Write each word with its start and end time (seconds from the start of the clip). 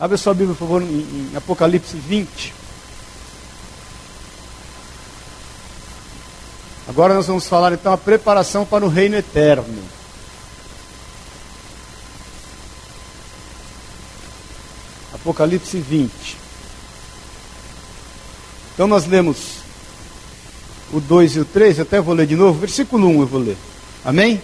Abre 0.00 0.16
sua 0.16 0.32
Bíblia, 0.32 0.54
por 0.54 0.66
favor, 0.66 0.82
em, 0.82 1.30
em 1.32 1.36
Apocalipse 1.36 1.96
20. 1.96 2.54
Agora 6.88 7.14
nós 7.14 7.26
vamos 7.26 7.46
falar 7.46 7.72
então 7.72 7.92
a 7.92 7.98
preparação 7.98 8.64
para 8.64 8.84
o 8.84 8.88
reino 8.88 9.16
eterno. 9.16 9.82
Apocalipse 15.12 15.78
20. 15.78 16.36
Então 18.72 18.86
nós 18.86 19.06
lemos 19.06 19.58
o 20.92 21.00
2 21.00 21.36
e 21.36 21.40
o 21.40 21.44
3, 21.44 21.80
até 21.80 22.00
vou 22.00 22.14
ler 22.14 22.26
de 22.26 22.36
novo, 22.36 22.58
versículo 22.58 23.08
1 23.08 23.20
eu 23.20 23.26
vou 23.26 23.40
ler. 23.40 23.56
Amém? 24.04 24.40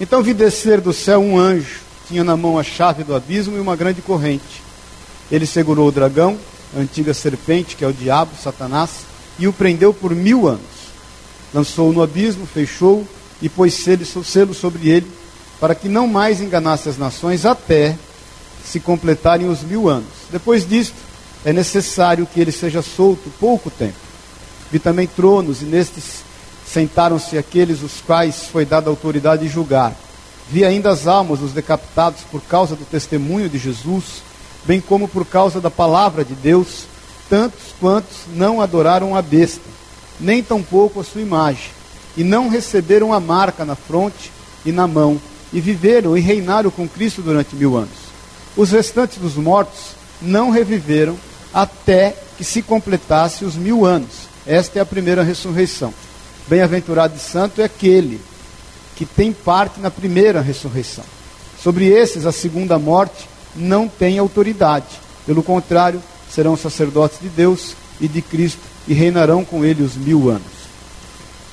Então 0.00 0.22
vi 0.22 0.34
descer 0.34 0.80
do 0.80 0.92
céu 0.92 1.20
um 1.20 1.38
anjo, 1.38 1.80
tinha 2.08 2.24
na 2.24 2.36
mão 2.36 2.58
a 2.58 2.62
chave 2.62 3.04
do 3.04 3.14
abismo 3.14 3.56
e 3.56 3.60
uma 3.60 3.76
grande 3.76 4.02
corrente. 4.02 4.62
Ele 5.30 5.46
segurou 5.46 5.88
o 5.88 5.92
dragão, 5.92 6.38
a 6.76 6.80
antiga 6.80 7.14
serpente, 7.14 7.76
que 7.76 7.84
é 7.84 7.88
o 7.88 7.92
diabo, 7.92 8.32
Satanás, 8.40 8.90
e 9.38 9.48
o 9.48 9.52
prendeu 9.52 9.92
por 9.92 10.14
mil 10.14 10.46
anos. 10.46 10.60
Lançou-o 11.52 11.92
no 11.92 12.02
abismo, 12.02 12.46
fechou-o 12.46 13.06
e 13.40 13.48
pôs 13.48 13.74
selo 14.24 14.54
sobre 14.54 14.88
ele, 14.88 15.10
para 15.60 15.74
que 15.74 15.88
não 15.88 16.06
mais 16.06 16.40
enganasse 16.40 16.88
as 16.88 16.98
nações 16.98 17.46
até 17.46 17.96
se 18.64 18.80
completarem 18.80 19.48
os 19.48 19.62
mil 19.62 19.88
anos. 19.88 20.08
Depois 20.30 20.66
disto, 20.66 20.96
é 21.44 21.52
necessário 21.52 22.26
que 22.26 22.40
ele 22.40 22.52
seja 22.52 22.82
solto 22.82 23.30
pouco 23.38 23.70
tempo. 23.70 23.94
Vi 24.70 24.78
também 24.78 25.06
tronos, 25.06 25.62
e 25.62 25.64
nestes 25.64 26.24
sentaram-se 26.66 27.38
aqueles 27.38 27.82
os 27.82 28.00
quais 28.00 28.44
foi 28.50 28.64
dada 28.64 28.90
autoridade 28.90 29.42
de 29.42 29.48
julgar. 29.48 29.94
Vi 30.48 30.64
ainda 30.64 30.90
as 30.90 31.06
almas 31.06 31.38
dos 31.38 31.52
decapitados 31.52 32.22
por 32.30 32.40
causa 32.42 32.76
do 32.76 32.84
testemunho 32.84 33.48
de 33.48 33.58
Jesus, 33.58 34.22
bem 34.64 34.80
como 34.80 35.08
por 35.08 35.24
causa 35.26 35.60
da 35.60 35.70
palavra 35.70 36.24
de 36.24 36.34
Deus, 36.34 36.84
tantos 37.28 37.74
quantos 37.80 38.18
não 38.34 38.60
adoraram 38.60 39.16
a 39.16 39.22
besta, 39.22 39.62
nem 40.20 40.42
tampouco 40.42 41.00
a 41.00 41.04
sua 41.04 41.22
imagem, 41.22 41.70
e 42.16 42.22
não 42.22 42.48
receberam 42.48 43.12
a 43.12 43.20
marca 43.20 43.64
na 43.64 43.74
fronte 43.74 44.30
e 44.64 44.70
na 44.70 44.86
mão, 44.86 45.20
e 45.52 45.60
viveram 45.60 46.16
e 46.16 46.20
reinaram 46.20 46.70
com 46.70 46.88
Cristo 46.88 47.22
durante 47.22 47.56
mil 47.56 47.76
anos. 47.76 48.04
Os 48.56 48.70
restantes 48.70 49.18
dos 49.18 49.34
mortos 49.34 49.94
não 50.20 50.50
reviveram 50.50 51.16
até 51.52 52.14
que 52.36 52.44
se 52.44 52.62
completasse 52.62 53.44
os 53.44 53.54
mil 53.54 53.84
anos. 53.84 54.28
Esta 54.46 54.78
é 54.78 54.82
a 54.82 54.86
primeira 54.86 55.22
ressurreição. 55.22 55.94
Bem-aventurado 56.46 57.16
e 57.16 57.20
santo 57.20 57.60
é 57.60 57.64
aquele 57.64 58.20
que 58.96 59.04
tem 59.04 59.32
parte 59.32 59.80
na 59.80 59.90
primeira 59.90 60.40
ressurreição. 60.40 61.04
Sobre 61.62 61.86
esses, 61.86 62.26
a 62.26 62.32
segunda 62.32 62.78
morte 62.78 63.28
não 63.56 63.88
tem 63.88 64.18
autoridade. 64.18 64.86
Pelo 65.26 65.42
contrário, 65.42 66.02
serão 66.30 66.56
sacerdotes 66.56 67.18
de 67.20 67.28
Deus 67.28 67.74
e 68.00 68.08
de 68.08 68.20
Cristo 68.20 68.60
e 68.86 68.92
reinarão 68.92 69.44
com 69.44 69.64
ele 69.64 69.82
os 69.82 69.96
mil 69.96 70.28
anos. 70.28 70.52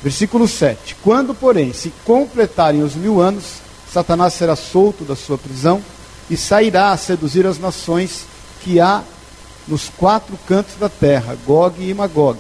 Versículo 0.04 0.48
7: 0.48 0.96
Quando, 1.04 1.34
porém, 1.34 1.72
se 1.74 1.94
completarem 2.04 2.82
os 2.82 2.96
mil 2.96 3.22
anos, 3.22 3.62
Satanás 3.92 4.34
será 4.34 4.56
solto 4.56 5.04
da 5.04 5.16
sua 5.16 5.38
prisão 5.38 5.82
e 6.30 6.38
sairá 6.38 6.92
a 6.92 6.98
seduzir 6.98 7.46
as 7.46 7.60
nações 7.60 8.26
que 8.62 8.80
há 8.80 9.04
nos 9.68 9.90
quatro 9.90 10.38
cantos 10.48 10.76
da 10.80 10.90
terra, 10.90 11.38
Gog 11.46 11.76
e 11.82 11.94
Magog, 11.94 12.40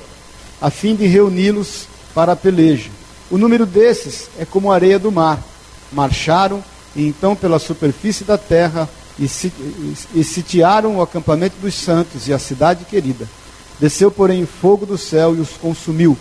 a 0.62 0.70
fim 0.70 0.96
de 0.96 1.06
reuni-los 1.06 1.88
para 2.14 2.32
a 2.34 2.36
peleja. 2.36 2.90
O 3.32 3.38
número 3.38 3.66
desses 3.66 4.30
é 4.38 4.44
como 4.44 4.70
a 4.70 4.76
areia 4.76 5.00
do 5.00 5.12
mar. 5.12 5.42
Marcharam 5.92 6.62
e 6.94 7.08
então 7.08 7.36
pela 7.36 7.60
superfície 7.60 8.26
da 8.26 8.38
terra 8.38 8.90
e, 9.18 9.23
e 10.14 10.23
sitiaram 10.23 10.98
o 10.98 11.02
acampamento 11.02 11.55
dos 11.61 11.73
santos 11.73 12.28
e 12.28 12.33
a 12.33 12.39
cidade 12.39 12.83
querida. 12.83 13.28
Desceu, 13.80 14.11
porém, 14.11 14.45
fogo 14.45 14.86
do 14.86 14.98
céu 14.98 15.36
e 15.36 15.39
os 15.39 15.52
consumiu. 15.52 16.17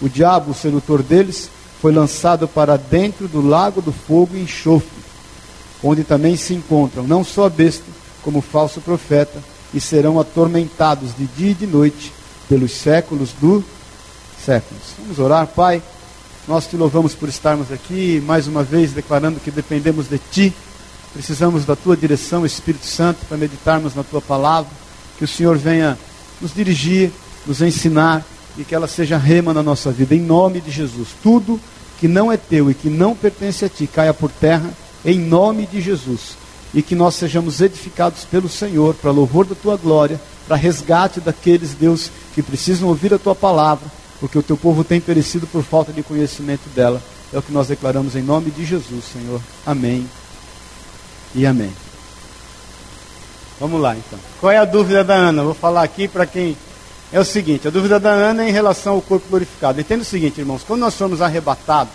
O 0.00 0.08
diabo, 0.08 0.50
o 0.50 0.54
sedutor 0.54 1.02
deles, 1.02 1.50
foi 1.80 1.92
lançado 1.92 2.48
para 2.48 2.78
dentro 2.78 3.28
do 3.28 3.46
lago 3.46 3.82
do 3.82 3.92
fogo 3.92 4.34
e 4.34 4.40
enxofre, 4.40 4.88
onde 5.82 6.02
também 6.02 6.36
se 6.36 6.54
encontram 6.54 7.04
não 7.04 7.22
só 7.22 7.46
a 7.46 7.50
besta, 7.50 7.84
como 8.22 8.38
o 8.38 8.42
falso 8.42 8.80
profeta, 8.80 9.38
e 9.72 9.80
serão 9.80 10.18
atormentados 10.18 11.14
de 11.14 11.26
dia 11.26 11.50
e 11.50 11.54
de 11.54 11.66
noite 11.66 12.12
pelos 12.48 12.72
séculos 12.72 13.30
do 13.38 13.62
séculos. 14.44 14.82
Vamos 14.98 15.18
orar, 15.18 15.46
Pai. 15.46 15.82
Nós 16.46 16.66
te 16.66 16.76
louvamos 16.76 17.14
por 17.14 17.26
estarmos 17.26 17.72
aqui, 17.72 18.22
mais 18.26 18.46
uma 18.46 18.62
vez 18.62 18.92
declarando 18.92 19.40
que 19.40 19.50
dependemos 19.50 20.08
de 20.08 20.18
Ti. 20.18 20.52
Precisamos 21.14 21.64
da 21.64 21.74
Tua 21.74 21.96
direção, 21.96 22.44
Espírito 22.44 22.84
Santo, 22.84 23.24
para 23.26 23.38
meditarmos 23.38 23.94
na 23.94 24.02
Tua 24.02 24.20
palavra. 24.20 24.70
Que 25.16 25.24
o 25.24 25.28
Senhor 25.28 25.56
venha 25.56 25.98
nos 26.42 26.52
dirigir, 26.52 27.10
nos 27.46 27.62
ensinar 27.62 28.22
e 28.58 28.64
que 28.64 28.74
ela 28.74 28.86
seja 28.86 29.16
rema 29.16 29.54
na 29.54 29.62
nossa 29.62 29.90
vida. 29.90 30.14
Em 30.14 30.20
nome 30.20 30.60
de 30.60 30.70
Jesus. 30.70 31.08
Tudo 31.22 31.58
que 31.98 32.06
não 32.06 32.30
é 32.30 32.36
Teu 32.36 32.70
e 32.70 32.74
que 32.74 32.90
não 32.90 33.16
pertence 33.16 33.64
a 33.64 33.68
Ti 33.70 33.86
caia 33.86 34.12
por 34.12 34.30
terra, 34.30 34.70
em 35.02 35.18
nome 35.18 35.66
de 35.66 35.80
Jesus. 35.80 36.36
E 36.74 36.82
que 36.82 36.94
nós 36.94 37.14
sejamos 37.14 37.62
edificados 37.62 38.26
pelo 38.26 38.50
Senhor, 38.50 38.94
para 38.96 39.10
louvor 39.10 39.46
da 39.46 39.54
Tua 39.54 39.78
glória, 39.78 40.20
para 40.46 40.56
resgate 40.56 41.20
daqueles, 41.20 41.72
Deus, 41.72 42.10
que 42.34 42.42
precisam 42.42 42.88
ouvir 42.88 43.14
a 43.14 43.18
Tua 43.18 43.34
palavra 43.34 44.03
porque 44.24 44.38
o 44.38 44.42
teu 44.42 44.56
povo 44.56 44.82
tem 44.82 45.02
perecido 45.02 45.46
por 45.46 45.62
falta 45.62 45.92
de 45.92 46.02
conhecimento 46.02 46.66
dela. 46.74 47.02
É 47.30 47.36
o 47.36 47.42
que 47.42 47.52
nós 47.52 47.68
declaramos 47.68 48.16
em 48.16 48.22
nome 48.22 48.50
de 48.50 48.64
Jesus, 48.64 49.04
Senhor. 49.12 49.38
Amém 49.66 50.08
e 51.34 51.44
amém. 51.44 51.70
Vamos 53.60 53.82
lá 53.82 53.94
então. 53.94 54.18
Qual 54.40 54.50
é 54.50 54.56
a 54.56 54.64
dúvida 54.64 55.04
da 55.04 55.14
Ana? 55.14 55.42
Vou 55.42 55.52
falar 55.52 55.82
aqui 55.82 56.08
para 56.08 56.24
quem. 56.24 56.56
É 57.12 57.20
o 57.20 57.24
seguinte: 57.24 57.68
a 57.68 57.70
dúvida 57.70 58.00
da 58.00 58.12
Ana 58.12 58.46
é 58.46 58.48
em 58.48 58.50
relação 58.52 58.94
ao 58.94 59.02
corpo 59.02 59.28
glorificado. 59.28 59.78
Entenda 59.78 60.00
o 60.00 60.06
seguinte, 60.06 60.40
irmãos: 60.40 60.62
quando 60.66 60.80
nós 60.80 60.94
somos 60.94 61.20
arrebatados, 61.20 61.92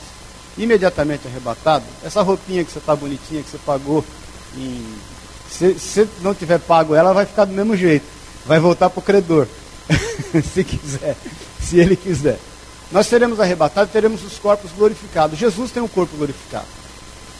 imediatamente 0.55 1.27
arrebatados, 1.27 1.87
essa 2.03 2.21
roupinha 2.21 2.63
que 2.63 2.71
você 2.71 2.77
está 2.77 2.95
bonitinha, 2.95 3.41
que 3.41 3.49
você 3.49 3.57
pagou, 3.65 4.05
em... 4.55 4.85
se, 5.49 5.79
se 5.79 6.07
não 6.21 6.35
tiver 6.35 6.59
pago 6.59 6.93
ela, 6.93 7.11
vai 7.11 7.25
ficar 7.25 7.45
do 7.45 7.53
mesmo 7.53 7.75
jeito. 7.75 8.05
Vai 8.45 8.59
voltar 8.59 8.87
para 8.91 8.99
o 8.99 9.03
credor, 9.03 9.47
se 10.53 10.63
quiser 10.63 11.17
se 11.61 11.77
Ele 11.77 11.95
quiser. 11.95 12.39
Nós 12.91 13.07
seremos 13.07 13.39
arrebatados 13.39 13.91
teremos 13.91 14.23
os 14.23 14.39
corpos 14.39 14.71
glorificados. 14.71 15.37
Jesus 15.37 15.71
tem 15.71 15.81
um 15.81 15.87
corpo 15.87 16.17
glorificado. 16.17 16.65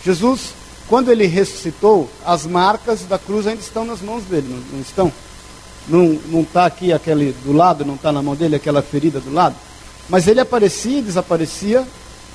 Jesus, 0.04 0.54
quando 0.88 1.12
ele 1.12 1.26
ressuscitou, 1.26 2.10
as 2.26 2.46
marcas 2.46 3.02
da 3.02 3.18
cruz 3.18 3.48
ainda 3.48 3.62
estão 3.62 3.84
nas 3.84 4.02
mãos 4.02 4.24
dele, 4.24 4.48
não, 4.48 4.78
não 4.78 4.82
estão? 4.82 5.12
Não 5.88 6.42
está 6.42 6.66
aqui 6.66 6.94
aquele 6.94 7.34
do 7.44 7.52
lado, 7.52 7.84
não 7.84 7.96
está 7.96 8.12
na 8.12 8.22
mão 8.22 8.36
dele 8.36 8.56
aquela 8.56 8.82
ferida 8.82 9.20
do 9.20 9.34
lado? 9.34 9.56
Mas 10.08 10.28
ele 10.28 10.40
aparecia 10.40 11.00
e 11.00 11.02
desaparecia 11.02 11.86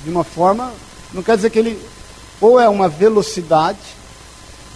de 0.03 0.11
uma 0.11 0.25
forma, 0.25 0.73
não 1.13 1.23
quer 1.23 1.37
dizer 1.37 1.51
que 1.51 1.59
ele, 1.59 1.81
ou 2.41 2.59
é 2.59 2.69
uma 2.69 2.89
velocidade 2.89 3.79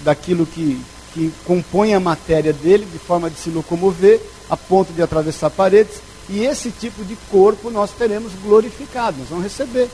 daquilo 0.05 0.47
que, 0.47 0.81
que 1.13 1.33
compõe 1.45 1.93
a 1.93 2.01
matéria 2.01 2.53
dele, 2.53 2.87
de 2.91 2.99
forma 2.99 3.29
de 3.29 3.39
se 3.39 3.51
locomover, 3.51 4.21
a 4.49 4.57
ponto 4.57 4.93
de 4.93 5.03
atravessar 5.03 5.51
paredes, 5.51 6.01
e 6.29 6.45
esse 6.45 6.71
tipo 6.71 7.05
de 7.05 7.17
corpo 7.31 7.71
nós 7.71 7.91
teremos 7.91 8.33
glorificado, 8.43 9.19
nós 9.19 9.29
vamos 9.29 9.45
receber. 9.45 9.89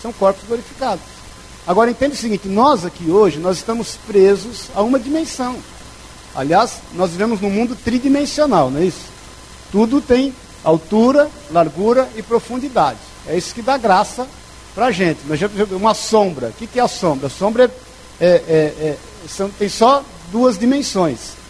São 0.00 0.12
corpos 0.12 0.44
glorificados. 0.46 1.04
Agora 1.66 1.90
entende 1.90 2.14
o 2.14 2.18
seguinte, 2.18 2.48
nós 2.48 2.84
aqui 2.84 3.10
hoje, 3.10 3.38
nós 3.38 3.58
estamos 3.58 3.96
presos 4.06 4.68
a 4.74 4.82
uma 4.82 4.98
dimensão. 4.98 5.56
Aliás, 6.34 6.78
nós 6.94 7.10
vivemos 7.10 7.40
num 7.40 7.50
mundo 7.50 7.76
tridimensional, 7.76 8.70
não 8.70 8.80
é 8.80 8.84
isso? 8.84 9.06
Tudo 9.70 10.00
tem 10.00 10.34
altura, 10.64 11.30
largura 11.50 12.08
e 12.16 12.22
profundidade. 12.22 12.98
É 13.26 13.36
isso 13.36 13.54
que 13.54 13.62
dá 13.62 13.76
graça 13.76 14.26
para 14.74 14.86
a 14.86 14.90
gente. 14.90 15.20
Uma 15.70 15.94
sombra. 15.94 16.48
O 16.48 16.52
que 16.52 16.78
é 16.78 16.82
a 16.82 16.88
sombra? 16.88 17.26
A 17.26 17.30
sombra 17.30 17.70
é, 18.20 18.26
é, 18.26 18.28
é, 18.28 18.96
são, 19.28 19.48
tem 19.50 19.68
só 19.68 20.04
duas 20.30 20.58
dimensões. 20.58 21.42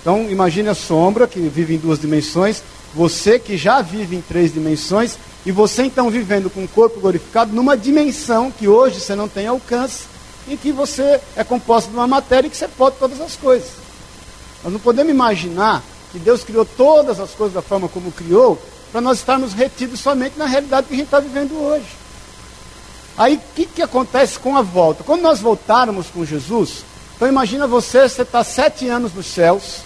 Então, 0.00 0.28
imagine 0.30 0.68
a 0.68 0.74
sombra, 0.74 1.26
que 1.28 1.38
vive 1.40 1.74
em 1.74 1.78
duas 1.78 1.98
dimensões, 1.98 2.62
você 2.94 3.38
que 3.38 3.56
já 3.56 3.80
vive 3.80 4.16
em 4.16 4.20
três 4.20 4.52
dimensões, 4.52 5.18
e 5.44 5.50
você 5.50 5.84
então 5.84 6.10
vivendo 6.10 6.50
com 6.50 6.62
o 6.62 6.68
corpo 6.68 7.00
glorificado 7.00 7.52
numa 7.52 7.76
dimensão 7.76 8.50
que 8.50 8.68
hoje 8.68 9.00
você 9.00 9.14
não 9.14 9.28
tem 9.28 9.46
alcance, 9.46 10.04
em 10.46 10.56
que 10.56 10.72
você 10.72 11.20
é 11.36 11.44
composto 11.44 11.90
de 11.90 11.96
uma 11.96 12.06
matéria 12.06 12.50
que 12.50 12.56
você 12.56 12.68
pode 12.68 12.96
todas 12.96 13.20
as 13.20 13.36
coisas. 13.36 13.70
Nós 14.62 14.72
não 14.72 14.80
podemos 14.80 15.10
imaginar 15.10 15.82
que 16.10 16.18
Deus 16.18 16.44
criou 16.44 16.64
todas 16.64 17.18
as 17.18 17.30
coisas 17.30 17.54
da 17.54 17.62
forma 17.62 17.88
como 17.88 18.12
criou, 18.12 18.60
para 18.92 19.00
nós 19.00 19.18
estarmos 19.18 19.54
retidos 19.54 20.00
somente 20.00 20.38
na 20.38 20.44
realidade 20.44 20.86
que 20.86 20.92
a 20.92 20.96
gente 20.96 21.06
está 21.06 21.18
vivendo 21.18 21.54
hoje. 21.54 21.86
Aí 23.16 23.36
o 23.36 23.40
que, 23.54 23.64
que 23.64 23.82
acontece 23.82 24.38
com 24.38 24.56
a 24.56 24.62
volta? 24.62 25.02
Quando 25.02 25.22
nós 25.22 25.40
voltarmos 25.40 26.08
com 26.08 26.24
Jesus, 26.24 26.84
então 27.16 27.26
imagina 27.26 27.66
você, 27.66 28.08
você 28.08 28.22
está 28.22 28.44
sete 28.44 28.88
anos 28.88 29.14
nos 29.14 29.26
céus, 29.26 29.80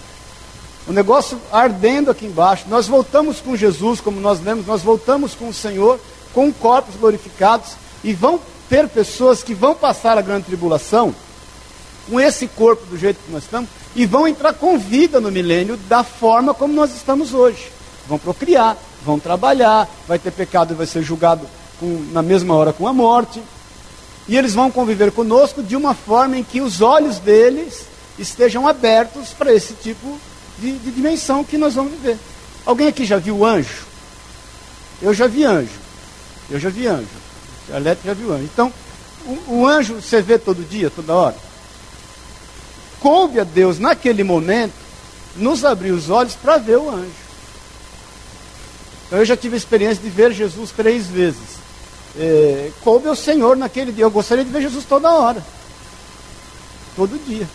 o 0.87 0.93
negócio 0.93 1.39
ardendo 1.51 2.09
aqui 2.09 2.25
embaixo. 2.25 2.65
Nós 2.69 2.87
voltamos 2.87 3.41
com 3.41 3.55
Jesus, 3.55 3.99
como 3.99 4.21
nós 4.21 4.41
lemos, 4.41 4.65
nós 4.65 4.81
voltamos 4.81 5.35
com 5.35 5.49
o 5.49 5.53
Senhor, 5.53 5.99
com 6.33 6.51
corpos 6.51 6.95
glorificados, 6.95 7.71
e 8.03 8.13
vão 8.13 8.39
ter 8.69 8.87
pessoas 8.87 9.43
que 9.43 9.53
vão 9.53 9.75
passar 9.75 10.17
a 10.17 10.21
grande 10.21 10.45
tribulação 10.45 11.13
com 12.09 12.19
esse 12.19 12.47
corpo 12.47 12.85
do 12.85 12.97
jeito 12.97 13.19
que 13.25 13.31
nós 13.31 13.43
estamos, 13.43 13.69
e 13.93 14.05
vão 14.05 14.27
entrar 14.27 14.53
com 14.53 14.77
vida 14.77 15.19
no 15.19 15.29
milênio 15.29 15.75
da 15.89 16.03
forma 16.03 16.53
como 16.53 16.73
nós 16.73 16.95
estamos 16.95 17.33
hoje. 17.33 17.69
Vão 18.07 18.17
procriar, 18.17 18.77
vão 19.03 19.19
trabalhar, 19.19 19.89
vai 20.07 20.17
ter 20.17 20.31
pecado 20.31 20.73
e 20.73 20.77
vai 20.77 20.85
ser 20.85 21.01
julgado 21.03 21.45
com, 21.79 22.07
na 22.13 22.21
mesma 22.21 22.55
hora 22.55 22.71
com 22.71 22.87
a 22.87 22.93
morte. 22.93 23.41
E 24.25 24.37
eles 24.37 24.53
vão 24.53 24.71
conviver 24.71 25.11
conosco 25.11 25.61
de 25.61 25.75
uma 25.75 25.93
forma 25.93 26.37
em 26.37 26.43
que 26.43 26.61
os 26.61 26.79
olhos 26.79 27.19
deles 27.19 27.85
estejam 28.17 28.65
abertos 28.67 29.29
para 29.29 29.53
esse 29.53 29.73
tipo 29.73 30.07
de, 30.07 30.36
de 30.59 30.91
dimensão 30.91 31.43
que 31.43 31.57
nós 31.57 31.75
vamos 31.75 31.91
viver. 31.93 32.17
Alguém 32.65 32.87
aqui 32.87 33.05
já 33.05 33.17
viu 33.17 33.45
anjo? 33.45 33.85
Eu 35.01 35.13
já 35.13 35.27
vi 35.27 35.43
anjo. 35.43 35.79
Eu 36.49 36.59
já 36.59 36.69
vi 36.69 36.87
anjo. 36.87 37.07
A 37.71 37.77
Lete 37.77 38.01
já 38.03 38.13
viu 38.13 38.33
anjo. 38.33 38.43
Então, 38.43 38.73
o, 39.25 39.59
o 39.59 39.67
anjo 39.67 39.95
você 39.95 40.21
vê 40.21 40.37
todo 40.37 40.67
dia, 40.67 40.89
toda 40.89 41.13
hora? 41.13 41.35
Coube 42.99 43.39
a 43.39 43.43
Deus, 43.43 43.79
naquele 43.79 44.23
momento, 44.23 44.73
nos 45.35 45.63
abrir 45.63 45.91
os 45.91 46.09
olhos 46.09 46.33
para 46.33 46.57
ver 46.57 46.77
o 46.77 46.89
anjo. 46.89 47.27
Então, 49.05 49.19
eu 49.19 49.25
já 49.25 49.37
tive 49.37 49.55
a 49.55 49.57
experiência 49.57 50.03
de 50.03 50.09
ver 50.09 50.33
Jesus 50.33 50.71
três 50.71 51.07
vezes. 51.07 51.57
É, 52.19 52.71
coube 52.81 53.15
Senhor 53.15 53.55
naquele 53.55 53.91
dia. 53.91 54.05
Eu 54.05 54.11
gostaria 54.11 54.43
de 54.43 54.51
ver 54.51 54.61
Jesus 54.61 54.83
toda 54.85 55.13
hora. 55.13 55.45
Todo 56.95 57.23
dia. 57.25 57.47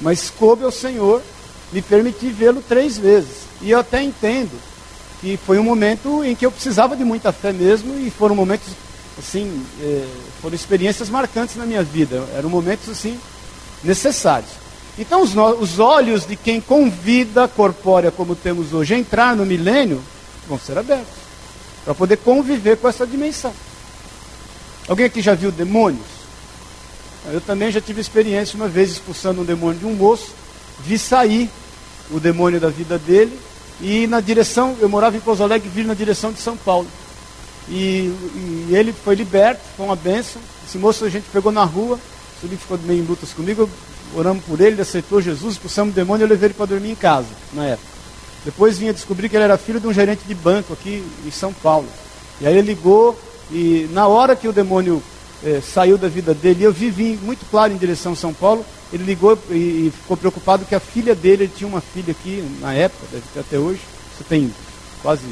Mas 0.00 0.28
coube 0.30 0.64
ao 0.64 0.72
Senhor 0.72 1.22
me 1.72 1.82
permitir 1.82 2.30
vê-lo 2.32 2.62
três 2.66 2.98
vezes. 2.98 3.44
E 3.60 3.70
eu 3.70 3.78
até 3.78 4.02
entendo 4.02 4.58
que 5.20 5.36
foi 5.36 5.58
um 5.58 5.62
momento 5.62 6.24
em 6.24 6.34
que 6.34 6.46
eu 6.46 6.50
precisava 6.50 6.96
de 6.96 7.04
muita 7.04 7.32
fé 7.32 7.52
mesmo 7.52 7.98
e 7.98 8.10
foram 8.10 8.34
momentos 8.34 8.68
assim, 9.18 9.64
é, 9.82 10.06
foram 10.40 10.54
experiências 10.54 11.10
marcantes 11.10 11.56
na 11.56 11.66
minha 11.66 11.82
vida. 11.82 12.24
Eram 12.36 12.48
momentos 12.48 12.88
assim 12.88 13.18
necessários. 13.84 14.50
Então 14.98 15.22
os, 15.22 15.34
os 15.60 15.78
olhos 15.78 16.26
de 16.26 16.36
quem 16.36 16.60
convida 16.60 17.44
a 17.44 17.48
corpórea 17.48 18.10
como 18.10 18.34
temos 18.34 18.72
hoje 18.72 18.94
a 18.94 18.98
entrar 18.98 19.36
no 19.36 19.46
milênio 19.46 20.02
vão 20.48 20.58
ser 20.58 20.76
abertos 20.76 21.20
para 21.84 21.94
poder 21.94 22.16
conviver 22.18 22.76
com 22.76 22.88
essa 22.88 23.06
dimensão. 23.06 23.52
Alguém 24.88 25.06
aqui 25.06 25.22
já 25.22 25.34
viu 25.34 25.50
demônios? 25.50 26.06
Eu 27.32 27.40
também 27.40 27.70
já 27.70 27.80
tive 27.80 28.00
experiência 28.00 28.56
uma 28.56 28.68
vez 28.68 28.90
expulsando 28.90 29.42
um 29.42 29.44
demônio 29.44 29.78
de 29.78 29.86
um 29.86 29.94
moço, 29.94 30.34
vi 30.80 30.98
sair 30.98 31.50
o 32.12 32.20
demônio 32.20 32.60
da 32.60 32.68
vida 32.68 32.98
dele 32.98 33.38
e 33.80 34.06
na 34.06 34.20
direção, 34.20 34.76
eu 34.78 34.88
morava 34.88 35.16
em 35.16 35.20
Pouso 35.20 35.42
Alegre, 35.42 35.68
vi 35.68 35.84
na 35.84 35.94
direção 35.94 36.32
de 36.32 36.40
São 36.40 36.56
Paulo. 36.56 36.86
E, 37.68 38.12
e, 38.68 38.68
ele 38.72 38.92
foi 38.92 39.14
liberto, 39.14 39.62
foi 39.76 39.86
uma 39.86 39.96
benção. 39.96 40.42
Esse 40.66 40.76
moço 40.76 41.04
a 41.04 41.08
gente 41.08 41.24
pegou 41.32 41.50
na 41.50 41.64
rua, 41.64 41.98
ele 42.44 42.56
ficou 42.56 42.78
meio 42.78 43.02
em 43.02 43.06
lutas 43.06 43.32
comigo, 43.32 43.68
oramos 44.14 44.44
por 44.44 44.60
ele, 44.60 44.72
ele 44.72 44.82
aceitou 44.82 45.20
Jesus, 45.20 45.54
expulsamos 45.54 45.92
o 45.92 45.94
demônio 45.94 46.24
e 46.24 46.26
eu 46.26 46.28
levei 46.28 46.48
ele 46.48 46.54
para 46.54 46.66
dormir 46.66 46.90
em 46.90 46.94
casa, 46.94 47.28
na 47.54 47.64
época. 47.64 47.88
Depois 48.44 48.78
vinha 48.78 48.92
descobrir 48.92 49.28
que 49.28 49.36
ele 49.36 49.44
era 49.44 49.56
filho 49.56 49.80
de 49.80 49.86
um 49.86 49.92
gerente 49.92 50.22
de 50.26 50.34
banco 50.34 50.72
aqui 50.72 51.04
em 51.24 51.30
São 51.30 51.52
Paulo. 51.52 51.88
E 52.40 52.46
aí 52.46 52.56
ele 52.56 52.68
ligou 52.68 53.18
e 53.50 53.88
na 53.92 54.06
hora 54.06 54.36
que 54.36 54.48
o 54.48 54.52
demônio 54.52 55.02
eh, 55.44 55.60
saiu 55.60 55.96
da 55.96 56.08
vida 56.08 56.34
dele, 56.34 56.64
eu 56.64 56.72
vi 56.72 56.90
vir 56.90 57.18
muito 57.22 57.44
claro 57.50 57.72
em 57.72 57.76
direção 57.76 58.12
a 58.12 58.16
São 58.16 58.32
Paulo, 58.32 58.64
ele 58.92 59.04
ligou 59.04 59.38
e, 59.50 59.54
e 59.54 59.92
ficou 59.94 60.16
preocupado 60.16 60.64
que 60.64 60.74
a 60.74 60.80
filha 60.80 61.14
dele, 61.14 61.44
ele 61.44 61.52
tinha 61.54 61.68
uma 61.68 61.80
filha 61.80 62.10
aqui 62.12 62.44
na 62.60 62.74
época, 62.74 63.06
deve 63.12 63.24
ter 63.32 63.40
até 63.40 63.58
hoje, 63.58 63.80
você 64.16 64.24
tem 64.24 64.52
quase, 65.02 65.24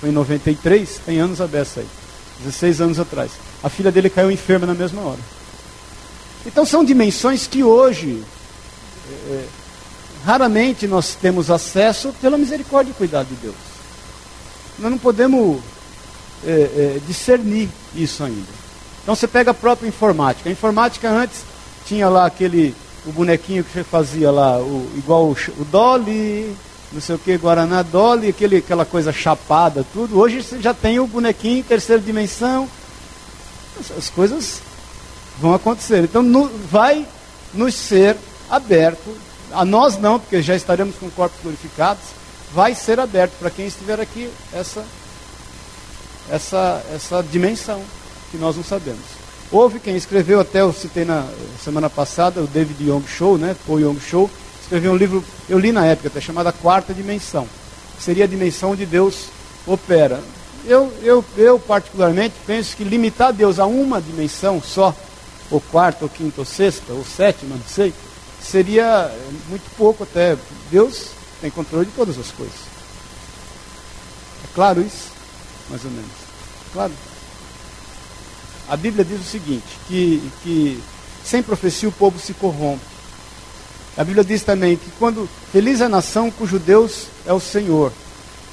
foi 0.00 0.08
em 0.08 0.12
93, 0.12 1.00
tem 1.04 1.18
anos 1.18 1.40
a 1.40 1.44
aí, 1.44 1.86
16 2.44 2.80
anos 2.80 2.98
atrás. 2.98 3.32
A 3.62 3.68
filha 3.68 3.90
dele 3.92 4.10
caiu 4.10 4.30
enferma 4.30 4.66
na 4.66 4.74
mesma 4.74 5.02
hora. 5.02 5.20
Então 6.46 6.64
são 6.64 6.84
dimensões 6.84 7.46
que 7.46 7.62
hoje 7.62 8.22
é, 9.30 9.44
raramente 10.24 10.86
nós 10.86 11.14
temos 11.14 11.50
acesso 11.50 12.12
pela 12.20 12.38
misericórdia 12.38 12.90
e 12.90 12.94
cuidado 12.94 13.28
de 13.28 13.34
Deus. 13.36 13.54
Nós 14.78 14.90
não 14.90 14.98
podemos 14.98 15.60
é, 16.44 16.50
é, 16.50 17.00
discernir 17.06 17.68
isso 17.94 18.22
ainda. 18.22 18.57
Então 19.08 19.16
você 19.16 19.26
pega 19.26 19.52
a 19.52 19.54
própria 19.54 19.88
informática. 19.88 20.50
A 20.50 20.52
informática 20.52 21.08
antes 21.08 21.42
tinha 21.86 22.10
lá 22.10 22.26
aquele 22.26 22.76
o 23.06 23.10
bonequinho 23.10 23.64
que 23.64 23.72
você 23.72 23.82
fazia 23.82 24.30
lá, 24.30 24.58
o, 24.58 24.86
igual 24.98 25.24
o, 25.24 25.36
o 25.58 25.64
Dolly, 25.64 26.54
não 26.92 27.00
sei 27.00 27.14
o 27.14 27.18
que, 27.18 27.34
Guaraná 27.38 27.80
Dolly, 27.80 28.28
aquele, 28.28 28.58
aquela 28.58 28.84
coisa 28.84 29.10
chapada, 29.10 29.82
tudo. 29.94 30.20
Hoje 30.20 30.42
você 30.42 30.60
já 30.60 30.74
tem 30.74 31.00
o 31.00 31.06
bonequinho 31.06 31.60
em 31.60 31.62
terceira 31.62 32.02
dimensão. 32.02 32.68
As 33.96 34.10
coisas 34.10 34.60
vão 35.40 35.54
acontecer. 35.54 36.04
Então 36.04 36.22
no, 36.22 36.46
vai 36.70 37.06
nos 37.54 37.74
ser 37.76 38.14
aberto, 38.50 39.16
a 39.52 39.64
nós 39.64 39.96
não, 39.96 40.20
porque 40.20 40.42
já 40.42 40.54
estaremos 40.54 40.96
com 40.96 41.08
corpos 41.08 41.40
glorificados, 41.42 42.02
vai 42.52 42.74
ser 42.74 43.00
aberto 43.00 43.32
para 43.38 43.48
quem 43.48 43.68
estiver 43.68 43.98
aqui 43.98 44.28
essa, 44.52 44.84
essa, 46.30 46.84
essa 46.94 47.22
dimensão 47.22 47.82
que 48.30 48.36
nós 48.36 48.56
não 48.56 48.64
sabemos. 48.64 49.04
Houve 49.50 49.80
quem 49.80 49.96
escreveu, 49.96 50.40
até 50.40 50.60
eu 50.60 50.72
citei 50.72 51.04
na 51.04 51.26
semana 51.62 51.88
passada, 51.88 52.42
o 52.42 52.46
David 52.46 52.84
Young 52.86 53.04
Show, 53.06 53.38
né? 53.38 53.56
Paul 53.66 53.80
Young 53.80 53.98
Show, 53.98 54.30
escreveu 54.60 54.92
um 54.92 54.96
livro, 54.96 55.24
eu 55.48 55.58
li 55.58 55.72
na 55.72 55.86
época, 55.86 56.08
até 56.08 56.20
chamado 56.20 56.48
A 56.48 56.52
Quarta 56.52 56.92
Dimensão. 56.92 57.48
Seria 57.98 58.24
a 58.24 58.28
dimensão 58.28 58.72
onde 58.72 58.84
Deus 58.84 59.26
opera. 59.66 60.20
Eu, 60.66 60.92
eu, 61.02 61.24
eu, 61.36 61.58
particularmente, 61.58 62.34
penso 62.46 62.76
que 62.76 62.84
limitar 62.84 63.32
Deus 63.32 63.58
a 63.58 63.64
uma 63.64 64.02
dimensão 64.02 64.62
só, 64.62 64.94
ou 65.50 65.60
quarta, 65.60 66.04
ou 66.04 66.10
quinta, 66.10 66.42
ou 66.42 66.44
sexta, 66.44 66.92
ou 66.92 67.04
sétima, 67.04 67.56
não 67.56 67.66
sei, 67.66 67.94
seria 68.40 69.10
muito 69.48 69.64
pouco 69.76 70.02
até. 70.02 70.36
Deus 70.70 71.08
tem 71.40 71.50
controle 71.50 71.86
de 71.86 71.92
todas 71.92 72.18
as 72.18 72.30
coisas. 72.30 72.56
É 74.44 74.54
claro 74.54 74.82
isso? 74.82 75.10
Mais 75.70 75.82
ou 75.84 75.90
menos. 75.90 76.10
Claro. 76.72 76.92
A 78.68 78.76
Bíblia 78.76 79.04
diz 79.04 79.18
o 79.20 79.24
seguinte, 79.24 79.64
que, 79.86 80.30
que 80.42 80.82
sem 81.24 81.42
profecia 81.42 81.88
o 81.88 81.92
povo 81.92 82.18
se 82.18 82.34
corrompe. 82.34 82.84
A 83.96 84.04
Bíblia 84.04 84.22
diz 84.22 84.42
também 84.42 84.76
que 84.76 84.90
quando 84.98 85.28
feliz 85.50 85.80
é 85.80 85.84
a 85.84 85.88
nação 85.88 86.30
cujo 86.30 86.58
Deus 86.58 87.06
é 87.26 87.32
o 87.32 87.40
Senhor. 87.40 87.92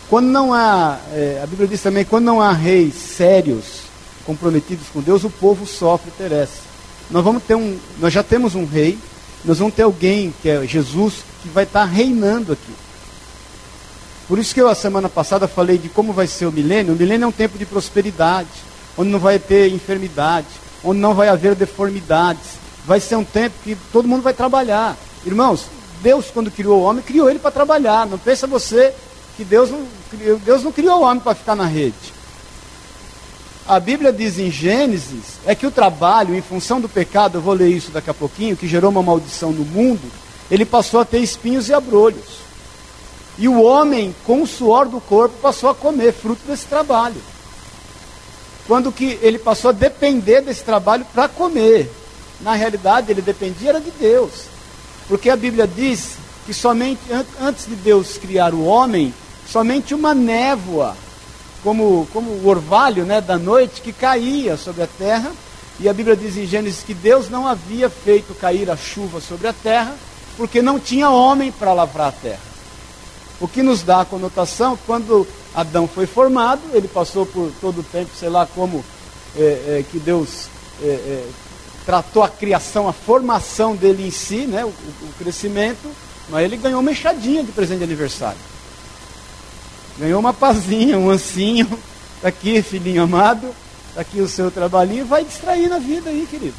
Quando 0.09 0.27
não 0.27 0.53
há, 0.53 0.97
é, 1.12 1.41
a 1.44 1.47
Bíblia 1.47 1.67
diz 1.67 1.81
também, 1.81 2.06
quando 2.06 2.25
não 2.25 2.39
há 2.39 2.51
reis 2.51 2.95
sérios, 2.95 3.81
comprometidos 4.25 4.88
com 4.94 5.01
Deus, 5.01 5.23
o 5.23 5.29
povo 5.29 5.67
sofre 5.67 6.09
e 6.09 6.17
perece. 6.17 6.62
Nós 7.12 7.24
vamos 7.24 7.43
ter 7.43 7.55
um, 7.55 7.77
nós 8.00 8.13
já 8.13 8.24
temos 8.24 8.55
um 8.55 8.65
rei, 8.65 8.98
nós 9.43 9.60
vamos 9.60 9.75
ter 9.75 9.84
alguém 9.84 10.34
que 10.41 10.50
é 10.50 10.65
Jesus 10.65 11.15
que 11.43 11.50
vai 11.50 11.65
estar 11.65 11.84
reinando 11.84 12.53
aqui. 12.53 12.74
Por 14.27 14.39
isso 14.39 14.53
que 14.53 14.62
eu 14.62 14.67
a 14.67 14.75
semana 14.75 15.10
passada 15.10 15.48
falei 15.48 15.77
de 15.77 15.89
como 15.89 16.13
vai 16.13 16.25
ser 16.25 16.45
o 16.45 16.51
milênio. 16.51 16.93
O 16.93 16.98
milênio 16.98 17.25
é 17.25 17.27
um 17.27 17.31
tempo 17.31 17.57
de 17.57 17.65
prosperidade 17.65 18.48
onde 18.97 19.09
não 19.09 19.19
vai 19.19 19.39
ter 19.39 19.71
enfermidade, 19.71 20.47
onde 20.83 20.99
não 20.99 21.13
vai 21.13 21.27
haver 21.27 21.55
deformidades. 21.55 22.43
Vai 22.85 22.99
ser 22.99 23.15
um 23.15 23.23
tempo 23.23 23.55
que 23.63 23.75
todo 23.91 24.07
mundo 24.07 24.21
vai 24.21 24.33
trabalhar. 24.33 24.95
Irmãos, 25.25 25.65
Deus, 26.01 26.27
quando 26.31 26.51
criou 26.51 26.79
o 26.79 26.83
homem, 26.83 27.03
criou 27.03 27.29
ele 27.29 27.39
para 27.39 27.51
trabalhar. 27.51 28.05
Não 28.05 28.17
pensa 28.17 28.45
você 28.45 28.93
que 29.35 29.43
Deus 29.43 29.69
não, 29.71 29.85
Deus 30.43 30.63
não 30.63 30.71
criou 30.71 30.99
o 30.99 31.03
homem 31.03 31.19
para 31.19 31.35
ficar 31.35 31.55
na 31.55 31.65
rede. 31.65 32.13
A 33.67 33.79
Bíblia 33.79 34.13
diz 34.13 34.37
em 34.37 34.51
Gênesis 34.51 35.39
é 35.43 35.55
que 35.55 35.65
o 35.65 35.71
trabalho, 35.71 36.35
em 36.35 36.41
função 36.41 36.79
do 36.79 36.87
pecado, 36.87 37.39
eu 37.39 37.41
vou 37.41 37.55
ler 37.55 37.69
isso 37.69 37.89
daqui 37.89 38.11
a 38.11 38.13
pouquinho, 38.13 38.55
que 38.55 38.67
gerou 38.67 38.91
uma 38.91 39.01
maldição 39.01 39.51
no 39.51 39.65
mundo, 39.65 40.03
ele 40.51 40.63
passou 40.63 40.99
a 40.99 41.05
ter 41.05 41.17
espinhos 41.17 41.67
e 41.67 41.73
abrolhos. 41.73 42.45
E 43.39 43.47
o 43.47 43.63
homem, 43.63 44.15
com 44.23 44.43
o 44.43 44.47
suor 44.47 44.87
do 44.87 45.01
corpo, 45.01 45.35
passou 45.41 45.71
a 45.71 45.75
comer 45.75 46.13
fruto 46.13 46.41
desse 46.45 46.67
trabalho 46.67 47.19
quando 48.67 48.91
que 48.91 49.19
ele 49.22 49.38
passou 49.38 49.69
a 49.69 49.74
depender 49.74 50.41
desse 50.41 50.63
trabalho 50.63 51.05
para 51.13 51.27
comer. 51.27 51.91
Na 52.41 52.53
realidade, 52.53 53.12
ele 53.12 53.22
dependia 53.22 53.69
era 53.69 53.79
de 53.79 53.91
Deus. 53.91 54.45
Porque 55.07 55.29
a 55.29 55.36
Bíblia 55.36 55.67
diz 55.67 56.17
que 56.45 56.53
somente 56.53 57.01
antes 57.39 57.65
de 57.65 57.75
Deus 57.75 58.17
criar 58.17 58.53
o 58.53 58.65
homem, 58.65 59.13
somente 59.48 59.93
uma 59.93 60.13
névoa, 60.13 60.95
como, 61.63 62.07
como 62.12 62.31
o 62.31 62.48
orvalho 62.48 63.05
né, 63.05 63.22
da 63.22 63.38
noite, 63.38 63.81
que 63.81 63.93
caía 63.93 64.57
sobre 64.57 64.84
a 64.84 64.88
terra. 64.88 65.31
E 65.79 65.89
a 65.89 65.93
Bíblia 65.93 66.15
diz 66.15 66.38
em 66.38 66.45
Gênesis 66.45 66.84
que 66.84 66.93
Deus 66.93 67.29
não 67.29 67.48
havia 67.48 67.89
feito 67.89 68.34
cair 68.34 68.69
a 68.69 68.77
chuva 68.77 69.19
sobre 69.19 69.48
a 69.48 69.53
terra, 69.53 69.95
porque 70.38 70.62
não 70.62 70.79
tinha 70.79 71.10
homem 71.10 71.51
para 71.51 71.74
lavrar 71.74 72.10
a 72.10 72.12
terra. 72.12 72.55
O 73.39 73.48
que 73.48 73.62
nos 73.62 73.84
dá 73.84 74.01
a 74.01 74.05
conotação, 74.05 74.77
quando 74.86 75.27
Adão 75.55 75.88
foi 75.88 76.05
formado, 76.05 76.62
ele 76.74 76.88
passou 76.88 77.25
por 77.25 77.51
todo 77.62 77.79
o 77.79 77.83
tempo, 77.83 78.12
sei 78.19 78.29
lá 78.29 78.45
como 78.45 78.83
é, 79.35 79.41
é, 79.41 79.85
que 79.89 79.97
Deus 80.00 80.50
é, 80.81 80.88
é 80.88 81.29
tratou 81.85 82.24
a 82.24 82.29
criação, 82.29 82.89
a 82.89 82.93
formação 82.93 83.75
dele 83.75 84.07
em 84.07 84.12
si, 84.12 84.47
né, 84.47 84.65
o, 84.65 84.69
o, 84.69 85.13
crescimento, 85.19 85.89
mas 86.29 86.43
ele 86.43 86.57
ganhou 86.57 86.79
uma 86.81 86.91
enxadinha 86.91 87.43
de 87.43 87.51
presente 87.51 87.79
de 87.79 87.83
aniversário. 87.83 88.39
Ganhou 90.00 90.19
uma 90.19 90.33
pazinha, 90.33 90.97
um 90.97 91.09
ancinho. 91.09 91.69
Está 92.17 92.27
aqui, 92.29 92.62
filhinho 92.62 93.03
amado, 93.03 93.53
está 93.89 94.01
aqui 94.01 94.19
o 94.19 94.27
seu 94.27 94.50
trabalhinho, 94.50 95.05
vai 95.05 95.24
distrair 95.24 95.69
na 95.69 95.77
vida 95.77 96.09
aí, 96.09 96.27
querido. 96.29 96.55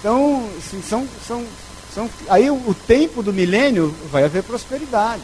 Então, 0.00 0.50
assim, 0.58 0.82
são, 0.82 1.06
são, 1.26 1.46
são, 1.94 2.10
aí 2.28 2.50
o, 2.50 2.54
o 2.54 2.74
tempo 2.74 3.22
do 3.22 3.32
milênio 3.32 3.94
vai 4.10 4.24
haver 4.24 4.42
prosperidade. 4.42 5.22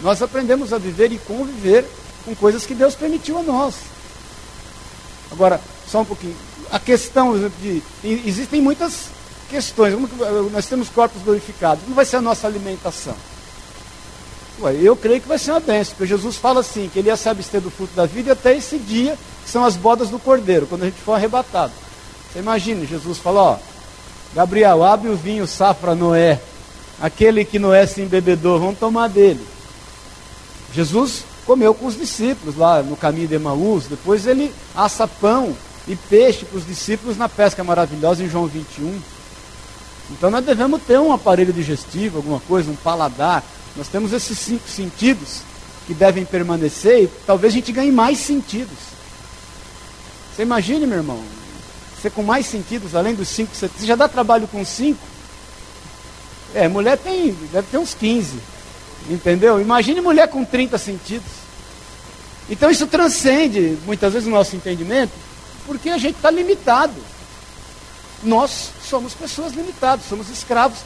Nós 0.00 0.22
aprendemos 0.22 0.72
a 0.72 0.78
viver 0.78 1.12
e 1.12 1.18
conviver 1.18 1.84
com 2.24 2.34
coisas 2.34 2.64
que 2.64 2.74
Deus 2.74 2.94
permitiu 2.94 3.38
a 3.38 3.42
nós. 3.42 3.74
Agora, 5.30 5.60
só 5.90 6.00
um 6.00 6.04
pouquinho. 6.04 6.36
A 6.70 6.78
questão 6.78 7.34
de. 7.60 7.82
Existem 8.04 8.60
muitas 8.60 9.06
questões. 9.48 9.94
Nós 10.52 10.66
temos 10.66 10.88
corpos 10.88 11.22
glorificados. 11.22 11.82
Como 11.84 11.94
vai 11.94 12.04
ser 12.04 12.16
a 12.16 12.20
nossa 12.20 12.46
alimentação? 12.46 13.16
Ué, 14.60 14.74
eu 14.82 14.96
creio 14.96 15.20
que 15.20 15.28
vai 15.28 15.38
ser 15.38 15.52
uma 15.52 15.60
bênção, 15.60 15.94
porque 15.96 16.08
Jesus 16.08 16.36
fala 16.36 16.60
assim, 16.60 16.90
que 16.92 16.98
ele 16.98 17.08
ia 17.08 17.16
se 17.16 17.28
abster 17.28 17.60
do 17.60 17.70
fruto 17.70 17.94
da 17.94 18.06
vida 18.06 18.32
até 18.32 18.56
esse 18.56 18.76
dia, 18.76 19.16
que 19.44 19.50
são 19.50 19.64
as 19.64 19.76
bodas 19.76 20.08
do 20.10 20.18
cordeiro, 20.18 20.66
quando 20.66 20.82
a 20.82 20.86
gente 20.86 21.00
for 21.00 21.12
arrebatado. 21.12 21.72
Você 22.32 22.40
imagina, 22.40 22.84
Jesus 22.84 23.18
fala, 23.18 23.40
ó, 23.40 23.56
Gabriel, 24.34 24.82
abre 24.82 25.10
o 25.10 25.16
vinho 25.16 25.46
safra 25.46 25.94
Noé, 25.94 26.40
aquele 27.00 27.44
que 27.44 27.58
Noé 27.58 27.86
se 27.86 28.02
embebedou, 28.02 28.58
vamos 28.58 28.80
tomar 28.80 29.08
dele. 29.08 29.46
Jesus 30.72 31.24
comeu 31.46 31.74
com 31.74 31.86
os 31.86 31.96
discípulos 31.96 32.56
lá 32.56 32.82
no 32.82 32.96
caminho 32.96 33.28
de 33.28 33.34
Emaús, 33.34 33.86
depois 33.86 34.26
ele 34.26 34.52
assa 34.76 35.08
pão 35.08 35.56
e 35.86 35.96
peixe 35.96 36.44
para 36.44 36.58
os 36.58 36.66
discípulos 36.66 37.16
na 37.16 37.28
pesca 37.28 37.64
maravilhosa 37.64 38.22
em 38.22 38.28
João 38.28 38.46
21. 38.46 39.00
Então 40.10 40.30
nós 40.30 40.44
devemos 40.44 40.82
ter 40.82 40.98
um 40.98 41.12
aparelho 41.12 41.52
digestivo, 41.52 42.18
alguma 42.18 42.40
coisa, 42.40 42.70
um 42.70 42.76
paladar, 42.76 43.42
nós 43.76 43.88
temos 43.88 44.12
esses 44.12 44.38
cinco 44.38 44.68
sentidos 44.68 45.40
que 45.86 45.94
devem 45.94 46.24
permanecer 46.24 47.04
e 47.04 47.10
talvez 47.26 47.52
a 47.52 47.56
gente 47.56 47.72
ganhe 47.72 47.90
mais 47.90 48.18
sentidos. 48.18 48.76
Você 50.34 50.42
imagine, 50.42 50.86
meu 50.86 50.98
irmão, 50.98 51.22
você 51.96 52.10
com 52.10 52.22
mais 52.22 52.46
sentidos, 52.46 52.94
além 52.94 53.14
dos 53.14 53.28
cinco, 53.28 53.54
você 53.54 53.68
já 53.80 53.96
dá 53.96 54.06
trabalho 54.06 54.46
com 54.46 54.64
cinco? 54.64 55.00
É, 56.54 56.68
mulher 56.68 56.96
tem, 56.98 57.32
deve 57.52 57.68
ter 57.70 57.78
uns 57.78 57.94
15. 57.94 58.38
Entendeu? 59.08 59.60
Imagine 59.60 60.00
mulher 60.00 60.28
com 60.28 60.44
30 60.44 60.76
sentidos. 60.76 61.48
Então 62.50 62.70
isso 62.70 62.86
transcende 62.86 63.78
muitas 63.84 64.12
vezes 64.12 64.28
o 64.28 64.30
nosso 64.30 64.56
entendimento, 64.56 65.12
porque 65.66 65.90
a 65.90 65.98
gente 65.98 66.16
está 66.16 66.30
limitado. 66.30 66.94
Nós 68.22 68.70
somos 68.82 69.14
pessoas 69.14 69.52
limitadas, 69.52 70.06
somos 70.08 70.28
escravos 70.28 70.78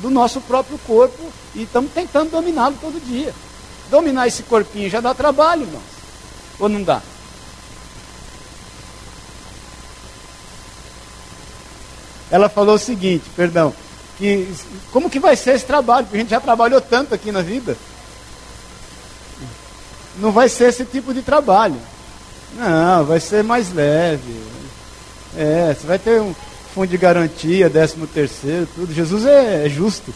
do 0.00 0.10
nosso 0.10 0.40
próprio 0.40 0.78
corpo 0.78 1.32
e 1.54 1.62
estamos 1.62 1.92
tentando 1.92 2.30
dominá-lo 2.30 2.76
todo 2.80 3.04
dia. 3.04 3.32
Dominar 3.90 4.26
esse 4.26 4.42
corpinho 4.42 4.90
já 4.90 5.00
dá 5.00 5.14
trabalho, 5.14 5.62
irmãos. 5.62 5.82
Ou 6.58 6.68
não 6.68 6.82
dá? 6.82 7.00
Ela 12.30 12.48
falou 12.48 12.74
o 12.74 12.78
seguinte, 12.78 13.24
perdão, 13.36 13.72
que 14.18 14.54
como 14.92 15.10
que 15.10 15.18
vai 15.18 15.36
ser 15.36 15.54
esse 15.54 15.64
trabalho? 15.64 16.06
Porque 16.06 16.18
a 16.18 16.20
gente 16.20 16.30
já 16.30 16.40
trabalhou 16.40 16.80
tanto 16.80 17.14
aqui 17.14 17.32
na 17.32 17.42
vida. 17.42 17.76
Não 20.18 20.30
vai 20.30 20.48
ser 20.48 20.68
esse 20.68 20.84
tipo 20.84 21.12
de 21.12 21.22
trabalho. 21.22 21.76
Não, 22.56 23.04
vai 23.04 23.18
ser 23.18 23.42
mais 23.42 23.72
leve. 23.72 24.42
É, 25.36 25.74
você 25.74 25.86
vai 25.86 25.98
ter 25.98 26.20
um, 26.20 26.32
fundo 26.74 26.88
de 26.88 26.96
garantia, 26.96 27.70
décimo 27.70 28.06
terceiro, 28.06 28.68
tudo. 28.74 28.92
Jesus 28.92 29.24
é, 29.24 29.66
é 29.66 29.68
justo. 29.68 30.12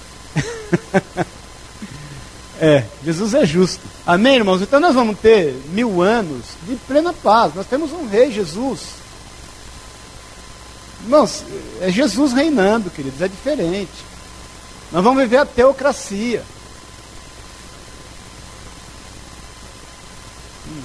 é, 2.61 2.83
Jesus 3.05 3.33
é 3.35 3.47
justo. 3.47 3.81
Amém, 4.05 4.37
irmãos? 4.37 4.61
Então 4.61 4.81
nós 4.81 4.95
vamos 4.95 5.17
ter 5.21 5.55
mil 5.71 6.03
anos 6.03 6.45
de 6.67 6.75
plena 6.75 7.13
paz. 7.13 7.55
Nós 7.55 7.67
temos 7.67 7.93
um 7.93 8.09
rei, 8.09 8.33
Jesus. 8.33 8.98
Irmãos, 11.03 11.45
é 11.81 11.91
Jesus 11.91 12.33
reinando, 12.33 12.91
queridos, 12.91 13.21
é 13.23 13.29
diferente. 13.29 13.91
Nós 14.91 15.05
vamos 15.05 15.23
viver 15.23 15.39
a 15.39 15.47
teocracia. 15.47 16.43
Hum. 20.67 20.83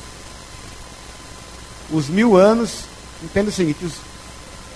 Os 1.91 2.07
mil 2.07 2.35
anos, 2.35 2.81
entenda 3.23 3.49
o 3.49 3.53
seguinte, 3.53 3.85
os, 3.85 3.93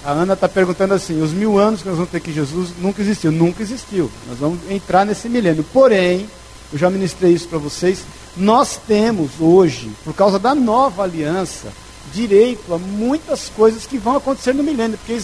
a 0.03 0.11
Ana 0.11 0.33
está 0.33 0.47
perguntando 0.47 0.93
assim: 0.93 1.21
os 1.21 1.31
mil 1.31 1.57
anos 1.57 1.81
que 1.81 1.87
nós 1.87 1.97
vamos 1.97 2.11
ter 2.11 2.21
que 2.21 2.31
Jesus 2.31 2.69
nunca 2.79 3.01
existiu. 3.01 3.31
Nunca 3.31 3.61
existiu. 3.61 4.11
Nós 4.27 4.39
vamos 4.39 4.59
entrar 4.69 5.05
nesse 5.05 5.27
milênio. 5.27 5.65
Porém, 5.73 6.29
eu 6.71 6.79
já 6.79 6.89
ministrei 6.89 7.33
isso 7.33 7.47
para 7.47 7.57
vocês. 7.57 8.03
Nós 8.35 8.79
temos 8.87 9.31
hoje, 9.39 9.91
por 10.03 10.13
causa 10.13 10.39
da 10.39 10.55
nova 10.55 11.03
aliança, 11.03 11.71
direito 12.13 12.73
a 12.73 12.77
muitas 12.77 13.49
coisas 13.49 13.85
que 13.85 13.97
vão 13.97 14.15
acontecer 14.17 14.53
no 14.53 14.63
milênio. 14.63 14.97
Porque 14.97 15.21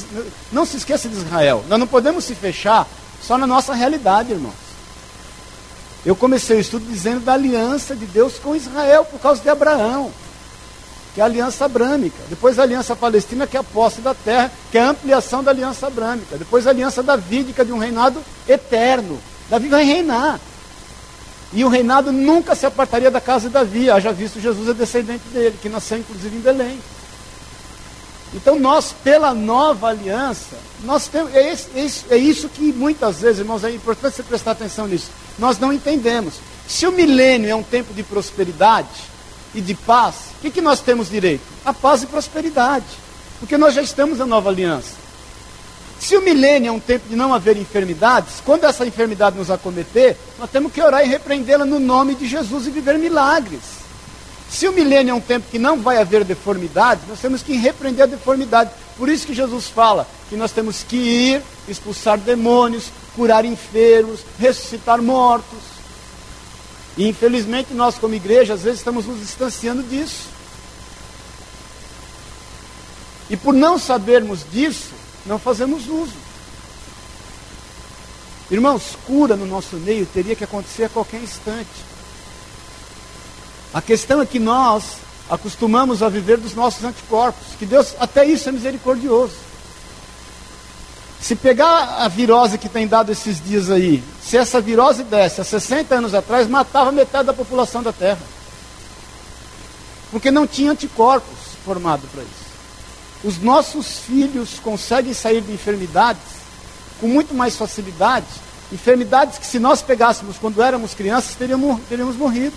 não 0.52 0.66
se 0.66 0.78
esqueça 0.78 1.08
de 1.08 1.16
Israel. 1.16 1.64
Nós 1.68 1.80
não 1.80 1.88
podemos 1.88 2.24
se 2.24 2.36
fechar 2.36 2.88
só 3.22 3.38
na 3.38 3.48
nossa 3.48 3.74
realidade, 3.74 4.32
irmãos. 4.32 4.54
Eu 6.06 6.16
comecei 6.16 6.58
o 6.58 6.60
estudo 6.60 6.86
dizendo 6.86 7.22
da 7.22 7.34
aliança 7.34 7.96
de 7.96 8.06
Deus 8.06 8.38
com 8.38 8.56
Israel 8.56 9.06
por 9.06 9.20
causa 9.20 9.42
de 9.42 9.50
Abraão 9.50 10.12
que 11.14 11.22
é 11.22 11.24
a 11.24 11.28
aliança 11.28 11.66
abrâmica. 11.66 12.18
Depois 12.28 12.58
a 12.58 12.64
aliança 12.64 12.96
palestina, 12.96 13.46
que 13.46 13.56
é 13.56 13.60
a 13.60 13.64
posse 13.64 14.02
da 14.02 14.14
terra, 14.14 14.52
que 14.72 14.78
é 14.78 14.82
a 14.82 14.90
ampliação 14.90 15.44
da 15.44 15.52
aliança 15.52 15.88
abrâmica. 15.88 16.38
Depois 16.38 16.66
a 16.66 16.72
aliança 16.72 17.04
davídica 17.04 17.64
de 17.64 17.72
um 17.72 17.78
reinado 17.78 18.20
eterno. 18.48 19.20
Davi 19.50 19.70
vai 19.70 19.84
reinar. 19.84 20.40
E 21.54 21.64
o 21.64 21.70
reinado 21.70 22.12
nunca 22.12 22.56
se 22.56 22.66
apartaria 22.66 23.12
da 23.12 23.22
casa 23.22 23.48
de 23.48 23.54
Davi. 23.54 23.90
Haja 23.90 24.12
visto 24.12 24.40
Jesus 24.40 24.70
é 24.70 24.74
descendente 24.74 25.24
dele, 25.32 25.58
que 25.62 25.70
nasceu 25.70 26.00
inclusive 26.00 26.36
em 26.36 26.40
Belém. 26.42 26.80
Então 28.34 28.60
nós, 28.60 28.96
pela 29.04 29.34
nova 29.34 29.90
aliança, 29.90 30.58
nós 30.84 31.08
temos, 31.08 31.34
é, 31.36 31.54
isso, 31.54 32.06
é 32.10 32.18
isso 32.18 32.50
que 32.50 32.74
muitas 32.74 33.22
vezes, 33.22 33.40
irmãos, 33.40 33.64
é 33.64 33.72
importante 33.72 34.16
você 34.16 34.24
prestar 34.24 34.52
atenção 34.52 34.88
nisso. 34.88 35.12
Nós 35.38 35.60
não 35.60 35.72
entendemos. 35.72 36.36
Se 36.68 36.88
o 36.88 36.92
milênio 36.92 37.50
é 37.50 37.56
um 37.56 37.62
tempo 37.62 37.94
de 37.94 38.02
prosperidade, 38.02 39.14
e 39.54 39.62
de 39.62 39.74
paz, 39.74 40.16
o 40.38 40.42
que, 40.42 40.52
que 40.52 40.62
nós 40.62 40.82
temos 40.82 41.10
direito? 41.10 41.44
A 41.64 41.74
paz 41.74 42.04
e 42.04 42.08
prosperidade. 42.08 42.86
Porque 43.40 43.58
nós 43.58 43.74
já 43.74 43.82
estamos 43.82 44.18
na 44.18 44.26
nova 44.26 44.50
aliança. 44.50 45.03
Se 46.04 46.18
o 46.18 46.22
milênio 46.22 46.68
é 46.68 46.72
um 46.74 46.82
tempo 46.82 47.08
de 47.08 47.16
não 47.16 47.34
haver 47.34 47.56
enfermidades, 47.56 48.42
quando 48.44 48.66
essa 48.66 48.86
enfermidade 48.86 49.38
nos 49.38 49.50
acometer, 49.50 50.18
nós 50.38 50.50
temos 50.50 50.74
que 50.74 50.82
orar 50.82 51.02
e 51.02 51.08
repreendê-la 51.08 51.64
no 51.64 51.80
nome 51.80 52.14
de 52.14 52.28
Jesus 52.28 52.68
e 52.68 52.72
viver 52.72 53.00
milagres. 53.00 53.62
Se 54.50 54.68
o 54.68 54.74
milênio 54.74 55.12
é 55.12 55.14
um 55.14 55.22
tempo 55.22 55.50
que 55.50 55.58
não 55.58 55.80
vai 55.80 56.00
haver 56.00 56.26
deformidade, 56.26 57.00
nós 57.08 57.22
temos 57.22 57.42
que 57.42 57.56
repreender 57.56 58.04
a 58.04 58.08
deformidade. 58.08 58.72
Por 58.98 59.08
isso 59.08 59.26
que 59.26 59.34
Jesus 59.34 59.70
fala 59.70 60.06
que 60.30 60.36
nós 60.36 60.52
temos 60.52 60.84
que 60.84 60.98
ir, 60.98 61.42
expulsar 61.70 62.18
demônios, 62.18 62.92
curar 63.16 63.46
enfermos, 63.46 64.20
ressuscitar 64.38 65.02
mortos. 65.02 65.60
E 66.98 67.08
infelizmente 67.08 67.74
nós, 67.74 67.98
como 67.98 68.14
igreja, 68.14 68.56
às 68.56 68.64
vezes 68.64 68.80
estamos 68.80 69.06
nos 69.06 69.22
distanciando 69.22 69.82
disso. 69.82 70.28
E 73.30 73.38
por 73.38 73.54
não 73.54 73.80
sabermos 73.80 74.46
disso, 74.52 75.03
não 75.26 75.40
fazemos 75.40 75.88
uso. 75.88 76.16
Irmãos, 78.52 78.98
cura 79.08 79.36
no 79.36 79.46
nosso 79.46 79.78
meio 79.78 80.06
teria 80.06 80.36
que 80.36 80.44
acontecer 80.44 80.86
a 80.86 80.90
qualquer 80.90 81.22
instante. 81.22 81.70
A 83.74 83.82
questão 83.82 84.22
é 84.22 84.26
que 84.26 84.38
nós 84.38 84.98
acostumamos 85.30 86.04
a 86.04 86.10
viver 86.10 86.38
dos 86.38 86.54
nossos 86.54 86.84
anticorpos, 86.84 87.56
que 87.58 87.66
Deus 87.66 87.96
até 88.00 88.26
isso 88.26 88.50
é 88.50 88.52
misericordioso. 88.52 89.34
Se 91.20 91.36
pegar 91.36 92.04
a 92.04 92.08
virose 92.10 92.58
que 92.58 92.68
tem 92.68 92.86
dado 92.86 93.12
esses 93.12 93.42
dias 93.42 93.72
aí, 93.72 94.04
se 94.22 94.38
essa 94.38 94.60
virose 94.60 95.04
desse 95.04 95.40
há 95.40 95.44
60 95.44 95.96
anos 95.96 96.14
atrás, 96.14 96.48
matava 96.50 96.92
metade 96.92 97.28
da 97.28 97.34
população 97.34 97.82
da 97.82 97.94
Terra. 97.94 98.20
Porque 100.12 100.30
não 100.30 100.46
tinha 100.46 100.74
anticorpos 100.74 101.56
formados 101.64 102.10
para 102.12 102.22
isso. 102.22 102.43
Os 103.24 103.40
nossos 103.40 104.00
filhos 104.00 104.60
conseguem 104.60 105.14
sair 105.14 105.42
de 105.42 105.52
enfermidades 105.54 106.22
com 107.00 107.08
muito 107.08 107.34
mais 107.34 107.56
facilidade. 107.56 108.26
Enfermidades 108.72 109.38
que, 109.38 109.46
se 109.46 109.60
nós 109.60 109.82
pegássemos 109.82 110.38
quando 110.38 110.62
éramos 110.62 110.94
crianças, 110.94 111.36
teríamos, 111.36 111.80
teríamos 111.88 112.16
morrido. 112.18 112.56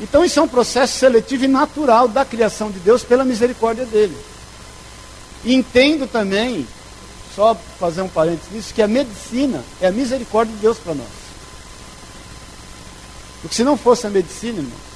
Então, 0.00 0.24
isso 0.24 0.38
é 0.38 0.42
um 0.42 0.48
processo 0.48 0.98
seletivo 0.98 1.44
e 1.44 1.48
natural 1.48 2.08
da 2.08 2.24
criação 2.24 2.70
de 2.70 2.78
Deus 2.78 3.02
pela 3.02 3.24
misericórdia 3.24 3.84
dele. 3.84 4.16
E 5.44 5.54
entendo 5.54 6.06
também 6.06 6.66
só 7.34 7.54
fazer 7.78 8.02
um 8.02 8.08
parênteses 8.08 8.52
nisso, 8.52 8.74
que 8.74 8.82
a 8.82 8.88
medicina 8.88 9.62
é 9.80 9.88
a 9.88 9.92
misericórdia 9.92 10.54
de 10.54 10.60
Deus 10.60 10.78
para 10.78 10.94
nós. 10.94 11.08
Porque 13.40 13.56
se 13.56 13.64
não 13.64 13.76
fosse 13.76 14.06
a 14.06 14.10
medicina, 14.10 14.58
irmãos, 14.58 14.91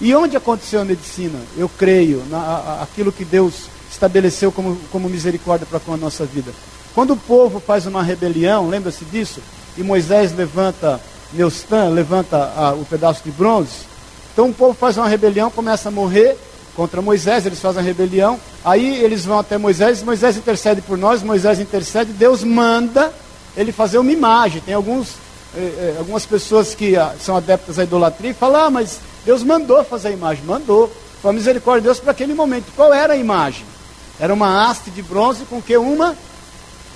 e 0.00 0.14
onde 0.14 0.36
aconteceu 0.36 0.80
a 0.80 0.84
medicina? 0.84 1.38
Eu 1.56 1.68
creio, 1.68 2.22
na, 2.30 2.80
aquilo 2.82 3.12
que 3.12 3.24
Deus 3.24 3.68
estabeleceu 3.90 4.50
como, 4.50 4.76
como 4.90 5.08
misericórdia 5.08 5.66
para 5.66 5.80
com 5.80 5.92
a 5.92 5.96
nossa 5.96 6.24
vida. 6.24 6.52
Quando 6.94 7.12
o 7.12 7.16
povo 7.16 7.60
faz 7.60 7.86
uma 7.86 8.02
rebelião, 8.02 8.68
lembra-se 8.68 9.04
disso? 9.04 9.40
E 9.76 9.82
Moisés 9.82 10.34
levanta 10.34 11.00
Neustan, 11.32 11.90
levanta 11.90 12.52
a, 12.56 12.72
o 12.72 12.84
pedaço 12.84 13.22
de 13.24 13.30
bronze. 13.30 13.90
Então 14.32 14.48
o 14.48 14.54
povo 14.54 14.74
faz 14.74 14.96
uma 14.96 15.08
rebelião, 15.08 15.50
começa 15.50 15.88
a 15.88 15.92
morrer, 15.92 16.36
contra 16.74 17.02
Moisés, 17.02 17.44
eles 17.44 17.60
fazem 17.60 17.82
a 17.82 17.84
rebelião. 17.84 18.40
Aí 18.64 19.02
eles 19.04 19.24
vão 19.24 19.38
até 19.38 19.58
Moisés, 19.58 20.02
Moisés 20.02 20.36
intercede 20.36 20.80
por 20.80 20.96
nós, 20.96 21.22
Moisés 21.22 21.60
intercede, 21.60 22.12
Deus 22.12 22.42
manda 22.42 23.12
ele 23.56 23.70
fazer 23.70 23.98
uma 23.98 24.10
imagem. 24.10 24.62
Tem 24.62 24.74
alguns, 24.74 25.10
eh, 25.54 25.58
eh, 25.60 25.94
algumas 25.98 26.24
pessoas 26.24 26.74
que 26.74 26.96
ah, 26.96 27.14
são 27.20 27.36
adeptas 27.36 27.78
à 27.78 27.82
idolatria 27.82 28.30
e 28.30 28.34
falam, 28.34 28.64
ah, 28.64 28.70
mas 28.70 28.98
Deus 29.24 29.42
mandou 29.42 29.84
fazer 29.84 30.08
a 30.08 30.12
imagem. 30.12 30.44
Mandou. 30.44 30.92
Foi 31.20 31.30
a 31.30 31.34
misericórdia 31.34 31.82
de 31.82 31.86
Deus 31.86 32.00
para 32.00 32.12
aquele 32.12 32.34
momento. 32.34 32.72
Qual 32.74 32.92
era 32.92 33.12
a 33.12 33.16
imagem? 33.16 33.64
Era 34.18 34.32
uma 34.32 34.68
haste 34.68 34.90
de 34.90 35.02
bronze 35.02 35.44
com 35.44 35.60
que 35.60 35.76
uma 35.76 36.16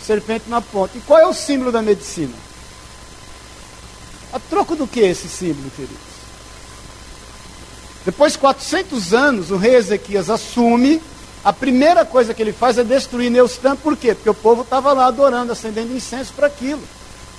serpente 0.04 0.48
na 0.48 0.60
ponta. 0.60 0.96
E 0.96 1.00
qual 1.00 1.18
é 1.18 1.26
o 1.26 1.34
símbolo 1.34 1.72
da 1.72 1.82
medicina? 1.82 2.34
A 4.32 4.38
troco 4.38 4.74
do 4.74 4.86
que 4.86 5.00
esse 5.00 5.28
símbolo, 5.28 5.70
queridos? 5.70 6.14
Depois 8.04 8.32
de 8.32 8.38
400 8.38 9.14
anos, 9.14 9.50
o 9.50 9.56
rei 9.56 9.76
Ezequias 9.76 10.28
assume. 10.28 11.00
A 11.42 11.52
primeira 11.52 12.04
coisa 12.04 12.34
que 12.34 12.42
ele 12.42 12.52
faz 12.52 12.76
é 12.78 12.84
destruir 12.84 13.30
Neustã. 13.30 13.76
Por 13.76 13.96
quê? 13.96 14.14
Porque 14.14 14.28
o 14.28 14.34
povo 14.34 14.62
estava 14.62 14.92
lá 14.92 15.06
adorando, 15.06 15.52
acendendo 15.52 15.94
incenso 15.94 16.32
para 16.34 16.46
aquilo. 16.46 16.82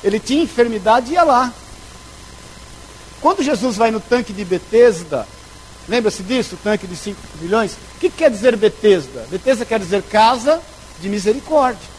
Ele 0.03 0.19
tinha 0.19 0.43
enfermidade 0.43 1.11
e 1.11 1.13
ia 1.13 1.23
lá. 1.23 1.51
Quando 3.25 3.41
Jesus 3.41 3.75
vai 3.75 3.89
no 3.89 3.99
tanque 3.99 4.31
de 4.31 4.45
Betesda, 4.45 5.27
lembra-se 5.89 6.21
disso, 6.21 6.53
o 6.53 6.59
tanque 6.59 6.85
de 6.85 6.95
5 6.95 7.19
milhões? 7.41 7.71
O 7.95 7.99
que 7.99 8.07
quer 8.07 8.29
dizer 8.29 8.55
Betesda? 8.55 9.25
Betesda 9.31 9.65
quer 9.65 9.79
dizer 9.79 10.03
casa 10.03 10.61
de 11.01 11.09
misericórdia. 11.09 11.89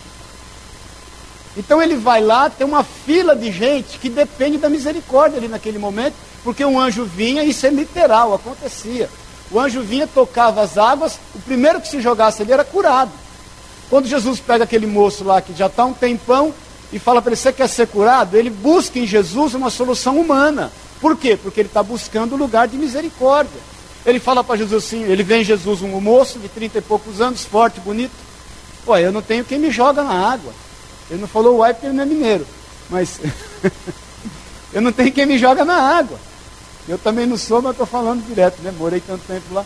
Então 1.56 1.83
ele 1.83 1.97
vai 1.97 2.21
lá, 2.23 2.49
tem 2.49 2.64
uma 2.64 2.85
fila 2.85 3.35
de 3.35 3.50
gente 3.50 3.99
que 3.99 4.09
depende 4.09 4.56
da 4.56 4.68
misericórdia 4.68 5.38
ali 5.38 5.49
naquele 5.49 5.78
momento, 5.78 6.14
porque 6.45 6.64
um 6.64 6.78
anjo 6.78 7.04
vinha, 7.04 7.42
isso 7.42 7.66
é 7.66 7.71
literal, 7.71 8.33
acontecia. 8.33 9.11
O 9.50 9.59
anjo 9.59 9.83
vinha, 9.83 10.06
tocava 10.06 10.62
as 10.62 10.78
águas, 10.78 11.18
o 11.35 11.40
primeiro 11.40 11.80
que 11.80 11.88
se 11.88 12.00
jogasse 12.00 12.42
ali 12.42 12.52
era 12.52 12.64
curado. 12.64 13.11
Quando 13.90 14.06
Jesus 14.06 14.38
pega 14.38 14.62
aquele 14.62 14.87
moço 14.87 15.25
lá 15.25 15.42
que 15.42 15.52
já 15.52 15.66
está 15.66 15.87
um 15.87 15.92
tempão 15.92 16.54
e 16.92 17.00
fala 17.00 17.21
para 17.21 17.33
ele: 17.33 17.40
Você 17.40 17.52
quer 17.52 17.68
ser 17.68 17.88
curado? 17.88 18.37
Ele 18.37 18.49
busca 18.49 18.97
em 19.00 19.06
Jesus 19.09 19.54
uma 19.54 19.71
solução 19.71 20.21
humana. 20.21 20.71
Por 21.00 21.17
quê? 21.17 21.38
Porque 21.41 21.61
ele 21.61 21.69
está 21.69 21.83
buscando 21.83 22.35
um 22.35 22.38
lugar 22.38 22.69
de 22.69 22.76
misericórdia. 22.76 23.61
Ele 24.05 24.21
fala 24.21 24.43
para 24.45 24.57
Jesus 24.57 24.85
assim: 24.85 25.03
Ele 25.03 25.23
vem 25.23 25.45
Jesus, 25.45 25.83
um 25.83 26.00
moço 26.00 26.38
de 26.38 26.49
trinta 26.49 26.79
e 26.79 26.83
poucos 26.83 27.21
anos, 27.21 27.45
forte, 27.45 27.81
bonito. 27.81 28.12
Pô, 28.85 28.97
eu 28.97 29.11
não 29.11 29.21
tenho 29.21 29.45
quem 29.45 29.59
me 29.59 29.71
joga 29.71 30.03
na 30.03 30.33
água. 30.33 30.53
Ele 31.11 31.21
não 31.21 31.29
falou 31.29 31.59
uai 31.59 31.75
porque 31.75 31.87
ele 31.87 31.95
não 31.95 32.03
é 32.03 32.07
mineiro. 32.07 32.47
Mas 32.88 33.21
eu 34.73 34.81
não 34.81 34.93
tenho 34.93 35.12
quem 35.12 35.26
me 35.26 35.38
joga 35.38 35.65
na 35.65 35.75
água. 35.75 36.19
Eu 36.88 36.97
também 36.99 37.26
não 37.26 37.37
sou, 37.37 37.61
mas 37.61 37.73
estou 37.73 37.87
falando 37.87 38.25
direto, 38.25 38.62
né? 38.62 38.73
Morei 38.76 39.00
tanto 39.00 39.26
tempo 39.26 39.53
lá. 39.53 39.65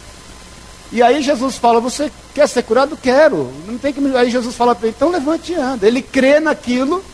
E 0.91 1.03
aí 1.03 1.23
Jesus 1.23 1.57
fala, 1.57 1.81
você 1.81 2.11
quer 2.35 2.49
ser 2.49 2.63
curado? 2.63 2.97
Quero. 2.97 3.53
Não 3.67 3.79
tem 3.79 3.93
que 3.93 4.01
me... 4.01 4.17
Aí 4.17 4.31
Jesus 4.31 4.55
fala 4.57 4.75
para 4.75 4.89
ele, 4.89 4.97
então 4.97 5.11
levante 5.11 5.53
e 5.53 5.55
anda. 5.55 5.87
Ele 5.87 6.03
crê 6.03 6.41
naquilo, 6.41 7.05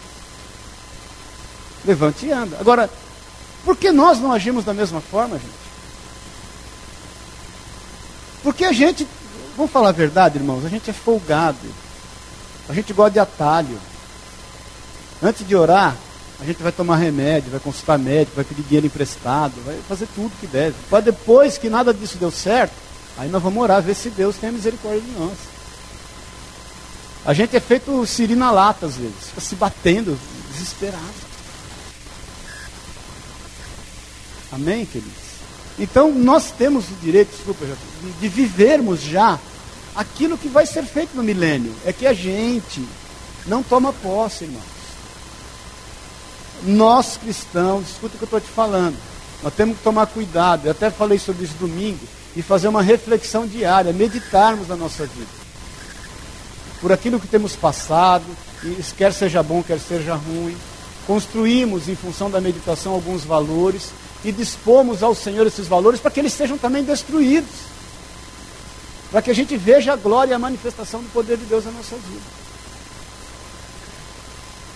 levante 1.85 2.27
e 2.27 2.33
anda. 2.33 2.57
Agora, 2.59 2.89
por 3.67 3.77
que 3.77 3.91
nós 3.91 4.21
não 4.21 4.31
agimos 4.31 4.65
da 4.65 4.73
mesma 4.73 5.01
forma, 5.01 5.37
gente? 5.37 5.67
Porque 8.45 8.65
a 8.65 8.73
gente, 8.73 9.05
vamos 9.57 9.73
falar 9.73 9.89
a 9.89 9.93
verdade, 9.93 10.39
irmãos, 10.39 10.65
a 10.65 10.69
gente 10.69 10.89
é 10.89 10.93
folgado. 10.93 11.59
A 12.69 12.73
gente 12.73 12.93
gosta 12.93 13.11
de 13.11 13.19
atalho. 13.19 13.77
Antes 15.21 15.45
de 15.45 15.57
orar, 15.57 15.97
a 16.41 16.45
gente 16.45 16.63
vai 16.63 16.71
tomar 16.71 16.95
remédio, 16.95 17.51
vai 17.51 17.59
consultar 17.59 17.99
médico, 17.99 18.37
vai 18.37 18.45
pedir 18.45 18.63
dinheiro 18.63 18.87
emprestado, 18.87 19.53
vai 19.65 19.77
fazer 19.89 20.07
tudo 20.15 20.31
que 20.41 20.47
deve. 20.47 20.77
Para 20.89 21.01
depois 21.01 21.59
que 21.59 21.69
nada 21.69 21.93
disso 21.93 22.19
deu 22.19 22.31
certo, 22.31 22.75
aí 23.19 23.29
nós 23.29 23.43
vamos 23.43 23.61
orar, 23.61 23.83
ver 23.83 23.97
se 23.97 24.11
Deus 24.11 24.37
tem 24.37 24.53
misericórdia 24.53 25.01
de 25.01 25.11
nós. 25.19 25.37
A 27.25 27.35
gente 27.35 27.57
é 27.57 27.61
feito 27.61 28.07
siri 28.07 28.37
na 28.37 28.53
lata 28.53 28.87
às 28.87 28.95
vezes, 28.95 29.31
fica 29.31 29.41
se 29.41 29.57
batendo, 29.57 30.17
desesperado. 30.53 31.26
Amém, 34.53 34.87
queridos? 34.87 35.27
Então 35.79 36.13
nós 36.13 36.51
temos 36.51 36.85
o 36.89 36.95
direito, 37.03 37.31
desculpa, 37.31 37.67
de, 38.21 38.29
vivermos 38.29 39.01
já 39.03 39.39
aquilo 39.95 40.39
que 40.39 40.49
vai 40.49 40.65
ser 40.65 40.85
feito 40.85 41.15
no 41.15 41.23
milênio. 41.23 41.75
É 41.85 41.93
que 41.93 42.07
a 42.07 42.13
gente 42.13 42.87
não 43.47 43.63
toma 43.63 43.93
posse, 43.93 44.45
irmão. 44.45 44.63
Nós 46.63 47.19
cristãos, 47.19 47.91
escuta 47.91 48.15
o 48.15 48.19
que 48.19 48.25
eu 48.25 48.27
estou 48.27 48.41
te 48.41 48.49
falando, 48.49 48.97
nós 49.43 49.53
temos 49.55 49.77
que 49.77 49.83
tomar 49.83 50.07
cuidado. 50.07 50.67
Eu 50.67 50.71
até 50.71 50.91
falei 50.91 51.19
sobre 51.19 51.45
isso 51.45 51.55
domingo 51.55 52.07
e 52.35 52.43
fazer 52.43 52.69
uma 52.69 52.83
reflexão 52.83 53.47
diária, 53.47 53.93
meditarmos 53.93 54.69
na 54.69 54.77
nossa 54.77 55.07
vida. 55.07 55.47
Por 56.81 56.93
aquilo 56.93 57.21
que 57.21 57.27
temos 57.27 57.55
passado, 57.55 58.25
quer 58.97 59.13
seja 59.13 59.43
bom, 59.43 59.63
quer 59.63 59.79
seja 59.79 60.15
ruim. 60.15 60.57
Construímos, 61.07 61.89
em 61.89 61.95
função 61.95 62.31
da 62.31 62.41
meditação, 62.41 62.93
alguns 62.93 63.25
valores 63.25 63.91
e 64.27 64.33
dispomos 64.33 65.05
ao 65.05 65.15
Senhor 65.15 65.47
esses 65.47 65.69
valores 65.69 66.01
para 66.01 66.11
que 66.11 66.19
eles 66.19 66.33
sejam 66.33 66.59
também 66.59 66.83
destruídos. 66.83 67.49
Para 69.09 69.23
que 69.23 69.31
a 69.31 69.35
gente 69.35 69.57
veja 69.57 69.93
a 69.93 69.97
glória 69.97 70.33
e 70.33 70.35
a 70.35 70.39
manifestação 70.39 71.01
do 71.01 71.09
poder 71.11 71.37
de 71.37 71.45
Deus 71.45 71.65
na 71.65 71.71
nossa 71.71 71.95
vida. 71.95 72.25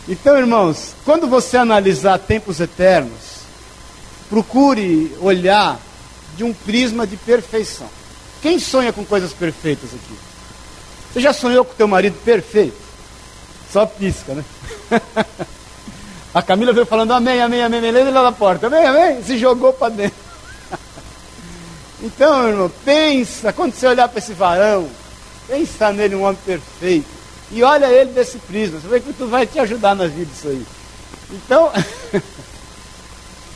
Então, 0.09 0.39
irmãos, 0.39 0.95
quando 1.05 1.27
você 1.27 1.57
analisar 1.57 2.17
tempos 2.21 2.61
eternos, 2.61 3.41
procure 4.29 5.17
olhar 5.21 5.81
de 6.37 6.45
um 6.45 6.55
prisma 6.55 7.05
de 7.05 7.17
perfeição. 7.17 7.89
Quem 8.41 8.61
sonha 8.61 8.93
com 8.93 9.05
coisas 9.05 9.33
perfeitas 9.33 9.91
aqui? 9.93 10.17
Você 11.13 11.21
já 11.21 11.33
sonhou 11.33 11.65
com 11.65 11.75
teu 11.75 11.89
marido 11.89 12.17
perfeito? 12.25 12.79
Só 13.73 13.85
pisca, 13.85 14.33
né? 14.33 14.45
A 16.33 16.43
Camila 16.43 16.73
veio 16.73 16.87
falando 16.87 17.13
amém, 17.13 17.41
amém, 17.41 17.63
amém, 17.63 17.81
amém, 17.81 18.11
lá 18.11 18.23
na 18.23 18.33
porta, 18.33 18.69
amém, 18.69 18.87
amém, 18.87 19.23
se 19.23 19.37
jogou 19.39 19.73
para 19.73 19.89
dentro. 19.91 20.31
Então, 22.03 22.49
irmão, 22.49 22.73
pensa, 22.83 23.53
quando 23.53 23.75
você 23.75 23.87
olhar 23.87 24.09
para 24.09 24.21
esse 24.21 24.33
varão, 24.33 24.89
pensa 25.47 25.93
nele 25.93 26.15
um 26.15 26.23
homem 26.23 26.39
perfeito. 26.47 27.07
E 27.51 27.63
olha 27.63 27.93
ele 27.93 28.13
desse 28.13 28.39
prisma. 28.39 28.81
Você 28.81 28.89
vê 28.89 29.01
que 29.01 29.13
tu 29.13 29.27
vai 29.27 29.47
te 29.47 29.59
ajudar 29.59 29.95
na 29.95 30.07
vida 30.07 30.31
isso 30.35 30.49
aí. 30.49 30.65
Então, 31.31 31.71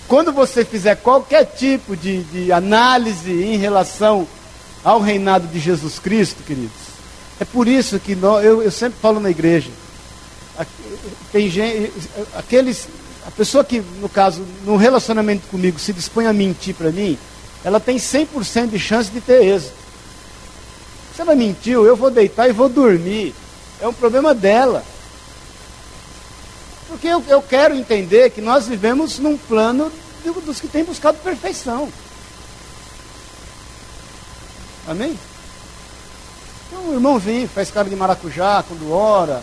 quando 0.07 0.31
você 0.31 0.63
fizer 0.63 0.97
qualquer 0.97 1.45
tipo 1.45 1.97
de, 1.97 2.23
de 2.25 2.53
análise 2.53 3.33
em 3.33 3.57
relação 3.57 4.29
ao 4.85 5.01
reinado 5.01 5.47
de 5.47 5.59
Jesus 5.59 5.99
Cristo, 5.99 6.43
queridos, 6.43 6.71
é 7.41 7.45
por 7.45 7.67
isso 7.67 7.99
que 7.99 8.15
nós, 8.15 8.45
eu, 8.45 8.63
eu 8.63 8.71
sempre 8.71 8.99
falo 9.01 9.21
na 9.21 9.31
igreja, 9.31 9.71
tem 11.33 11.51
gente, 11.51 11.93
aqueles, 12.35 12.89
a 13.27 13.31
pessoa 13.31 13.65
que, 13.65 13.81
no 14.01 14.09
caso, 14.09 14.45
no 14.65 14.77
relacionamento 14.77 15.47
comigo, 15.49 15.79
se 15.79 15.93
dispõe 15.93 16.27
a 16.27 16.33
mentir 16.33 16.75
para 16.75 16.91
mim, 16.91 17.19
ela 17.65 17.81
tem 17.81 17.97
100% 17.97 18.69
de 18.69 18.79
chance 18.79 19.11
de 19.11 19.21
ter 19.21 19.43
êxito. 19.45 19.75
Se 21.15 21.23
ela 21.23 21.35
mentiu, 21.35 21.87
eu 21.87 21.97
vou 21.97 22.11
deitar 22.11 22.49
e 22.49 22.53
vou 22.53 22.69
dormir. 22.69 23.35
É 23.81 23.89
um 23.89 23.93
problema 23.93 24.35
dela. 24.35 24.85
Porque 26.89 27.07
eu, 27.07 27.23
eu 27.29 27.41
quero 27.41 27.75
entender 27.75 28.31
que 28.31 28.41
nós 28.41 28.67
vivemos 28.67 29.19
num 29.19 29.37
plano 29.37 29.91
dos 30.45 30.61
que 30.61 30.69
têm 30.69 30.85
buscado 30.85 31.19
perfeição. 31.19 31.91
Amém? 34.87 35.19
Então 36.67 36.89
o 36.89 36.95
irmão 36.95 37.19
vem, 37.19 37.47
faz 37.47 37.71
cara 37.71 37.89
de 37.89 37.97
maracujá 37.97 38.63
quando 38.67 38.93
ora, 38.93 39.43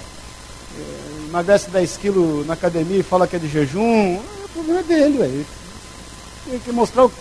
é, 0.78 1.11
emagrece 1.32 1.70
10 1.70 1.98
quilos 1.98 2.46
na 2.46 2.54
academia 2.54 3.00
e 3.00 3.04
fala 3.04 3.26
que 3.26 3.38
é 3.38 3.40
de 3.40 3.48
jejum. 3.48 4.16
É, 4.16 4.46
o 4.46 4.50
problema 4.50 4.80
é 4.82 4.84
dele, 4.84 5.18
velho. 5.18 5.48
Tem 6.46 6.60
que 6.60 6.72
mostrar 6.72 7.06
o, 7.06 7.12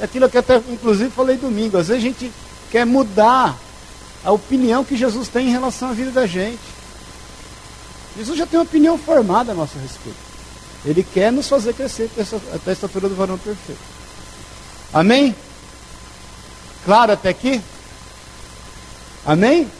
aquilo 0.00 0.28
que 0.28 0.38
até 0.38 0.56
inclusive 0.56 1.10
falei 1.10 1.36
domingo. 1.36 1.78
Às 1.78 1.88
vezes 1.88 2.02
a 2.02 2.06
gente 2.06 2.32
quer 2.70 2.84
mudar 2.84 3.56
a 4.24 4.32
opinião 4.32 4.84
que 4.84 4.96
Jesus 4.96 5.28
tem 5.28 5.48
em 5.48 5.52
relação 5.52 5.90
à 5.90 5.92
vida 5.92 6.10
da 6.10 6.26
gente. 6.26 6.58
Jesus 8.16 8.36
já 8.36 8.46
tem 8.46 8.58
uma 8.58 8.64
opinião 8.64 8.98
formada 8.98 9.52
a 9.52 9.54
nosso 9.54 9.78
respeito. 9.78 10.18
Ele 10.84 11.04
quer 11.04 11.30
nos 11.30 11.48
fazer 11.48 11.72
crescer 11.72 12.10
até 12.52 12.70
a 12.70 12.72
estatura 12.72 13.08
do 13.08 13.14
varão 13.14 13.38
perfeito. 13.38 13.80
Amém? 14.92 15.34
Claro 16.84 17.12
até 17.12 17.28
aqui? 17.28 17.60
Amém? 19.24 19.70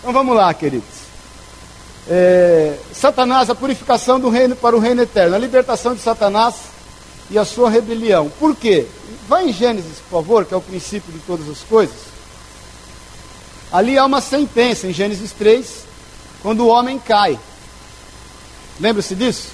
Então 0.00 0.12
vamos 0.12 0.36
lá, 0.36 0.52
queridos. 0.54 1.03
É, 2.08 2.76
Satanás, 2.92 3.48
a 3.48 3.54
purificação 3.54 4.20
do 4.20 4.28
reino 4.28 4.54
para 4.54 4.76
o 4.76 4.78
reino 4.78 5.02
eterno, 5.02 5.34
a 5.34 5.38
libertação 5.38 5.94
de 5.94 6.00
Satanás 6.00 6.54
e 7.30 7.38
a 7.38 7.44
sua 7.44 7.70
rebelião. 7.70 8.30
Por 8.38 8.54
quê? 8.54 8.86
Vai 9.26 9.48
em 9.48 9.52
Gênesis, 9.52 9.98
por 10.10 10.22
favor, 10.22 10.44
que 10.44 10.52
é 10.52 10.56
o 10.56 10.60
princípio 10.60 11.12
de 11.12 11.18
todas 11.20 11.48
as 11.48 11.60
coisas. 11.60 11.96
Ali 13.72 13.96
há 13.96 14.04
uma 14.04 14.20
sentença, 14.20 14.86
em 14.86 14.92
Gênesis 14.92 15.32
3, 15.32 15.84
quando 16.42 16.60
o 16.60 16.68
homem 16.68 16.98
cai. 16.98 17.38
Lembra-se 18.78 19.14
disso? 19.14 19.48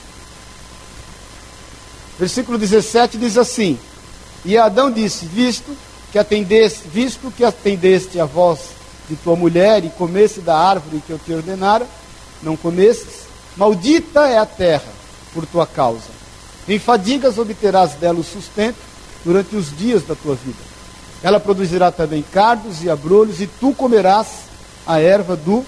Versículo 2.19 2.59
17 2.59 3.17
diz 3.17 3.39
assim: 3.39 3.79
E 4.45 4.59
Adão 4.59 4.91
disse: 4.91 5.25
Visto 5.25 5.77
que 6.11 6.19
atendeste, 6.19 6.83
visto 6.89 7.31
que 7.31 7.45
atendeste 7.45 8.19
a 8.19 8.25
voz 8.25 8.59
de 9.09 9.17
tua 9.17 9.37
mulher 9.37 9.85
e 9.85 9.91
comesse 9.91 10.41
da 10.41 10.57
árvore 10.57 11.03
que 11.07 11.13
eu 11.13 11.19
te 11.19 11.33
ordenara, 11.33 11.87
não 12.43 12.57
comestes, 12.57 13.25
maldita 13.57 14.29
é 14.29 14.39
a 14.39 14.47
terra 14.47 14.93
por 15.33 15.47
tua 15.47 15.67
causa. 15.67 16.21
Em 16.69 16.79
fadigas 16.79 17.39
obterás 17.39 17.93
dela 17.95 18.21
o 18.21 18.25
sustento 18.25 18.79
durante 19.25 19.57
os 19.57 19.77
dias 19.77 20.03
da 20.03 20.15
tua 20.15 20.35
vida. 20.35 20.71
Ela 21.23 21.39
produzirá 21.39 21.91
também 21.93 22.23
cardos 22.23 22.83
e 22.83 22.89
abrolhos, 22.89 23.41
e 23.41 23.47
tu 23.47 23.75
comerás 23.75 24.27
a 24.87 24.99
erva 24.99 25.37
do 25.37 25.65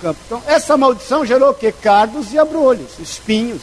campo. 0.00 0.20
Então, 0.26 0.42
essa 0.46 0.76
maldição 0.76 1.24
gerou 1.24 1.50
o 1.50 1.54
quê? 1.54 1.72
Cardos 1.72 2.32
e 2.32 2.38
abrolhos, 2.38 2.98
espinhos. 2.98 3.62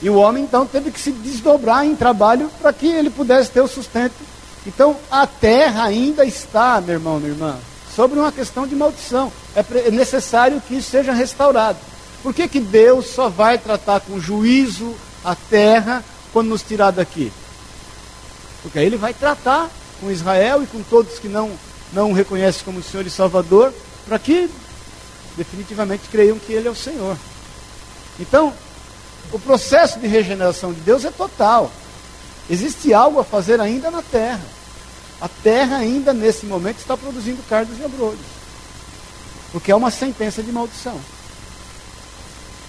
E 0.00 0.10
o 0.10 0.16
homem 0.16 0.44
então 0.44 0.66
teve 0.66 0.90
que 0.90 1.00
se 1.00 1.10
desdobrar 1.10 1.84
em 1.84 1.96
trabalho 1.96 2.50
para 2.60 2.72
que 2.72 2.86
ele 2.86 3.10
pudesse 3.10 3.50
ter 3.50 3.60
o 3.60 3.68
sustento. 3.68 4.14
Então 4.66 4.96
a 5.10 5.26
terra 5.26 5.84
ainda 5.84 6.24
está, 6.24 6.80
meu 6.80 6.94
irmão, 6.94 7.18
minha 7.18 7.32
irmã, 7.32 7.56
sobre 7.96 8.18
uma 8.18 8.30
questão 8.30 8.66
de 8.66 8.76
maldição. 8.76 9.32
É, 9.56 9.64
é 9.88 9.90
necessário 9.90 10.60
que 10.60 10.76
isso 10.76 10.90
seja 10.90 11.14
restaurado. 11.14 11.78
Por 12.22 12.34
que, 12.34 12.46
que 12.46 12.60
Deus 12.60 13.06
só 13.06 13.30
vai 13.30 13.56
tratar 13.56 14.00
com 14.00 14.20
juízo 14.20 14.94
a 15.24 15.34
terra 15.34 16.04
quando 16.32 16.48
nos 16.48 16.62
tirar 16.62 16.90
daqui? 16.90 17.32
Porque 18.62 18.78
aí 18.78 18.84
ele 18.84 18.98
vai 18.98 19.14
tratar 19.14 19.70
com 20.00 20.10
Israel 20.10 20.62
e 20.62 20.66
com 20.66 20.82
todos 20.82 21.18
que 21.18 21.28
não, 21.28 21.50
não 21.92 22.10
o 22.10 22.14
reconhecem 22.14 22.64
como 22.64 22.82
Senhor 22.82 23.06
e 23.06 23.10
Salvador, 23.10 23.72
para 24.06 24.18
que 24.18 24.50
definitivamente 25.36 26.08
creiam 26.10 26.38
que 26.38 26.52
Ele 26.52 26.68
é 26.68 26.70
o 26.70 26.74
Senhor. 26.74 27.16
Então, 28.20 28.52
o 29.32 29.38
processo 29.38 29.98
de 29.98 30.06
regeneração 30.06 30.72
de 30.72 30.80
Deus 30.80 31.04
é 31.04 31.10
total. 31.10 31.70
Existe 32.48 32.92
algo 32.92 33.20
a 33.20 33.24
fazer 33.24 33.60
ainda 33.60 33.90
na 33.90 34.02
terra. 34.02 34.55
A 35.20 35.28
terra 35.28 35.78
ainda 35.78 36.12
nesse 36.12 36.46
momento 36.46 36.78
está 36.78 36.96
produzindo 36.96 37.42
cardos 37.48 37.78
e 37.78 37.84
abrolhos. 37.84 38.26
Porque 39.52 39.72
é 39.72 39.76
uma 39.76 39.90
sentença 39.90 40.42
de 40.42 40.52
maldição. 40.52 41.00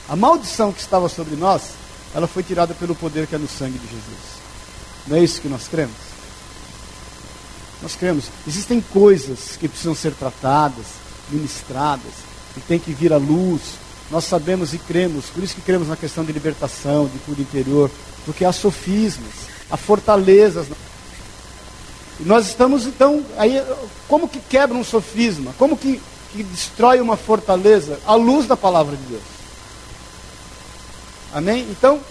A 0.08 0.16
maldição 0.16 0.72
que 0.72 0.80
estava 0.80 1.10
sobre 1.10 1.36
nós, 1.36 1.72
ela 2.16 2.28
foi 2.28 2.44
tirada 2.44 2.74
pelo 2.74 2.96
poder 2.96 3.28
que 3.28 3.36
é 3.36 3.38
no 3.38 3.48
sangue 3.48 3.78
de 3.78 3.88
Jesus. 3.88 4.38
Não 5.08 5.18
é 5.18 5.24
isso 5.24 5.42
que 5.42 5.50
nós 5.50 5.68
cremos? 5.68 5.96
Nós 7.82 7.96
cremos. 7.96 8.26
Existem 8.48 8.80
coisas 8.80 9.58
que 9.58 9.68
precisam 9.68 9.94
ser 9.94 10.14
tratadas, 10.14 10.86
ministradas, 11.30 12.14
e 12.56 12.62
tem 12.62 12.80
que 12.80 12.94
vir 12.94 13.12
à 13.12 13.18
luz, 13.18 13.62
nós 14.10 14.24
sabemos 14.24 14.74
e 14.74 14.78
cremos, 14.78 15.26
por 15.26 15.44
isso 15.44 15.56
que 15.56 15.62
cremos 15.62 15.90
na 15.90 15.98
questão 15.98 16.24
de 16.24 16.32
libertação, 16.32 17.08
de 17.08 17.20
cura 17.20 17.42
interior, 17.42 17.92
porque 18.26 18.46
há 18.46 18.54
sofismas, 18.54 19.34
há 19.70 19.76
fortalezas. 19.76 20.68
Nós 22.20 22.48
estamos 22.48 22.86
então, 22.86 23.24
aí, 23.38 23.64
como 24.08 24.28
que 24.28 24.40
quebra 24.40 24.76
um 24.76 24.84
sofisma? 24.84 25.54
Como 25.58 25.78
que, 25.78 26.02
que 26.32 26.44
destrói 26.44 27.00
uma 27.00 27.16
fortaleza? 27.16 28.00
À 28.06 28.16
luz 28.16 28.48
da 28.48 28.58
palavra 28.58 28.96
de 28.96 29.04
Deus. 29.04 29.24
Amém? 31.34 31.68
Então, 31.70 32.02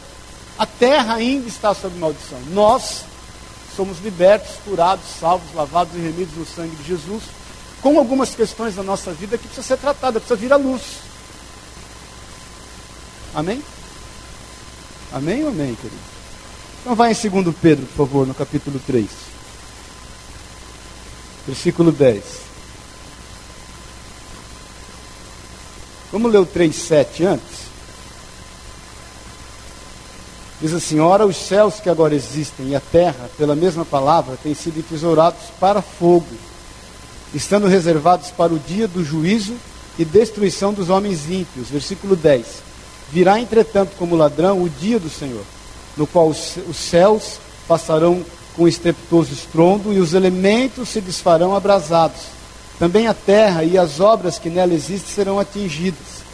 a 0.59 0.64
terra 0.64 1.14
ainda 1.14 1.49
está 1.49 1.75
sob 1.75 1.99
maldição. 1.99 2.38
Nós 2.51 3.05
somos 3.77 3.99
libertos, 4.01 4.57
curados, 4.64 5.05
salvos, 5.21 5.53
lavados 5.55 5.95
e 5.95 5.99
remidos 5.99 6.35
no 6.37 6.47
sangue 6.47 6.77
de 6.77 6.85
Jesus, 6.85 7.25
com 7.83 7.99
algumas 7.99 8.35
questões 8.35 8.75
da 8.75 8.83
nossa 8.83 9.12
vida 9.12 9.37
que 9.37 9.47
precisa 9.47 9.66
ser 9.66 9.77
tratada, 9.77 10.21
precisa 10.21 10.38
vir 10.38 10.53
à 10.53 10.57
luz. 10.57 10.83
Amém? 13.35 13.62
Amém 15.12 15.42
ou 15.42 15.51
amém, 15.51 15.75
querido? 15.75 16.01
Então 16.81 16.95
vai 16.95 17.12
em 17.12 17.31
2 17.42 17.57
Pedro, 17.61 17.85
por 17.87 18.07
favor, 18.07 18.27
no 18.27 18.35
capítulo 18.35 18.81
3. 18.87 19.07
Versículo 21.46 21.92
10. 21.92 22.22
Vamos 26.12 26.32
ler 26.32 26.38
o 26.38 26.46
3,7 26.46 27.26
antes? 27.26 27.66
Diz 30.61 30.72
assim: 30.72 30.98
Ora, 30.98 31.26
os 31.26 31.37
céus 31.37 31.80
que 31.80 31.90
agora 31.90 32.14
existem 32.14 32.68
e 32.68 32.74
a 32.74 32.80
terra, 32.80 33.28
pela 33.37 33.54
mesma 33.54 33.85
palavra, 33.85 34.38
têm 34.42 34.54
sido 34.54 34.78
entesourados 34.78 35.42
para 35.61 35.82
fogo, 35.82 36.26
estando 37.35 37.66
reservados 37.66 38.30
para 38.30 38.52
o 38.52 38.59
dia 38.59 38.88
do 38.88 39.04
juízo 39.04 39.54
e 39.98 40.04
destruição 40.04 40.72
dos 40.72 40.88
homens 40.88 41.28
ímpios. 41.28 41.68
Versículo 41.68 42.16
10. 42.16 42.46
Virá, 43.12 43.38
entretanto, 43.38 43.92
como 43.98 44.16
ladrão 44.16 44.62
o 44.62 44.68
dia 44.68 44.98
do 44.98 45.11
Senhor, 45.11 45.44
no 45.96 46.06
qual 46.06 46.28
os 46.28 46.56
céus 46.74 47.38
passarão 47.68 48.24
com 48.57 48.66
estrepitoso 48.66 49.33
estrondo 49.33 49.92
e 49.92 49.99
os 49.99 50.14
elementos 50.14 50.88
se 50.88 51.01
desfarão 51.01 51.55
abrasados. 51.55 52.23
Também 52.79 53.07
a 53.07 53.14
terra 53.14 53.64
e 53.64 53.79
as 53.79 54.01
obras 54.01 54.38
que 54.38 54.51
nela 54.51 54.75
existem 54.75 55.14
serão 55.14 55.38
atingidas. 55.38 56.25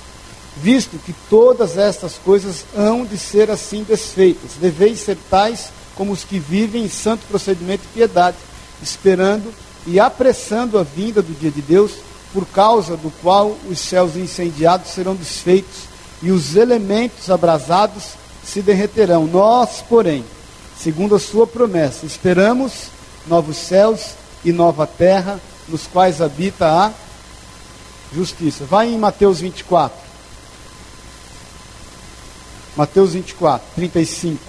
Visto 0.57 0.99
que 0.99 1.15
todas 1.29 1.79
estas 1.79 2.15
coisas 2.15 2.65
hão 2.77 3.05
de 3.05 3.19
ser 3.19 3.51
assim 3.51 3.83
desfeitas, 3.83 4.53
deveis 4.61 5.01
ser 5.01 5.17
tais 5.31 5.71
como 5.95 6.13
os 6.13 6.25
que 6.25 6.39
vivem 6.39 6.85
em 6.85 6.89
santo 6.89 7.27
procedimento 7.27 7.85
e 7.85 7.95
piedade, 7.95 8.37
esperando 8.83 9.53
e 9.87 9.99
apressando 9.99 10.79
a 10.79 10.83
vinda 10.83 11.23
do 11.23 11.33
dia 11.39 11.51
de 11.51 11.63
Deus, 11.63 11.93
por 12.33 12.47
causa 12.47 12.97
do 12.97 13.11
qual 13.23 13.57
os 13.69 13.79
céus 13.79 14.17
incendiados 14.17 14.91
serão 14.91 15.15
desfeitos 15.15 15.93
e 16.23 16.31
os 16.31 16.57
elementos 16.57 17.31
abrasados 17.31 18.15
se 18.45 18.63
derreterão. 18.63 19.27
Nós, 19.27 19.83
porém, 19.89 20.25
segundo 20.83 21.15
a 21.15 21.21
sua 21.21 21.47
promessa, 21.47 22.05
esperamos 22.05 22.89
novos 23.29 23.57
céus 23.57 24.15
e 24.45 24.51
nova 24.51 24.85
terra, 24.85 25.41
nos 25.69 25.87
quais 25.87 26.21
habita 26.21 26.67
a 26.67 26.93
justiça. 28.13 28.65
Vai 28.65 28.89
em 28.89 28.99
Mateus 28.99 29.39
24. 29.39 29.97
Mateus 32.77 33.13
24, 33.13 33.65
35. 33.77 34.43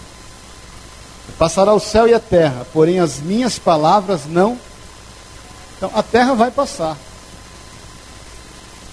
Passará 1.37 1.71
o 1.71 1.79
céu 1.79 2.07
e 2.07 2.15
a 2.15 2.19
terra, 2.19 2.65
porém 2.73 2.99
as 2.99 3.19
minhas 3.19 3.59
palavras 3.59 4.21
não. 4.25 4.57
Então 5.77 5.91
a 5.93 6.01
terra 6.01 6.33
vai 6.33 6.49
passar. 6.49 6.97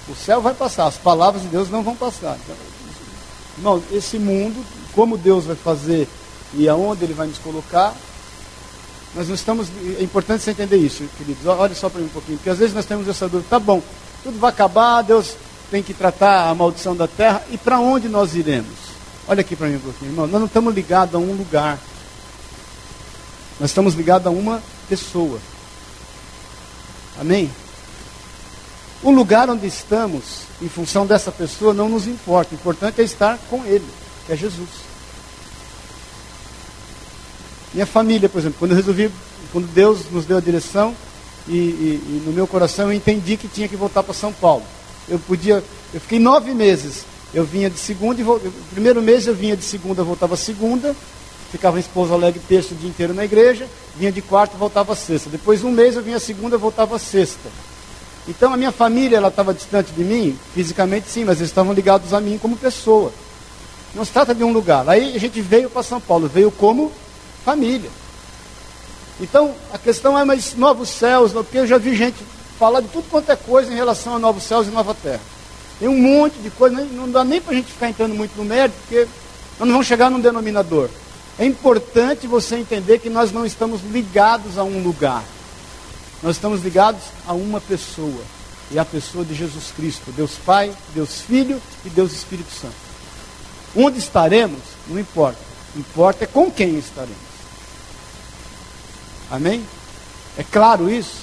O 0.09 0.15
céu 0.15 0.43
vai 0.43 0.53
passar, 0.53 0.87
as 0.87 0.97
palavras 0.97 1.43
de 1.43 1.49
Deus 1.49 1.71
não 1.71 1.83
vão 1.83 1.97
passar. 1.97 2.37
Então, 2.45 2.57
Irmão, 3.57 3.83
esse 3.93 4.19
mundo, 4.19 4.63
como 4.95 5.17
Deus 5.17 5.45
vai 5.45 5.57
fazer 5.57 6.07
e 6.55 6.69
aonde 6.69 7.05
Ele 7.05 7.15
vai 7.15 7.27
nos 7.27 7.39
colocar, 7.39 7.95
nós 9.15 9.29
não 9.29 9.35
estamos. 9.35 9.69
É 9.99 10.03
importante 10.03 10.43
você 10.43 10.51
entender 10.53 10.77
isso, 10.77 11.05
queridos. 11.19 11.45
Olha 11.47 11.75
só 11.75 11.89
para 11.89 12.01
mim 12.01 12.07
um 12.07 12.11
pouquinho, 12.11 12.39
porque 12.39 12.51
às 12.51 12.59
vezes 12.59 12.75
nós 12.75 12.87
temos 12.87 13.09
essa 13.09 13.29
dúvida: 13.29 13.49
tá 13.51 13.59
bom, 13.59 13.83
tudo 14.23 14.39
vai 14.39 14.51
acabar, 14.51 15.03
Deus 15.03 15.35
tem 15.71 15.83
que 15.83 15.95
tratar 15.95 16.49
a 16.49 16.55
maldição 16.55 16.97
da 16.97 17.07
terra, 17.07 17.43
e 17.51 17.59
para 17.59 17.79
onde 17.81 18.09
nós 18.09 18.35
iremos? 18.35 18.91
Olha 19.29 19.41
aqui 19.41 19.55
para 19.55 19.69
mim 19.69 19.77
um 19.77 19.81
pouquinho, 19.81 20.11
irmão. 20.11 20.27
Nós 20.27 20.41
não 20.41 20.47
estamos 20.47 20.75
ligados 20.75 21.15
a 21.15 21.19
um 21.19 21.33
lugar, 21.33 21.79
nós 23.59 23.71
estamos 23.71 23.95
ligados 23.95 24.27
a 24.27 24.31
uma 24.31 24.63
pessoa. 24.89 25.39
Amém? 27.21 27.51
O 29.03 29.11
lugar 29.11 29.49
onde 29.49 29.67
estamos, 29.67 30.43
em 30.61 30.69
função 30.69 31.07
dessa 31.07 31.33
pessoa, 31.33 31.73
não 31.73 31.89
nos 31.89 32.07
importa. 32.07 32.55
O 32.55 32.59
importante 32.59 33.01
é 33.01 33.05
estar 33.05 33.39
com 33.49 33.65
Ele, 33.65 33.87
que 34.27 34.33
é 34.33 34.37
Jesus. 34.37 34.90
Minha 37.73 37.87
família, 37.87 38.29
por 38.29 38.39
exemplo, 38.39 38.59
quando 38.59 38.73
eu 38.73 38.77
resolvi, 38.77 39.11
quando 39.53 39.67
Deus 39.73 40.01
nos 40.11 40.25
deu 40.25 40.37
a 40.37 40.41
direção, 40.41 40.95
e, 41.49 41.53
e, 41.53 42.03
e 42.07 42.23
no 42.27 42.33
meu 42.33 42.47
coração 42.47 42.87
eu 42.87 42.93
entendi 42.93 43.37
que 43.37 43.49
tinha 43.49 43.69
que 43.69 43.77
voltar 43.77 44.03
para 44.03 44.15
São 44.15 44.33
Paulo. 44.33 44.65
Eu 45.09 45.19
podia, 45.19 45.63
eu 45.93 46.01
fiquei 46.01 46.19
nove 46.19 46.55
meses. 46.55 47.05
Eu 47.33 47.45
vinha 47.45 47.71
de 47.71 47.79
segunda 47.79 48.21
e. 48.21 48.51
Primeiro 48.73 49.01
mês 49.01 49.27
eu 49.27 49.35
vinha 49.35 49.57
de 49.57 49.63
segunda, 49.63 50.03
voltava 50.03 50.37
segunda, 50.37 50.97
ficava 51.53 51.77
em 51.77 51.81
Esposa 51.81 52.15
Alegre 52.15 52.41
terço 52.49 52.75
o 52.75 52.77
dia 52.77 52.89
inteiro 52.89 53.15
na 53.15 53.25
igreja, 53.25 53.69
vinha 53.97 54.11
de 54.11 54.21
quarta, 54.21 54.57
voltava 54.57 54.97
sexta. 54.97 55.31
Depois 55.31 55.63
um 55.63 55.71
mês 55.71 55.95
eu 55.95 56.03
vinha 56.03 56.19
segunda, 56.19 56.59
voltava 56.59 56.99
sexta. 56.99 57.49
Então 58.29 58.53
a 58.53 58.57
minha 58.57 58.73
família 58.73 59.17
ela 59.17 59.29
estava 59.29 59.55
distante 59.55 59.93
de 59.93 60.03
mim, 60.03 60.37
fisicamente 60.55 61.09
sim, 61.09 61.25
mas 61.25 61.39
eles 61.39 61.51
estavam 61.51 61.73
ligados 61.73 62.13
a 62.13 62.21
mim 62.21 62.37
como 62.37 62.57
pessoa. 62.57 63.13
Não 63.95 64.05
se 64.05 64.11
trata 64.11 64.35
de 64.35 64.43
um 64.43 64.53
lugar. 64.53 64.89
Aí 64.89 65.15
a 65.15 65.19
gente 65.19 65.41
veio 65.41 65.71
para 65.71 65.83
São 65.83 66.01
Paulo, 66.01 66.29
veio 66.29 66.51
como 66.51 66.93
família. 67.45 67.91
Então 69.21 69.55
a 69.73 69.79
questão 69.79 70.19
é, 70.19 70.25
mas 70.25 70.55
novos 70.55 70.89
céus, 70.89 71.33
porque 71.33 71.59
eu 71.59 71.67
já 71.67 71.79
vi 71.79 71.95
gente 71.95 72.17
falar 72.59 72.81
de 72.81 72.89
tudo 72.89 73.09
quanto 73.11 73.31
é 73.31 73.37
coisa 73.37 73.73
em 73.73 73.77
relação 73.77 74.15
a 74.15 74.19
novos 74.19 74.43
céus 74.43 74.67
e 74.67 74.71
nova 74.71 74.95
terra. 74.95 75.21
Tem 75.79 75.89
um 75.89 75.99
monte 75.99 76.39
de 76.41 76.51
coisa, 76.51 76.85
não 76.93 77.11
dá 77.11 77.25
nem 77.25 77.41
para 77.41 77.53
a 77.53 77.57
gente 77.57 77.73
ficar 77.73 77.89
entrando 77.89 78.15
muito 78.15 78.37
no 78.37 78.45
mérito, 78.45 78.77
porque 78.81 79.09
nós 79.59 79.67
não 79.67 79.73
vamos 79.73 79.87
chegar 79.87 80.11
num 80.11 80.21
denominador. 80.21 80.91
É 81.39 81.47
importante 81.47 82.27
você 82.27 82.57
entender 82.57 82.99
que 82.99 83.09
nós 83.09 83.33
não 83.33 83.47
estamos 83.47 83.81
ligados 83.91 84.59
a 84.59 84.63
um 84.63 84.83
lugar. 84.83 85.25
Nós 86.23 86.37
estamos 86.37 86.63
ligados 86.63 87.01
a 87.27 87.33
uma 87.33 87.63
pessoa, 87.63 88.23
e 88.71 88.79
a 88.79 88.85
pessoa 88.85 89.25
de 89.25 89.35
Jesus 89.35 89.73
Cristo, 89.75 90.13
Deus 90.13 90.33
Pai, 90.45 90.71
Deus 90.95 91.23
Filho 91.23 91.61
e 91.83 91.89
Deus 91.89 92.13
Espírito 92.13 92.53
Santo. 92.53 92.75
Onde 93.75 93.99
estaremos, 93.99 94.61
não 94.87 94.99
importa. 94.99 95.39
Importa 95.75 96.25
é 96.25 96.27
com 96.27 96.51
quem 96.51 96.79
estaremos. 96.79 97.30
Amém? 99.31 99.65
É 100.37 100.43
claro 100.43 100.91
isso? 100.91 101.19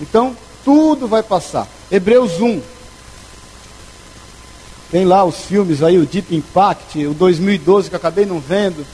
Então, 0.00 0.36
tudo 0.64 1.06
vai 1.06 1.22
passar. 1.22 1.68
Hebreus 1.90 2.40
1. 2.40 2.60
Tem 4.90 5.04
lá 5.04 5.24
os 5.24 5.36
filmes 5.36 5.82
aí, 5.82 5.98
o 5.98 6.06
Deep 6.06 6.34
Impact, 6.34 7.06
o 7.06 7.14
2012 7.14 7.88
que 7.88 7.94
eu 7.94 7.98
acabei 7.98 8.26
não 8.26 8.40
vendo. 8.40 8.84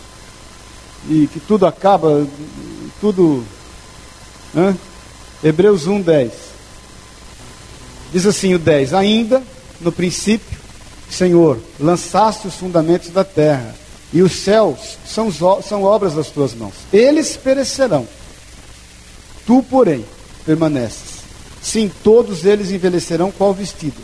E 1.08 1.26
que 1.32 1.40
tudo 1.40 1.66
acaba, 1.66 2.26
tudo. 3.00 3.44
Hã? 4.56 4.76
Hebreus 5.42 5.86
1, 5.86 6.00
10. 6.00 6.32
Diz 8.12 8.26
assim 8.26 8.54
o 8.54 8.58
10: 8.58 8.94
Ainda, 8.94 9.42
no 9.80 9.92
princípio, 9.92 10.58
Senhor, 11.10 11.58
lançaste 11.78 12.46
os 12.46 12.54
fundamentos 12.54 13.10
da 13.10 13.24
terra, 13.24 13.74
e 14.12 14.22
os 14.22 14.32
céus 14.32 14.98
são, 15.06 15.30
são 15.62 15.82
obras 15.82 16.14
das 16.14 16.28
tuas 16.28 16.54
mãos. 16.54 16.74
Eles 16.92 17.36
perecerão. 17.36 18.06
Tu, 19.48 19.62
porém, 19.62 20.04
permaneces. 20.44 21.22
Sim, 21.62 21.90
todos 22.04 22.44
eles 22.44 22.70
envelhecerão 22.70 23.32
qual 23.32 23.54
vestido. 23.54 23.96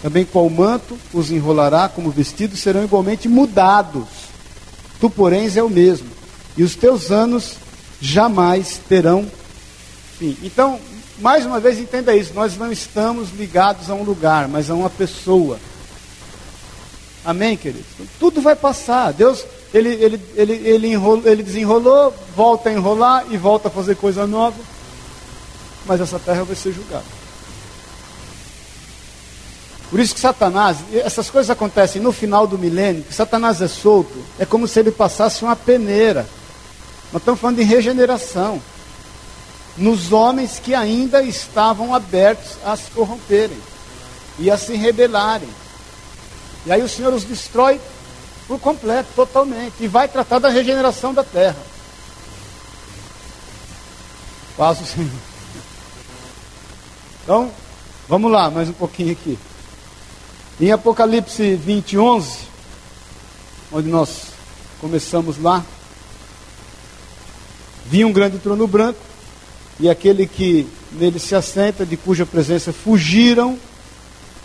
Também 0.00 0.24
qual 0.24 0.48
manto 0.48 0.98
os 1.12 1.30
enrolará 1.30 1.86
como 1.86 2.10
vestido 2.10 2.56
serão 2.56 2.82
igualmente 2.82 3.28
mudados. 3.28 4.06
Tu, 4.98 5.10
porém, 5.10 5.54
é 5.54 5.62
o 5.62 5.68
mesmo. 5.68 6.08
E 6.56 6.62
os 6.62 6.74
teus 6.74 7.10
anos 7.10 7.56
jamais 8.00 8.80
terão 8.88 9.30
fim. 10.18 10.34
Então, 10.42 10.80
mais 11.18 11.44
uma 11.44 11.60
vez, 11.60 11.78
entenda 11.78 12.16
isso: 12.16 12.32
nós 12.32 12.56
não 12.56 12.72
estamos 12.72 13.28
ligados 13.36 13.90
a 13.90 13.94
um 13.94 14.02
lugar, 14.02 14.48
mas 14.48 14.70
a 14.70 14.74
uma 14.74 14.88
pessoa. 14.88 15.58
Amém, 17.22 17.54
queridos? 17.54 17.84
Tudo 18.18 18.40
vai 18.40 18.56
passar. 18.56 19.12
Deus, 19.12 19.44
ele, 19.74 19.90
ele, 19.90 20.20
ele, 20.34 20.52
ele, 20.54 20.86
enrolou, 20.88 21.26
ele 21.26 21.42
desenrolou, 21.42 22.14
volta 22.34 22.70
a 22.70 22.72
enrolar 22.72 23.26
e 23.30 23.36
volta 23.36 23.68
a 23.68 23.70
fazer 23.70 23.96
coisa 23.96 24.26
nova. 24.26 24.56
Mas 25.86 26.00
essa 26.00 26.18
terra 26.18 26.44
vai 26.44 26.56
ser 26.56 26.72
julgada. 26.72 27.04
Por 29.90 30.00
isso 30.00 30.14
que 30.14 30.20
Satanás, 30.20 30.78
essas 30.92 31.30
coisas 31.30 31.48
acontecem 31.48 32.02
no 32.02 32.10
final 32.10 32.46
do 32.46 32.58
milênio, 32.58 33.04
que 33.04 33.14
Satanás 33.14 33.62
é 33.62 33.68
solto, 33.68 34.24
é 34.38 34.44
como 34.44 34.66
se 34.66 34.80
ele 34.80 34.90
passasse 34.90 35.44
uma 35.44 35.54
peneira. 35.54 36.26
Nós 37.12 37.22
estamos 37.22 37.40
falando 37.40 37.58
de 37.58 37.62
regeneração 37.62 38.60
nos 39.76 40.12
homens 40.12 40.58
que 40.58 40.74
ainda 40.74 41.22
estavam 41.22 41.94
abertos 41.94 42.56
a 42.64 42.76
se 42.76 42.90
corromperem 42.90 43.58
e 44.38 44.50
a 44.50 44.58
se 44.58 44.74
rebelarem. 44.74 45.48
E 46.64 46.72
aí 46.72 46.82
o 46.82 46.88
Senhor 46.88 47.14
os 47.14 47.22
destrói 47.22 47.80
por 48.48 48.58
completo, 48.58 49.08
totalmente, 49.14 49.74
e 49.80 49.88
vai 49.88 50.08
tratar 50.08 50.40
da 50.40 50.48
regeneração 50.48 51.14
da 51.14 51.22
terra. 51.22 51.56
Paz 54.56 54.80
o 54.80 54.86
Senhor. 54.86 55.35
Então, 57.26 57.50
vamos 58.08 58.30
lá, 58.30 58.48
mais 58.48 58.68
um 58.68 58.72
pouquinho 58.72 59.10
aqui. 59.10 59.36
Em 60.60 60.70
Apocalipse 60.70 61.56
20, 61.56 61.98
11, 61.98 62.38
onde 63.72 63.88
nós 63.88 64.26
começamos 64.80 65.36
lá, 65.42 65.64
vi 67.86 68.04
um 68.04 68.12
grande 68.12 68.38
trono 68.38 68.64
branco 68.68 69.00
e 69.80 69.90
aquele 69.90 70.24
que 70.24 70.68
nele 70.92 71.18
se 71.18 71.34
assenta, 71.34 71.84
de 71.84 71.96
cuja 71.96 72.24
presença 72.24 72.72
fugiram 72.72 73.58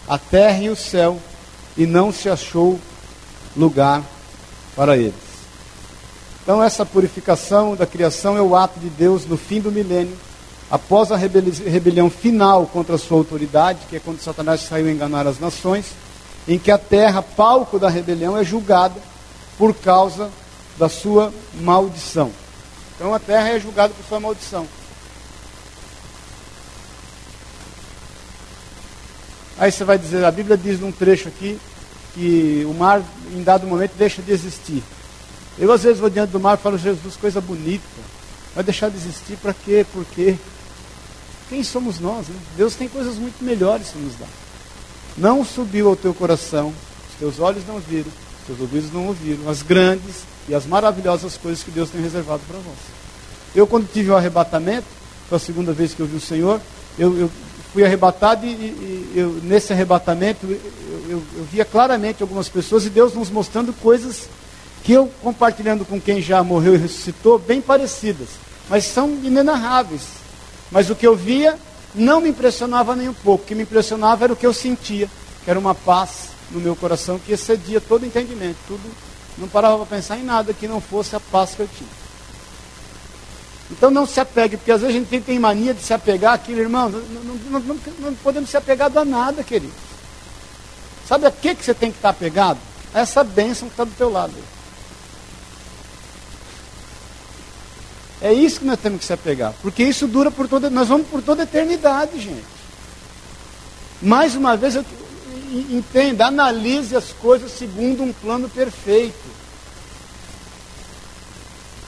a 0.08 0.18
terra 0.18 0.64
e 0.64 0.70
o 0.70 0.76
céu, 0.76 1.22
e 1.78 1.86
não 1.86 2.12
se 2.12 2.30
achou 2.30 2.80
lugar 3.56 4.04
para 4.76 4.98
eles. 4.98 5.14
Então, 6.42 6.64
essa 6.64 6.84
purificação 6.84 7.76
da 7.76 7.86
criação 7.86 8.36
é 8.36 8.42
o 8.42 8.56
ato 8.56 8.80
de 8.80 8.90
Deus 8.90 9.28
no 9.28 9.38
fim 9.38 9.62
do 9.62 9.72
milênio, 9.72 10.18
após 10.72 11.12
a 11.12 11.18
rebelião 11.18 12.10
final 12.10 12.66
contra 12.66 12.96
a 12.96 12.98
sua 12.98 13.18
autoridade, 13.18 13.80
que 13.90 13.98
é 13.98 14.00
quando 14.00 14.22
Satanás 14.22 14.62
saiu 14.62 14.90
enganar 14.90 15.28
as 15.28 15.38
nações, 15.38 15.88
em 16.48 16.58
que 16.58 16.72
a 16.72 16.78
terra, 16.78 17.22
palco 17.22 17.78
da 17.78 17.90
rebelião, 17.90 18.38
é 18.38 18.44
julgada 18.44 18.96
por 19.58 19.76
causa 19.76 20.32
da 20.80 20.88
sua 20.88 21.34
maldição. 21.56 22.32
Então, 22.96 23.14
a 23.14 23.20
terra 23.20 23.50
é 23.50 23.60
julgada 23.60 23.94
por 23.94 24.06
sua 24.06 24.20
maldição. 24.22 24.66
Aí 29.58 29.72
você 29.72 29.84
vai 29.84 29.98
dizer, 29.98 30.24
a 30.24 30.32
Bíblia 30.32 30.56
diz 30.56 30.80
num 30.80 30.92
trecho 30.92 31.28
aqui 31.28 31.60
que 32.16 32.66
o 32.66 32.74
mar, 32.74 33.04
em 33.34 33.44
dado 33.44 33.68
momento, 33.68 33.92
deixa 33.98 34.22
de 34.22 34.32
existir. 34.32 34.82
Eu 35.60 35.72
às 35.72 35.84
vezes 35.84 36.00
vou 36.00 36.10
diante 36.10 36.32
do 36.32 36.40
mar 36.40 36.58
e 36.58 36.62
falo, 36.62 36.78
Jesus, 36.78 37.18
coisa 37.18 37.42
bonita. 37.42 37.84
Vai 38.56 38.64
deixar 38.64 38.90
de 38.90 38.98
existir 38.98 39.38
para 39.38 39.54
quê? 39.54 39.86
Por 39.94 40.06
quê? 40.06 40.38
Quem 41.52 41.66
somos 41.66 42.00
nós? 42.00 42.30
Né? 42.30 42.36
Deus 42.56 42.76
tem 42.76 42.88
coisas 42.88 43.16
muito 43.16 43.44
melhores 43.44 43.90
para 43.90 44.00
nos 44.00 44.16
dar. 44.16 44.30
Não 45.18 45.44
subiu 45.44 45.90
ao 45.90 45.98
teu 45.98 46.14
coração, 46.14 46.70
os 46.70 47.20
teus 47.20 47.42
olhos 47.42 47.68
não 47.68 47.78
viram, 47.78 48.08
os 48.08 48.48
teus 48.48 48.62
ouvidos 48.62 48.94
não 48.94 49.08
ouviram, 49.08 49.50
as 49.50 49.62
grandes 49.62 50.24
e 50.48 50.56
as 50.56 50.66
maravilhosas 50.66 51.36
coisas 51.36 51.62
que 51.62 51.70
Deus 51.70 51.90
tem 51.90 52.02
reservado 52.02 52.42
para 52.48 52.58
vós. 52.58 52.78
Eu, 53.54 53.68
quando 53.68 53.92
tive 53.92 54.12
o 54.12 54.16
arrebatamento, 54.16 54.88
foi 55.28 55.36
a 55.36 55.40
segunda 55.40 55.74
vez 55.74 55.94
que 55.94 56.00
eu 56.00 56.06
vi 56.06 56.16
o 56.16 56.22
Senhor, 56.22 56.62
eu, 56.98 57.20
eu 57.20 57.32
fui 57.74 57.84
arrebatado 57.84 58.46
e, 58.46 58.50
e 58.50 59.14
eu, 59.14 59.32
nesse 59.44 59.74
arrebatamento 59.74 60.48
eu, 60.48 61.22
eu, 61.36 61.46
via 61.52 61.66
claramente 61.66 62.24
algumas 62.24 62.48
pessoas 62.48 62.86
e 62.86 62.90
Deus 62.90 63.14
nos 63.14 63.30
mostrando 63.30 63.74
coisas 63.74 64.30
que 64.86 64.94
eu, 64.94 65.12
compartilhando 65.22 65.84
com 65.84 66.00
quem 66.00 66.22
já 66.22 66.42
morreu 66.42 66.76
e 66.76 66.78
ressuscitou, 66.78 67.38
bem 67.38 67.60
parecidas, 67.60 68.30
mas 68.70 68.86
são 68.86 69.10
inenarráveis. 69.22 70.21
Mas 70.72 70.90
o 70.90 70.96
que 70.96 71.06
eu 71.06 71.16
via 71.16 71.58
não 71.94 72.22
me 72.22 72.30
impressionava 72.30 72.96
nem 72.96 73.10
um 73.10 73.14
pouco, 73.14 73.44
o 73.44 73.48
que 73.48 73.54
me 73.54 73.64
impressionava 73.64 74.24
era 74.24 74.34
o 74.34 74.36
que 74.36 74.46
eu 74.46 74.54
sentia, 74.54 75.10
que 75.44 75.50
era 75.50 75.60
uma 75.60 75.76
paz 75.76 76.30
no 76.50 76.60
meu 76.60 76.76
coração 76.76 77.20
que 77.20 77.34
excedia 77.34 77.82
todo 77.82 78.06
entendimento, 78.06 78.58
tudo, 78.68 78.90
não 79.38 79.48
parava 79.48 79.78
para 79.78 79.98
pensar 79.98 80.18
em 80.18 80.24
nada 80.24 80.54
que 80.54 80.68
não 80.68 80.80
fosse 80.80 81.16
a 81.16 81.20
paz 81.20 81.56
que 81.56 81.62
eu 81.62 81.68
tinha. 81.68 82.02
Então 83.72 83.90
não 83.90 84.06
se 84.06 84.20
apegue, 84.20 84.58
porque 84.58 84.72
às 84.72 84.82
vezes 84.82 84.96
a 84.96 85.00
gente 85.00 85.22
tem 85.22 85.40
mania 85.40 85.74
de 85.74 85.82
se 85.82 85.94
apegar 85.94 86.34
àquilo, 86.34 86.60
irmão. 86.60 86.90
Não, 86.90 87.00
não, 87.00 87.60
não, 87.60 87.80
não 88.00 88.14
podemos 88.16 88.50
ser 88.50 88.58
apegados 88.58 88.98
a 88.98 89.06
nada, 89.06 89.44
querido. 89.44 89.74
Sabe 91.08 91.26
a 91.26 91.32
que, 91.32 91.56
que 91.56 91.64
você 91.64 91.74
tem 91.74 91.90
que 91.90 91.98
estar 91.98 92.10
apegado? 92.10 92.60
A 92.94 93.00
essa 93.00 93.24
bênção 93.24 93.70
que 93.70 93.74
está 93.74 93.86
do 93.86 93.92
teu 93.92 94.12
lado. 94.12 94.34
É 98.22 98.32
isso 98.32 98.60
que 98.60 98.66
nós 98.66 98.80
temos 98.80 99.00
que 99.00 99.06
se 99.06 99.14
apegar. 99.14 99.54
Porque 99.62 99.84
isso 99.84 100.08
dura 100.08 100.30
por 100.30 100.48
toda. 100.48 100.70
Nós 100.70 100.88
vamos 100.88 101.08
por 101.08 101.22
toda 101.22 101.42
a 101.42 101.44
eternidade, 101.44 102.20
gente. 102.20 102.46
Mais 104.02 104.36
uma 104.36 104.56
vez, 104.56 104.76
eu, 104.76 104.86
entenda, 105.70 106.28
analise 106.28 106.96
as 106.96 107.12
coisas 107.12 107.52
segundo 107.52 108.04
um 108.04 108.14
plano 108.14 108.48
perfeito 108.50 109.42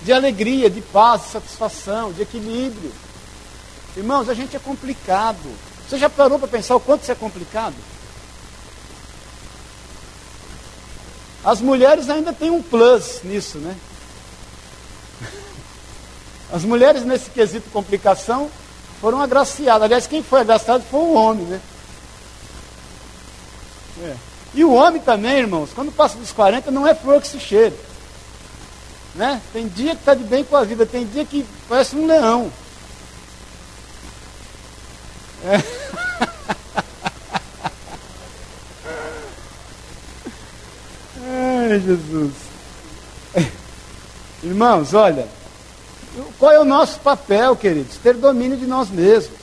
de 0.01 0.11
alegria, 0.11 0.69
de 0.69 0.81
paz, 0.81 1.23
de 1.23 1.27
satisfação, 1.29 2.11
de 2.11 2.21
equilíbrio. 2.21 2.91
Irmãos, 3.95 4.27
a 4.27 4.33
gente 4.33 4.55
é 4.55 4.59
complicado. 4.59 5.49
Você 5.87 5.97
já 5.97 6.09
parou 6.09 6.37
para 6.37 6.47
pensar 6.47 6.75
o 6.75 6.79
quanto 6.79 7.03
isso 7.03 7.11
é 7.11 7.15
complicado? 7.15 7.75
As 11.43 11.61
mulheres 11.61 12.09
ainda 12.09 12.33
têm 12.33 12.49
um 12.49 12.61
plus 12.61 13.21
nisso, 13.23 13.57
né? 13.59 13.75
As 16.53 16.63
mulheres 16.63 17.03
nesse 17.03 17.31
quesito 17.31 17.67
complicação 17.71 18.47
foram 19.01 19.19
agraciadas. 19.19 19.81
Aliás, 19.81 20.05
quem 20.05 20.21
foi 20.21 20.41
agraciado 20.41 20.83
foi 20.83 20.99
o 20.99 21.13
homem, 21.13 21.45
né? 21.45 21.59
É. 24.03 24.15
E 24.53 24.63
o 24.63 24.71
homem 24.71 25.01
também, 25.01 25.39
irmãos, 25.39 25.71
quando 25.73 25.91
passa 25.91 26.15
dos 26.15 26.31
40, 26.31 26.69
não 26.69 26.87
é 26.87 26.93
flor 26.93 27.19
que 27.19 27.27
se 27.27 27.39
cheira. 27.39 27.73
Né? 29.15 29.41
Tem 29.51 29.67
dia 29.67 29.95
que 29.95 30.01
está 30.01 30.13
de 30.13 30.23
bem 30.23 30.43
com 30.43 30.55
a 30.55 30.63
vida, 30.63 30.85
tem 30.85 31.07
dia 31.07 31.25
que 31.25 31.43
parece 31.67 31.95
um 31.95 32.05
leão. 32.05 32.51
É. 35.43 35.57
Ai, 41.71 41.79
Jesus. 41.79 42.31
Irmãos, 44.43 44.93
olha, 44.93 45.27
qual 46.43 46.51
é 46.51 46.59
o 46.59 46.65
nosso 46.65 46.99
papel, 46.99 47.55
queridos? 47.55 47.95
Ter 48.03 48.15
domínio 48.15 48.57
de 48.57 48.65
nós 48.65 48.89
mesmos. 48.89 49.39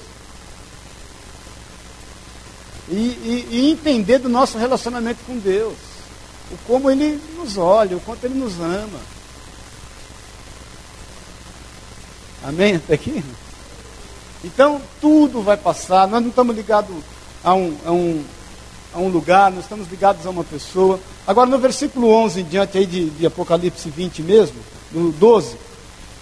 E, 2.90 2.92
e, 2.92 3.48
e, 3.50 3.70
entender 3.70 4.18
do 4.18 4.28
nosso 4.28 4.58
relacionamento 4.58 5.20
com 5.26 5.38
Deus. 5.38 5.78
O 6.52 6.58
como 6.66 6.90
Ele 6.90 7.18
nos 7.38 7.56
olha, 7.56 7.96
o 7.96 8.00
quanto 8.00 8.24
Ele 8.24 8.34
nos 8.34 8.60
ama. 8.60 9.00
Amém? 12.44 12.76
Até 12.76 12.92
aqui? 12.92 13.24
Então, 14.44 14.78
tudo 15.00 15.40
vai 15.40 15.56
passar. 15.56 16.06
Nós 16.06 16.20
não 16.20 16.28
estamos 16.28 16.54
ligados 16.54 16.94
a 17.42 17.54
um, 17.54 17.78
a, 17.86 17.92
um, 17.92 18.24
a 18.92 18.98
um 18.98 19.08
lugar, 19.08 19.50
nós 19.50 19.64
estamos 19.64 19.88
ligados 19.88 20.26
a 20.26 20.28
uma 20.28 20.44
pessoa. 20.44 21.00
Agora, 21.26 21.48
no 21.48 21.58
versículo 21.58 22.10
11 22.10 22.40
em 22.42 22.44
diante 22.44 22.76
aí 22.76 22.84
de, 22.84 23.08
de 23.08 23.24
Apocalipse 23.24 23.88
20 23.88 24.20
mesmo, 24.20 24.56
no 24.92 25.10
12, 25.12 25.69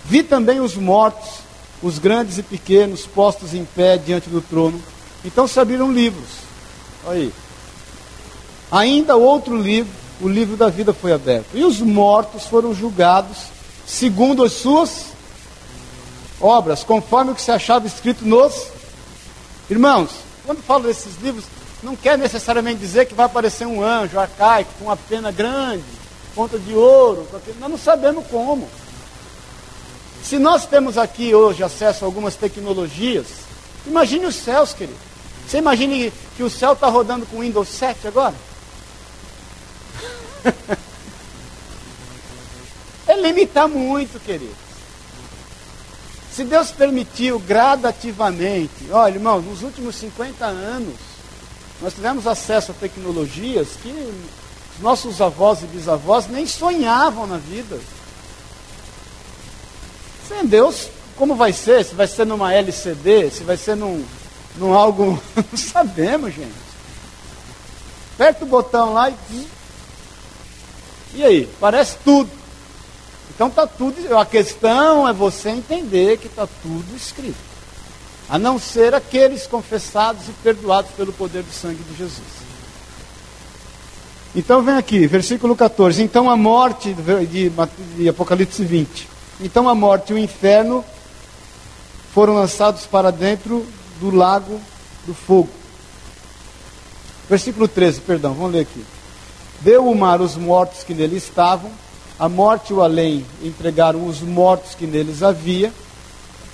vi 0.09 0.23
também 0.23 0.61
os 0.61 0.75
mortos 0.75 1.49
os 1.83 1.99
grandes 1.99 2.39
e 2.39 2.43
pequenos 2.43 3.07
postos 3.07 3.55
em 3.55 3.65
pé 3.65 3.97
diante 3.97 4.29
do 4.29 4.41
trono. 4.41 4.81
Então 5.25 5.47
se 5.47 5.59
abriram 5.61 5.93
livros. 5.93 6.29
Olha 7.07 7.21
aí. 7.21 7.33
Ainda 8.71 9.17
outro 9.17 9.57
livro, 9.57 9.93
o 10.21 10.29
livro 10.29 10.57
da 10.57 10.69
vida 10.69 10.93
foi 10.93 11.13
aberto. 11.13 11.47
E 11.55 11.65
os 11.65 11.81
mortos 11.81 12.47
foram 12.47 12.75
julgados 12.75 13.39
segundo 13.87 14.45
as 14.45 14.53
suas 14.53 15.07
obras, 16.41 16.85
conforme 16.85 17.33
o 17.33 17.35
que 17.35 17.41
se 17.43 17.51
achava 17.51 17.87
escrito 17.87 18.27
nos. 18.27 18.67
Irmãos, 19.71 20.11
quando 20.45 20.63
falo 20.63 20.85
desses 20.85 21.21
livros, 21.23 21.45
não 21.83 21.97
quer 21.97 22.19
necessariamente 22.19 22.81
dizer 22.81 23.07
que 23.07 23.15
vai 23.15 23.27
aparecer 23.27 23.67
um 23.67 23.83
anjo 23.83 24.19
arcaico 24.19 24.71
com 24.79 24.87
uma 24.87 24.97
pena 24.97 25.31
grande, 25.31 25.85
ponta 26.35 26.59
de 26.59 26.75
ouro, 26.75 27.27
não 27.61 27.79
sabemos 27.79 28.27
como. 28.27 28.69
Se 30.29 30.39
nós 30.39 30.67
temos 30.67 30.99
aqui 30.99 31.35
hoje 31.35 31.63
acesso 31.63 32.05
a 32.05 32.07
algumas 32.07 32.35
tecnologias, 32.35 33.29
imagine 33.87 34.27
os 34.27 34.35
céus, 34.35 34.75
querido. 34.75 34.99
Você 35.47 35.57
imagine 35.57 36.13
que 36.37 36.43
o 36.43 36.51
céu 36.51 36.75
está 36.75 36.87
rodando 36.87 37.25
com 37.25 37.41
Windows 37.41 37.67
7 37.67 38.09
agora? 38.09 38.35
é 43.09 43.17
limitar 43.23 43.67
muito, 43.67 44.21
querido. 44.21 44.55
Se 46.31 46.45
Deus 46.45 46.73
permitiu 46.73 47.39
gradativamente, 47.39 48.91
olha, 48.91 49.15
irmão, 49.15 49.41
nos 49.41 49.63
últimos 49.63 49.97
50 49.97 50.45
anos, 50.45 50.95
nós 51.81 51.95
tivemos 51.95 52.27
acesso 52.27 52.73
a 52.73 52.75
tecnologias 52.75 53.69
que 53.83 54.13
os 54.77 54.83
nossos 54.83 55.23
avós 55.23 55.63
e 55.63 55.67
bisavós 55.69 56.27
nem 56.29 56.47
sonhavam 56.47 57.27
na 57.27 57.39
vida. 57.39 57.81
Sem 60.29 60.47
Deus, 60.47 60.89
como 61.17 61.35
vai 61.35 61.53
ser? 61.53 61.85
Se 61.85 61.95
vai 61.95 62.07
ser 62.07 62.27
numa 62.27 62.53
LCD, 62.53 63.31
se 63.31 63.43
vai 63.43 63.57
ser 63.57 63.77
num, 63.77 64.05
num 64.57 64.75
algo. 64.75 65.21
Não 65.35 65.59
sabemos, 65.59 66.35
gente. 66.35 66.69
Aperta 68.15 68.45
o 68.45 68.49
botão 68.49 68.93
lá 68.93 69.11
e. 69.11 69.49
E 71.15 71.25
aí? 71.25 71.49
Parece 71.59 71.97
tudo. 72.05 72.31
Então 73.35 73.49
está 73.49 73.67
tudo. 73.67 74.17
A 74.17 74.27
questão 74.27 75.09
é 75.09 75.13
você 75.13 75.51
entender 75.51 76.19
que 76.19 76.27
está 76.27 76.47
tudo 76.63 76.95
escrito 76.95 77.49
a 78.29 78.39
não 78.39 78.59
ser 78.59 78.95
aqueles 78.95 79.47
confessados 79.47 80.29
e 80.29 80.33
perdoados 80.43 80.91
pelo 80.93 81.13
poder 81.13 81.43
do 81.43 81.53
sangue 81.53 81.83
de 81.83 81.97
Jesus. 81.97 82.49
Então 84.37 84.63
vem 84.63 84.77
aqui, 84.77 85.07
versículo 85.07 85.57
14. 85.57 86.03
Então 86.03 86.29
a 86.29 86.37
morte, 86.37 86.95
de, 87.27 87.51
de 87.97 88.09
Apocalipse 88.09 88.63
20. 88.63 89.09
Então 89.41 89.69
a 89.69 89.75
morte 89.75 90.13
e 90.13 90.15
o 90.15 90.19
inferno 90.19 90.85
foram 92.13 92.35
lançados 92.35 92.87
para 92.87 93.13
dentro 93.13 93.65
do 94.01 94.15
lago 94.15 94.61
do 95.07 95.15
fogo. 95.15 95.49
Versículo 97.29 97.69
13, 97.69 98.01
perdão, 98.01 98.35
vamos 98.35 98.53
ler 98.53 98.61
aqui. 98.61 98.85
Deu 99.61 99.89
o 99.89 99.95
mar 99.95 100.21
os 100.21 100.37
mortos 100.37 100.83
que 100.83 100.95
nele 100.95 101.17
estavam, 101.17 101.71
a 102.19 102.29
morte 102.29 102.71
e 102.71 102.75
o 102.75 102.83
além 102.83 103.25
entregaram 103.43 104.07
os 104.07 104.21
mortos 104.21 104.75
que 104.75 104.87
neles 104.87 105.23
havia, 105.23 105.73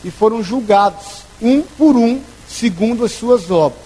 e 0.02 0.10
foram 0.10 0.42
julgados 0.42 1.24
um 1.40 1.62
por 1.62 1.96
um, 1.96 2.20
segundo 2.48 3.04
as 3.04 3.12
suas 3.12 3.50
obras. 3.50 3.84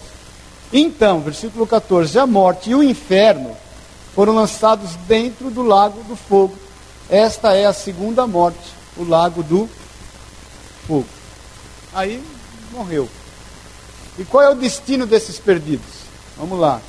Então, 0.72 1.20
versículo 1.20 1.66
14: 1.66 2.18
a 2.18 2.26
morte 2.26 2.70
e 2.70 2.74
o 2.74 2.82
inferno 2.82 3.56
foram 4.14 4.34
lançados 4.34 4.96
dentro 5.06 5.50
do 5.50 5.62
lago 5.62 6.02
do 6.04 6.16
fogo. 6.16 6.54
Esta 7.08 7.54
é 7.54 7.66
a 7.66 7.72
segunda 7.72 8.26
morte, 8.26 8.77
o 8.98 9.04
lago 9.04 9.42
do 9.42 9.68
fogo. 10.87 11.06
Aí 11.92 12.22
morreu. 12.72 13.08
E 14.18 14.24
qual 14.24 14.42
é 14.42 14.50
o 14.50 14.54
destino 14.54 15.06
desses 15.06 15.38
perdidos? 15.38 15.87
Vamos 16.37 16.58
lá. 16.58 16.80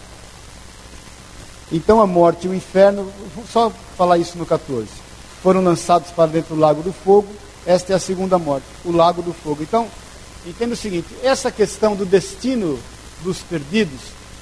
Então 1.71 2.01
a 2.01 2.07
morte 2.07 2.47
e 2.47 2.49
o 2.49 2.55
inferno, 2.55 3.11
vou 3.35 3.45
só 3.45 3.71
falar 3.95 4.17
isso 4.17 4.37
no 4.37 4.45
14, 4.45 4.87
foram 5.43 5.63
lançados 5.63 6.09
para 6.09 6.31
dentro 6.31 6.55
do 6.55 6.61
lago 6.61 6.81
do 6.81 6.91
fogo. 6.91 7.27
Esta 7.65 7.93
é 7.93 7.95
a 7.95 7.99
segunda 7.99 8.39
morte, 8.39 8.65
o 8.83 8.91
lago 8.91 9.21
do 9.21 9.33
fogo. 9.33 9.61
Então, 9.61 9.87
entenda 10.45 10.73
o 10.73 10.77
seguinte: 10.77 11.07
essa 11.21 11.51
questão 11.51 11.95
do 11.95 12.05
destino 12.05 12.79
dos 13.23 13.39
perdidos, 13.39 13.99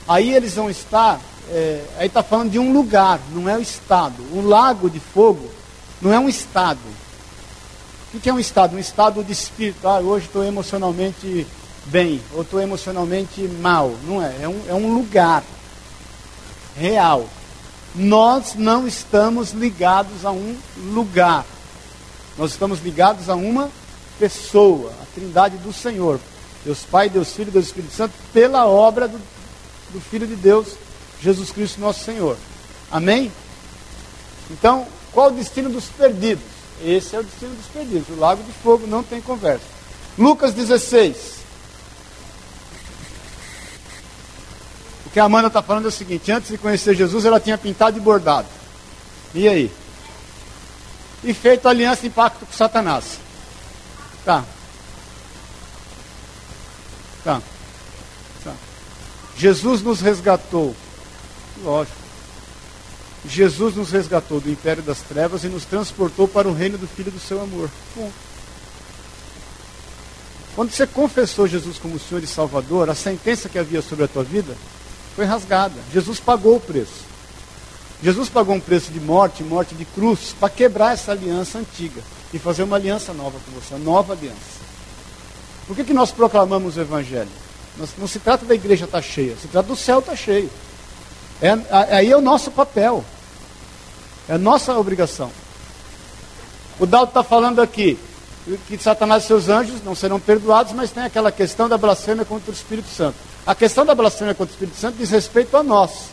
aí 0.07 0.33
eles 0.33 0.55
vão 0.55 0.69
estar, 0.69 1.19
é, 1.49 1.83
aí 1.97 2.07
está 2.07 2.23
falando 2.23 2.51
de 2.51 2.59
um 2.59 2.71
lugar, 2.71 3.19
não 3.33 3.49
é 3.49 3.57
o 3.57 3.61
estado. 3.61 4.23
O 4.31 4.41
lago 4.47 4.89
de 4.89 4.99
fogo 4.99 5.49
não 6.01 6.13
é 6.13 6.19
um 6.19 6.29
estado. 6.29 6.79
O 8.13 8.19
que 8.19 8.29
é 8.29 8.33
um 8.33 8.39
estado? 8.39 8.75
Um 8.75 8.79
estado 8.79 9.23
de 9.23 9.33
espírito. 9.33 9.87
Ah, 9.87 9.99
hoje 9.99 10.27
estou 10.27 10.43
emocionalmente 10.43 11.45
bem, 11.87 12.21
ou 12.33 12.41
estou 12.41 12.61
emocionalmente 12.61 13.41
mal. 13.61 13.93
Não 14.03 14.21
é, 14.21 14.43
é 14.43 14.47
um, 14.47 14.61
é 14.69 14.73
um 14.73 14.93
lugar 14.93 15.43
real. 16.77 17.27
Nós 17.93 18.55
não 18.55 18.87
estamos 18.87 19.51
ligados 19.51 20.23
a 20.23 20.31
um 20.31 20.55
lugar. 20.93 21.45
Nós 22.37 22.51
estamos 22.51 22.81
ligados 22.81 23.29
a 23.29 23.35
uma 23.35 23.69
pessoa, 24.17 24.91
a 25.01 25.05
trindade 25.13 25.57
do 25.57 25.73
Senhor. 25.73 26.19
Deus 26.63 26.79
Pai, 26.89 27.09
Deus 27.09 27.33
Filho, 27.33 27.51
Deus 27.51 27.65
Espírito 27.65 27.93
Santo, 27.93 28.13
pela 28.31 28.67
obra 28.67 29.07
do, 29.07 29.17
do 29.91 29.99
Filho 29.99 30.27
de 30.27 30.35
Deus, 30.35 30.67
Jesus 31.21 31.51
Cristo 31.51 31.81
nosso 31.81 32.03
Senhor. 32.03 32.37
Amém? 32.91 33.31
Então, 34.49 34.87
qual 35.11 35.27
o 35.27 35.31
destino 35.31 35.69
dos 35.69 35.85
perdidos? 35.85 36.56
Esse 36.83 37.15
é 37.15 37.19
o 37.19 37.23
destino 37.23 37.55
dos 37.55 37.65
perdidos. 37.67 38.09
O 38.09 38.19
lago 38.19 38.43
de 38.43 38.51
fogo 38.51 38.85
não 38.85 39.03
tem 39.03 39.21
conversa. 39.21 39.65
Lucas 40.17 40.53
16. 40.53 41.37
O 45.05 45.09
que 45.09 45.19
a 45.19 45.23
Amanda 45.23 45.47
está 45.47 45.61
falando 45.61 45.85
é 45.85 45.87
o 45.87 45.91
seguinte: 45.91 46.31
antes 46.31 46.49
de 46.49 46.57
conhecer 46.57 46.95
Jesus, 46.95 47.25
ela 47.25 47.39
tinha 47.39 47.57
pintado 47.57 47.97
e 47.97 48.01
bordado. 48.01 48.47
E 49.33 49.47
aí? 49.47 49.71
E 51.23 51.33
feito 51.33 51.67
aliança 51.67 52.05
e 52.05 52.09
pacto 52.09 52.45
com 52.45 52.53
Satanás. 52.53 53.19
Tá. 54.23 54.43
Tá. 57.23 57.41
Tá. 58.43 58.53
Jesus 59.37 59.81
nos 59.81 60.01
resgatou. 60.01 60.75
Lógico. 61.63 62.06
Jesus 63.25 63.75
nos 63.75 63.91
resgatou 63.91 64.39
do 64.39 64.49
império 64.49 64.83
das 64.83 64.99
trevas 64.99 65.43
e 65.43 65.47
nos 65.47 65.65
transportou 65.65 66.27
para 66.27 66.47
o 66.47 66.53
reino 66.53 66.77
do 66.77 66.87
Filho 66.87 67.11
do 67.11 67.19
seu 67.19 67.41
amor. 67.41 67.69
Bom. 67.95 68.11
Quando 70.55 70.71
você 70.71 70.87
confessou 70.87 71.47
Jesus 71.47 71.77
como 71.77 71.99
Senhor 71.99 72.23
e 72.23 72.27
Salvador, 72.27 72.89
a 72.89 72.95
sentença 72.95 73.49
que 73.49 73.59
havia 73.59 73.81
sobre 73.81 74.05
a 74.05 74.07
tua 74.07 74.23
vida 74.23 74.55
foi 75.15 75.25
rasgada. 75.25 75.75
Jesus 75.93 76.19
pagou 76.19 76.55
o 76.55 76.59
preço. 76.59 77.05
Jesus 78.01 78.29
pagou 78.29 78.55
um 78.55 78.59
preço 78.59 78.91
de 78.91 78.99
morte, 78.99 79.43
morte 79.43 79.73
de 79.73 79.85
cruz, 79.85 80.35
para 80.39 80.49
quebrar 80.49 80.93
essa 80.93 81.11
aliança 81.11 81.57
antiga 81.57 82.01
e 82.31 82.37
fazer 82.37 82.63
uma 82.63 82.75
aliança 82.75 83.13
nova 83.13 83.39
com 83.39 83.51
você, 83.51 83.73
uma 83.73 83.83
nova 83.83 84.13
aliança. 84.13 84.57
Por 85.65 85.75
que, 85.75 85.83
que 85.83 85.93
nós 85.93 86.11
proclamamos 86.11 86.77
o 86.77 86.81
Evangelho? 86.81 87.29
Não 87.97 88.07
se 88.07 88.19
trata 88.19 88.45
da 88.45 88.55
igreja 88.55 88.85
estar 88.85 88.97
tá 88.99 89.01
cheia, 89.01 89.35
se 89.35 89.47
trata 89.47 89.67
do 89.67 89.75
céu 89.75 89.99
estar 89.99 90.11
tá 90.11 90.17
cheio. 90.17 90.49
É, 91.41 91.51
aí 91.95 92.11
é 92.11 92.17
o 92.17 92.21
nosso 92.21 92.49
papel, 92.49 93.03
é 94.27 94.33
a 94.33 94.37
nossa 94.37 94.77
obrigação. 94.77 95.31
O 96.79 96.85
Dalto 96.85 97.09
está 97.09 97.23
falando 97.23 97.61
aqui 97.61 97.97
que 98.67 98.77
Satanás 98.77 99.23
e 99.23 99.27
seus 99.27 99.49
anjos 99.49 99.83
não 99.83 99.93
serão 99.93 100.19
perdoados, 100.19 100.73
mas 100.73 100.91
tem 100.91 101.03
aquela 101.03 101.31
questão 101.31 101.67
da 101.67 101.77
blasfêmia 101.77 102.23
contra 102.23 102.49
o 102.49 102.53
Espírito 102.53 102.87
Santo. 102.89 103.15
A 103.45 103.53
questão 103.53 103.85
da 103.85 103.93
blasfêmia 103.93 104.33
contra 104.33 104.51
o 104.51 104.55
Espírito 104.55 104.77
Santo 104.77 104.97
diz 104.97 105.09
respeito 105.09 105.55
a 105.57 105.63
nós, 105.63 106.09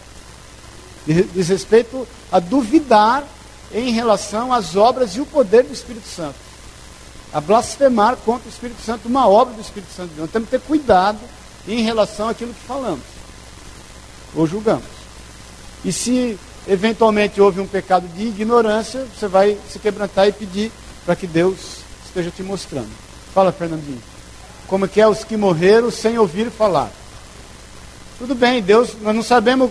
diz 1.06 1.48
respeito 1.48 2.06
a 2.30 2.38
duvidar 2.38 3.24
em 3.72 3.90
relação 3.92 4.52
às 4.52 4.76
obras 4.76 5.16
e 5.16 5.20
o 5.20 5.26
poder 5.26 5.64
do 5.64 5.72
Espírito 5.72 6.08
Santo. 6.08 6.36
A 7.32 7.40
blasfemar 7.40 8.16
contra 8.16 8.46
o 8.46 8.50
Espírito 8.50 8.80
Santo, 8.82 9.08
uma 9.08 9.28
obra 9.28 9.54
do 9.54 9.60
Espírito 9.60 9.92
Santo 9.92 10.12
Deus. 10.14 10.30
Temos 10.30 10.48
que 10.48 10.58
ter 10.58 10.64
cuidado 10.64 11.18
em 11.66 11.82
relação 11.82 12.28
àquilo 12.28 12.54
que 12.54 12.66
falamos 12.66 13.02
ou 14.34 14.46
julgamos. 14.46 14.93
E 15.84 15.92
se 15.92 16.38
eventualmente 16.66 17.40
houve 17.40 17.60
um 17.60 17.66
pecado 17.66 18.08
de 18.08 18.22
ignorância, 18.28 19.06
você 19.14 19.28
vai 19.28 19.58
se 19.68 19.78
quebrantar 19.78 20.28
e 20.28 20.32
pedir 20.32 20.72
para 21.04 21.14
que 21.14 21.26
Deus 21.26 21.80
esteja 22.06 22.30
te 22.30 22.42
mostrando. 22.42 22.90
Fala, 23.34 23.52
Fernandinho. 23.52 24.02
Como 24.66 24.88
que 24.88 25.00
é 25.00 25.06
os 25.06 25.24
que 25.24 25.36
morreram 25.36 25.90
sem 25.90 26.18
ouvir 26.18 26.50
falar? 26.50 26.90
Tudo 28.18 28.34
bem, 28.34 28.62
Deus, 28.62 28.96
nós 29.02 29.14
não 29.14 29.22
sabemos 29.22 29.70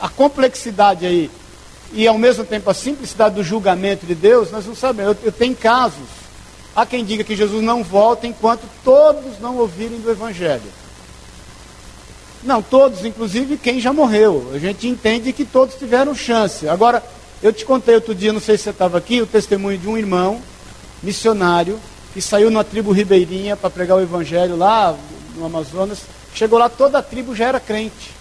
a 0.00 0.08
complexidade 0.08 1.06
aí 1.06 1.30
e 1.92 2.06
ao 2.06 2.18
mesmo 2.18 2.44
tempo 2.44 2.68
a 2.68 2.74
simplicidade 2.74 3.36
do 3.36 3.44
julgamento 3.44 4.04
de 4.06 4.14
Deus, 4.14 4.50
nós 4.50 4.66
não 4.66 4.74
sabemos. 4.74 5.16
Eu, 5.16 5.26
eu 5.26 5.32
tenho 5.32 5.54
casos. 5.54 6.08
Há 6.74 6.84
quem 6.84 7.04
diga 7.04 7.24
que 7.24 7.36
Jesus 7.36 7.62
não 7.62 7.82
volta 7.82 8.26
enquanto 8.26 8.64
todos 8.84 9.40
não 9.40 9.56
ouvirem 9.56 9.98
do 9.98 10.10
Evangelho. 10.10 10.70
Não, 12.42 12.62
todos, 12.62 13.04
inclusive 13.04 13.56
quem 13.56 13.80
já 13.80 13.92
morreu. 13.92 14.50
A 14.54 14.58
gente 14.58 14.86
entende 14.86 15.32
que 15.32 15.44
todos 15.44 15.74
tiveram 15.74 16.14
chance. 16.14 16.68
Agora, 16.68 17.02
eu 17.42 17.52
te 17.52 17.64
contei 17.64 17.94
outro 17.94 18.14
dia, 18.14 18.32
não 18.32 18.40
sei 18.40 18.56
se 18.56 18.64
você 18.64 18.70
estava 18.70 18.98
aqui, 18.98 19.20
o 19.20 19.26
testemunho 19.26 19.78
de 19.78 19.88
um 19.88 19.96
irmão 19.98 20.40
missionário 21.02 21.78
que 22.14 22.20
saiu 22.20 22.50
na 22.50 22.64
tribo 22.64 22.92
ribeirinha 22.92 23.56
para 23.56 23.68
pregar 23.68 23.98
o 23.98 24.00
evangelho 24.00 24.56
lá 24.56 24.96
no 25.36 25.44
Amazonas. 25.44 26.00
Chegou 26.34 26.58
lá, 26.58 26.68
toda 26.68 26.98
a 26.98 27.02
tribo 27.02 27.34
já 27.34 27.46
era 27.46 27.60
crente. 27.60 28.14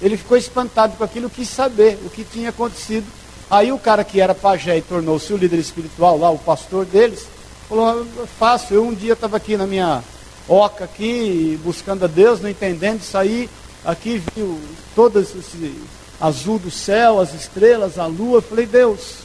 Ele 0.00 0.16
ficou 0.16 0.36
espantado 0.36 0.96
com 0.96 1.04
aquilo, 1.04 1.28
quis 1.28 1.48
saber 1.48 1.98
o 2.04 2.10
que 2.10 2.24
tinha 2.24 2.50
acontecido. 2.50 3.06
Aí 3.50 3.72
o 3.72 3.78
cara 3.78 4.04
que 4.04 4.20
era 4.20 4.34
pajé 4.34 4.78
e 4.78 4.82
tornou-se 4.82 5.32
o 5.32 5.36
líder 5.36 5.58
espiritual 5.58 6.16
lá, 6.16 6.30
o 6.30 6.38
pastor 6.38 6.84
deles, 6.84 7.26
falou, 7.68 8.06
fácil, 8.38 8.76
eu 8.76 8.84
um 8.84 8.94
dia 8.94 9.14
estava 9.14 9.36
aqui 9.36 9.56
na 9.56 9.66
minha 9.66 10.02
oca 10.50 10.84
aqui, 10.84 11.58
buscando 11.62 12.04
a 12.04 12.08
Deus, 12.08 12.40
não 12.40 12.50
entendendo, 12.50 13.02
saí 13.02 13.48
aqui, 13.84 14.18
vi 14.18 14.58
todo 14.94 15.20
esse 15.20 15.74
azul 16.20 16.58
do 16.58 16.70
céu, 16.70 17.20
as 17.20 17.32
estrelas, 17.32 17.98
a 17.98 18.06
lua, 18.06 18.42
falei, 18.42 18.66
Deus, 18.66 19.18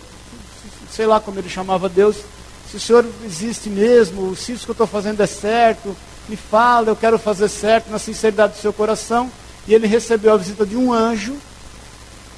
sei 0.91 1.07
lá 1.07 1.19
como 1.19 1.39
ele 1.39 1.49
chamava 1.49 1.89
Deus, 1.89 2.17
se 2.69 2.77
o 2.77 2.79
Senhor 2.79 3.05
existe 3.25 3.69
mesmo, 3.69 4.35
se 4.35 4.51
isso 4.51 4.65
que 4.65 4.71
eu 4.71 4.73
estou 4.73 4.87
fazendo 4.87 5.21
é 5.21 5.27
certo, 5.27 5.95
me 6.27 6.35
fala, 6.35 6.89
eu 6.89 6.95
quero 6.95 7.17
fazer 7.17 7.49
certo 7.49 7.89
na 7.89 7.99
sinceridade 7.99 8.53
do 8.53 8.59
seu 8.59 8.73
coração. 8.73 9.31
E 9.67 9.73
ele 9.73 9.87
recebeu 9.87 10.33
a 10.33 10.37
visita 10.37 10.65
de 10.65 10.75
um 10.75 10.93
anjo 10.93 11.35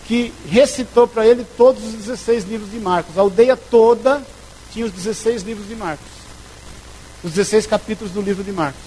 que 0.05 0.33
recitou 0.49 1.07
para 1.07 1.27
ele 1.27 1.45
todos 1.57 1.83
os 1.83 1.93
16 1.93 2.45
livros 2.45 2.71
de 2.71 2.79
Marcos. 2.79 3.17
A 3.17 3.21
aldeia 3.21 3.57
toda 3.57 4.21
tinha 4.71 4.85
os 4.85 4.91
16 4.91 5.43
livros 5.43 5.67
de 5.67 5.75
Marcos. 5.75 6.16
Os 7.27 7.33
16 7.33 7.67
capítulos 7.67 8.13
do 8.13 8.21
livro 8.21 8.41
de 8.41 8.53
Marcos. 8.53 8.79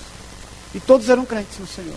E 0.75 0.81
todos 0.81 1.11
eram 1.11 1.27
crentes 1.27 1.59
no 1.59 1.67
Senhor. 1.67 1.97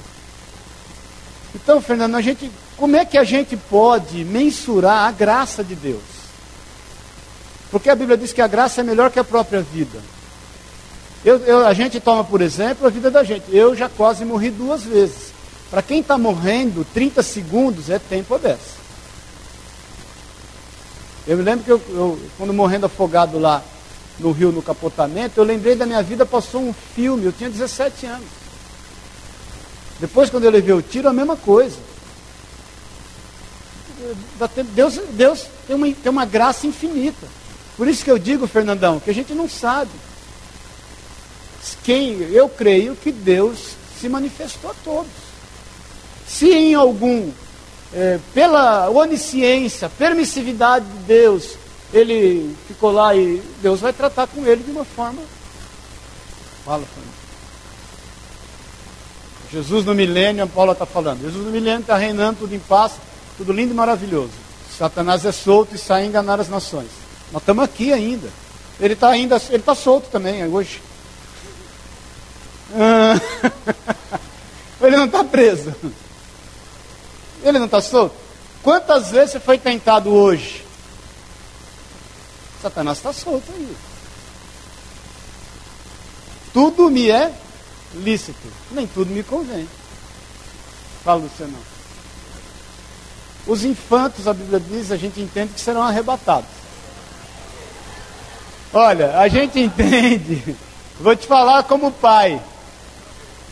Então, 1.56 1.82
Fernando, 1.82 2.16
a 2.16 2.22
gente, 2.22 2.52
como 2.76 2.98
é 2.98 3.06
que 3.06 3.18
a 3.18 3.24
gente 3.24 3.56
pode 3.56 4.26
mensurar 4.26 5.08
a 5.08 5.12
graça 5.12 5.64
de 5.64 5.74
Deus? 5.74 6.02
Porque 7.72 7.90
a 7.90 7.96
Bíblia 7.96 8.18
diz 8.18 8.34
que 8.34 8.42
a 8.42 8.48
graça 8.48 8.82
é 8.82 8.84
melhor 8.84 9.10
que 9.10 9.20
a 9.20 9.24
própria 9.24 9.62
vida. 9.62 10.00
Eu, 11.24 11.38
eu, 11.46 11.66
a 11.66 11.74
gente 11.74 12.02
toma, 12.02 12.26
por 12.26 12.42
exemplo, 12.42 12.86
a 12.86 12.90
vida 12.90 13.10
da 13.10 13.24
gente. 13.24 13.46
Eu 13.50 13.74
já 13.74 13.88
quase 13.88 14.26
morri 14.26 14.50
duas 14.50 14.84
vezes. 14.84 15.32
Para 15.72 15.82
quem 15.82 16.02
está 16.02 16.18
morrendo, 16.18 16.86
30 16.94 17.24
segundos 17.24 17.90
é 17.90 18.00
tempo 18.00 18.38
dessa. 18.38 18.84
Eu 21.26 21.38
me 21.38 21.44
lembro 21.44 21.64
que 21.64 21.72
eu, 21.72 21.82
eu, 21.92 22.20
quando 22.38 22.54
morrendo 22.54 22.88
afogado 22.88 23.40
lá 23.40 23.64
no 24.20 24.32
rio, 24.32 24.52
no 24.52 24.62
capotamento, 24.62 25.40
eu 25.40 25.44
lembrei 25.44 25.76
da 25.76 25.86
minha 25.86 26.04
vida, 26.04 26.26
passou 26.26 26.62
um 26.62 26.74
filme, 26.74 27.26
eu 27.26 27.32
tinha 27.32 27.50
17 27.50 28.06
anos. 28.06 28.28
Depois, 30.00 30.30
quando 30.30 30.44
eu 30.44 30.52
levei 30.52 30.74
o 30.74 30.82
tiro, 30.82 31.08
a 31.08 31.14
mesma 31.14 31.36
coisa. 31.36 31.78
Deus, 34.74 35.00
Deus 35.12 35.46
tem, 35.66 35.76
uma, 35.76 35.92
tem 35.92 36.12
uma 36.12 36.26
graça 36.26 36.68
infinita. 36.68 37.28
Por 37.78 37.88
isso 37.88 38.04
que 38.04 38.12
eu 38.12 38.20
digo, 38.20 38.46
Fernandão, 38.48 39.00
que 39.00 39.10
a 39.10 39.14
gente 39.14 39.34
não 39.34 39.50
sabe. 39.50 39.92
Quem, 41.84 42.20
eu 42.32 42.50
creio 42.50 42.96
que 42.96 43.12
Deus 43.12 43.76
se 44.00 44.10
manifestou 44.10 44.72
a 44.72 44.76
todos. 44.84 45.12
Se 46.28 46.52
em 46.52 46.74
algum, 46.74 47.32
é, 47.94 48.20
pela 48.34 48.90
onisciência, 48.90 49.90
permissividade 49.90 50.86
de 50.86 50.98
Deus, 51.06 51.58
ele 51.94 52.56
ficou 52.68 52.92
lá 52.92 53.16
e 53.16 53.42
Deus 53.62 53.80
vai 53.80 53.94
tratar 53.94 54.28
com 54.28 54.46
ele 54.46 54.64
de 54.64 54.72
uma 54.72 54.84
forma. 54.84 55.22
Fala, 56.66 56.84
Fernando. 56.84 57.24
Jesus 59.52 59.86
no 59.86 59.94
milênio, 59.94 60.44
a 60.44 60.48
Paula 60.48 60.74
está 60.74 60.86
falando. 60.86 61.22
Jesus 61.22 61.46
no 61.46 61.52
milênio 61.52 61.82
está 61.82 61.96
reinando 61.96 62.40
tudo 62.40 62.56
em 62.56 62.60
paz, 62.60 62.94
tudo 63.38 63.54
lindo 63.54 63.72
e 63.72 63.76
maravilhoso. 63.76 64.32
Satanás 64.76 65.24
é 65.24 65.32
solto 65.32 65.76
e 65.76 65.78
sai 65.78 66.06
enganar 66.06 66.40
as 66.40 66.50
nações. 66.50 66.90
Nós 67.32 67.44
estamos 67.44 67.64
aqui 67.64 67.94
ainda. 67.94 68.28
Ele 68.80 68.96
está 68.96 69.10
ainda, 69.10 69.40
ele 69.50 69.58
está 69.58 69.76
solto 69.76 70.10
também 70.10 70.44
hoje. 70.48 70.82
Ah, 72.76 73.22
ele 74.82 74.98
não 74.98 75.06
está 75.06 75.24
preso. 75.24 75.76
Ele 77.44 77.60
não 77.60 77.66
está 77.66 77.80
solto? 77.80 78.16
Quantas 78.64 79.12
vezes 79.12 79.34
você 79.34 79.40
foi 79.40 79.60
tentado 79.60 80.12
hoje? 80.12 80.63
Satanás 82.64 82.98
está 82.98 83.12
solto 83.12 83.52
aí. 83.54 83.76
Tudo 86.54 86.90
me 86.90 87.10
é 87.10 87.34
lícito, 87.94 88.48
nem 88.72 88.88
tudo 88.88 89.12
me 89.12 89.22
convém. 89.22 89.68
Fala, 91.04 91.22
Luciano. 91.22 91.58
Os 93.46 93.66
infantos, 93.66 94.30
a 94.30 94.34
Bíblia 94.34 94.62
diz, 94.62 94.92
a 94.92 94.96
gente 94.96 95.20
entende 95.20 95.54
que 95.54 95.60
serão 95.60 95.84
arrebatados. 95.84 96.50
Olha, 98.72 99.20
a 99.20 99.28
gente 99.28 99.60
entende, 99.62 100.56
vou 101.02 101.16
te 101.18 101.28
falar 101.28 101.64
como 101.64 101.92
pai. 101.92 102.42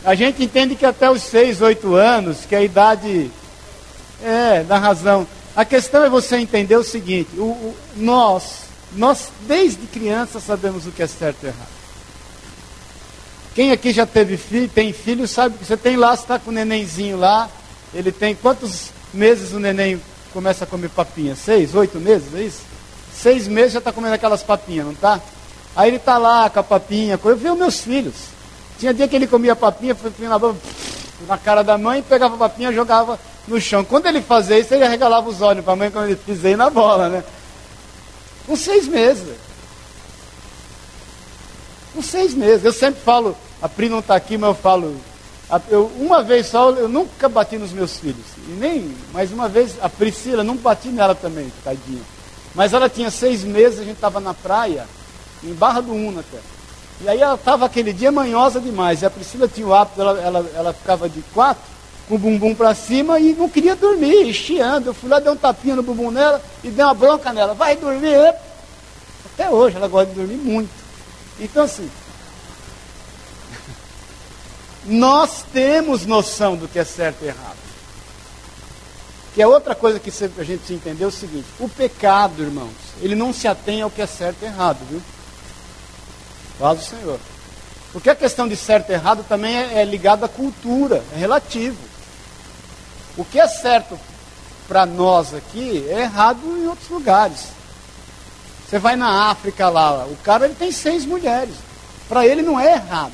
A 0.05 0.15
gente 0.15 0.41
entende 0.41 0.73
que 0.75 0.85
até 0.85 1.11
os 1.11 1.21
6, 1.23 1.61
8 1.61 1.95
anos, 1.95 2.45
que 2.45 2.55
é 2.55 2.59
a 2.59 2.63
idade 2.63 3.29
é, 4.23 4.63
da 4.63 4.77
razão. 4.77 5.27
A 5.53 5.65
questão 5.65 6.03
é 6.03 6.09
você 6.09 6.37
entender 6.37 6.77
o 6.77 6.83
seguinte: 6.83 7.29
o, 7.37 7.43
o, 7.43 7.75
nós, 7.97 8.70
nós 8.95 9.29
desde 9.47 9.87
criança 9.87 10.39
sabemos 10.39 10.85
o 10.85 10.91
que 10.91 11.03
é 11.03 11.07
certo 11.07 11.43
e 11.43 11.47
errado. 11.47 11.81
Quem 13.53 13.71
aqui 13.71 13.91
já 13.91 14.05
teve 14.05 14.37
filho, 14.37 14.69
tem 14.69 14.93
filho, 14.93 15.27
sabe 15.27 15.57
que 15.57 15.65
você 15.65 15.75
tem 15.75 15.97
lá, 15.97 16.15
você 16.15 16.23
está 16.23 16.39
com 16.39 16.51
o 16.51 16.53
nenenzinho 16.53 17.17
lá, 17.17 17.49
ele 17.93 18.11
tem 18.11 18.33
quantos 18.33 18.91
meses 19.13 19.51
o 19.51 19.59
neném 19.59 20.01
começa 20.31 20.63
a 20.63 20.67
comer 20.67 20.89
papinha? 20.89 21.35
Seis, 21.35 21.75
oito 21.75 21.99
meses, 21.99 22.33
é 22.33 22.43
isso? 22.43 22.61
Seis 23.13 23.47
meses 23.47 23.73
já 23.73 23.79
está 23.79 23.91
comendo 23.91 24.15
aquelas 24.15 24.41
papinhas, 24.41 24.85
não 24.85 24.93
está? 24.93 25.19
Aí 25.75 25.89
ele 25.89 25.97
está 25.97 26.17
lá 26.17 26.49
com 26.49 26.59
a 26.59 26.63
papinha, 26.63 27.19
eu 27.21 27.37
vi 27.37 27.49
os 27.49 27.57
meus 27.57 27.81
filhos. 27.81 28.15
Tinha 28.79 28.93
dia 28.93 29.07
que 29.07 29.15
ele 29.15 29.27
comia 29.27 29.55
papinha, 29.55 29.93
papinha 29.93 30.29
na, 30.29 30.39
boca, 30.39 30.57
na 31.27 31.37
cara 31.37 31.61
da 31.61 31.77
mãe, 31.77 32.01
pegava 32.01 32.35
a 32.35 32.37
papinha 32.37 32.71
e 32.71 32.73
jogava 32.73 33.19
no 33.47 33.59
chão. 33.59 33.83
Quando 33.83 34.05
ele 34.07 34.21
fazia 34.21 34.57
isso, 34.57 34.73
ele 34.73 34.87
regalava 34.87 35.29
os 35.29 35.41
olhos 35.41 35.63
para 35.63 35.73
a 35.73 35.75
mãe 35.75 35.91
quando 35.91 36.05
ele 36.05 36.15
pisei 36.15 36.55
na 36.55 36.69
bola, 36.69 37.09
né? 37.09 37.23
Com 38.51 38.57
seis 38.57 38.85
meses. 38.85 39.37
Com 41.93 42.01
seis 42.01 42.33
meses. 42.33 42.65
Eu 42.65 42.73
sempre 42.73 42.99
falo, 43.01 43.33
a 43.61 43.69
Pri 43.69 43.87
não 43.87 43.99
está 43.99 44.13
aqui, 44.13 44.37
mas 44.37 44.49
eu 44.49 44.55
falo. 44.55 44.93
Eu, 45.69 45.89
uma 45.95 46.21
vez 46.21 46.47
só, 46.47 46.69
eu 46.71 46.89
nunca 46.89 47.29
bati 47.29 47.57
nos 47.57 47.71
meus 47.71 47.97
filhos. 47.97 48.25
E 48.49 48.51
nem, 48.51 48.93
mais 49.13 49.31
uma 49.31 49.47
vez, 49.47 49.75
a 49.81 49.87
Priscila, 49.87 50.43
não 50.43 50.57
bati 50.57 50.89
nela 50.89 51.15
também, 51.15 51.49
tadinha. 51.63 52.01
Mas 52.53 52.73
ela 52.73 52.89
tinha 52.89 53.09
seis 53.09 53.41
meses, 53.45 53.79
a 53.79 53.83
gente 53.85 53.95
estava 53.95 54.19
na 54.19 54.33
praia, 54.33 54.85
em 55.41 55.53
Barra 55.53 55.79
do 55.79 55.93
Una 55.93 56.19
até. 56.19 56.39
E 56.99 57.07
aí 57.07 57.21
ela 57.21 57.35
estava 57.35 57.65
aquele 57.65 57.93
dia 57.93 58.11
manhosa 58.11 58.59
demais. 58.59 59.01
E 59.01 59.05
a 59.05 59.09
Priscila 59.09 59.47
tinha 59.47 59.65
o 59.65 59.73
hábito, 59.73 60.01
ela, 60.01 60.19
ela, 60.19 60.51
ela 60.53 60.73
ficava 60.73 61.07
de 61.07 61.21
quatro, 61.33 61.63
o 62.11 62.17
bumbum 62.17 62.53
para 62.53 62.75
cima 62.75 63.19
e 63.21 63.33
não 63.33 63.47
queria 63.47 63.73
dormir, 63.73 64.29
estiando. 64.29 64.89
Eu 64.89 64.93
fui 64.93 65.09
lá, 65.09 65.19
dei 65.19 65.31
um 65.31 65.35
tapinha 65.35 65.77
no 65.77 65.83
bumbum 65.83 66.11
nela 66.11 66.41
e 66.61 66.69
dei 66.69 66.83
uma 66.83 66.93
bronca 66.93 67.31
nela. 67.31 67.53
Vai 67.53 67.77
dormir. 67.77 68.35
Até 69.25 69.49
hoje 69.49 69.77
ela 69.77 69.87
gosta 69.87 70.07
de 70.07 70.19
dormir 70.19 70.35
muito. 70.35 70.69
Então 71.39 71.63
assim, 71.63 71.89
nós 74.83 75.45
temos 75.53 76.05
noção 76.05 76.57
do 76.57 76.67
que 76.67 76.79
é 76.79 76.83
certo 76.83 77.23
e 77.23 77.27
errado. 77.27 77.61
Que 79.33 79.41
é 79.41 79.47
outra 79.47 79.73
coisa 79.73 79.97
que 79.97 80.09
a 80.09 80.43
gente 80.43 80.67
se 80.67 80.73
entendeu 80.73 81.07
é 81.07 81.09
o 81.09 81.13
seguinte: 81.13 81.47
o 81.61 81.69
pecado, 81.69 82.43
irmãos, 82.43 82.75
ele 83.01 83.15
não 83.15 83.31
se 83.31 83.47
atém 83.47 83.81
ao 83.81 83.89
que 83.89 84.01
é 84.01 84.05
certo 84.05 84.39
e 84.41 84.45
errado, 84.45 84.79
viu? 84.89 85.01
Faz 86.59 86.81
o 86.81 86.83
Senhor. 86.83 87.19
Porque 87.93 88.09
a 88.09 88.15
questão 88.15 88.49
de 88.49 88.57
certo 88.57 88.89
e 88.89 88.93
errado 88.93 89.25
também 89.27 89.55
é, 89.55 89.81
é 89.81 89.85
ligada 89.85 90.25
à 90.25 90.29
cultura, 90.29 91.01
é 91.15 91.17
relativo. 91.17 91.90
O 93.17 93.25
que 93.25 93.39
é 93.39 93.47
certo 93.47 93.99
para 94.67 94.85
nós 94.85 95.33
aqui 95.33 95.85
é 95.89 96.01
errado 96.01 96.39
em 96.57 96.67
outros 96.67 96.89
lugares. 96.89 97.47
Você 98.67 98.79
vai 98.79 98.95
na 98.95 99.29
África 99.29 99.67
lá, 99.67 100.05
o 100.05 100.15
cara 100.23 100.45
ele 100.45 100.55
tem 100.55 100.71
seis 100.71 101.05
mulheres. 101.05 101.53
Para 102.07 102.25
ele 102.25 102.41
não 102.41 102.59
é 102.59 102.73
errado. 102.73 103.13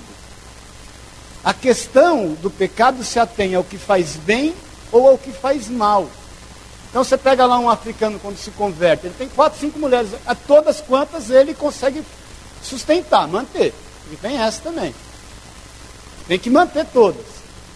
A 1.44 1.54
questão 1.54 2.34
do 2.42 2.50
pecado 2.50 3.04
se 3.04 3.20
atém 3.20 3.56
ao 3.56 3.64
que 3.64 3.78
faz 3.78 4.16
bem 4.18 4.54
ou 4.92 5.08
ao 5.08 5.18
que 5.18 5.32
faz 5.32 5.68
mal. 5.68 6.08
Então 6.90 7.04
você 7.04 7.18
pega 7.18 7.46
lá 7.46 7.60
um 7.60 7.70
africano 7.70 8.20
quando 8.20 8.38
se 8.38 8.52
converte, 8.52 9.08
ele 9.08 9.16
tem 9.18 9.30
quatro, 9.30 9.60
cinco 9.60 9.78
mulheres, 9.78 10.12
a 10.26 10.34
todas 10.34 10.82
quantas 10.82 11.30
ele 11.30 11.54
consegue 11.54 12.04
sustentar, 12.64 13.28
manter. 13.28 13.74
E 14.12 14.16
tem 14.16 14.40
essa 14.40 14.62
também. 14.62 14.94
Tem 16.28 16.40
que 16.40 16.50
manter 16.50 16.86
todas. 16.86 17.26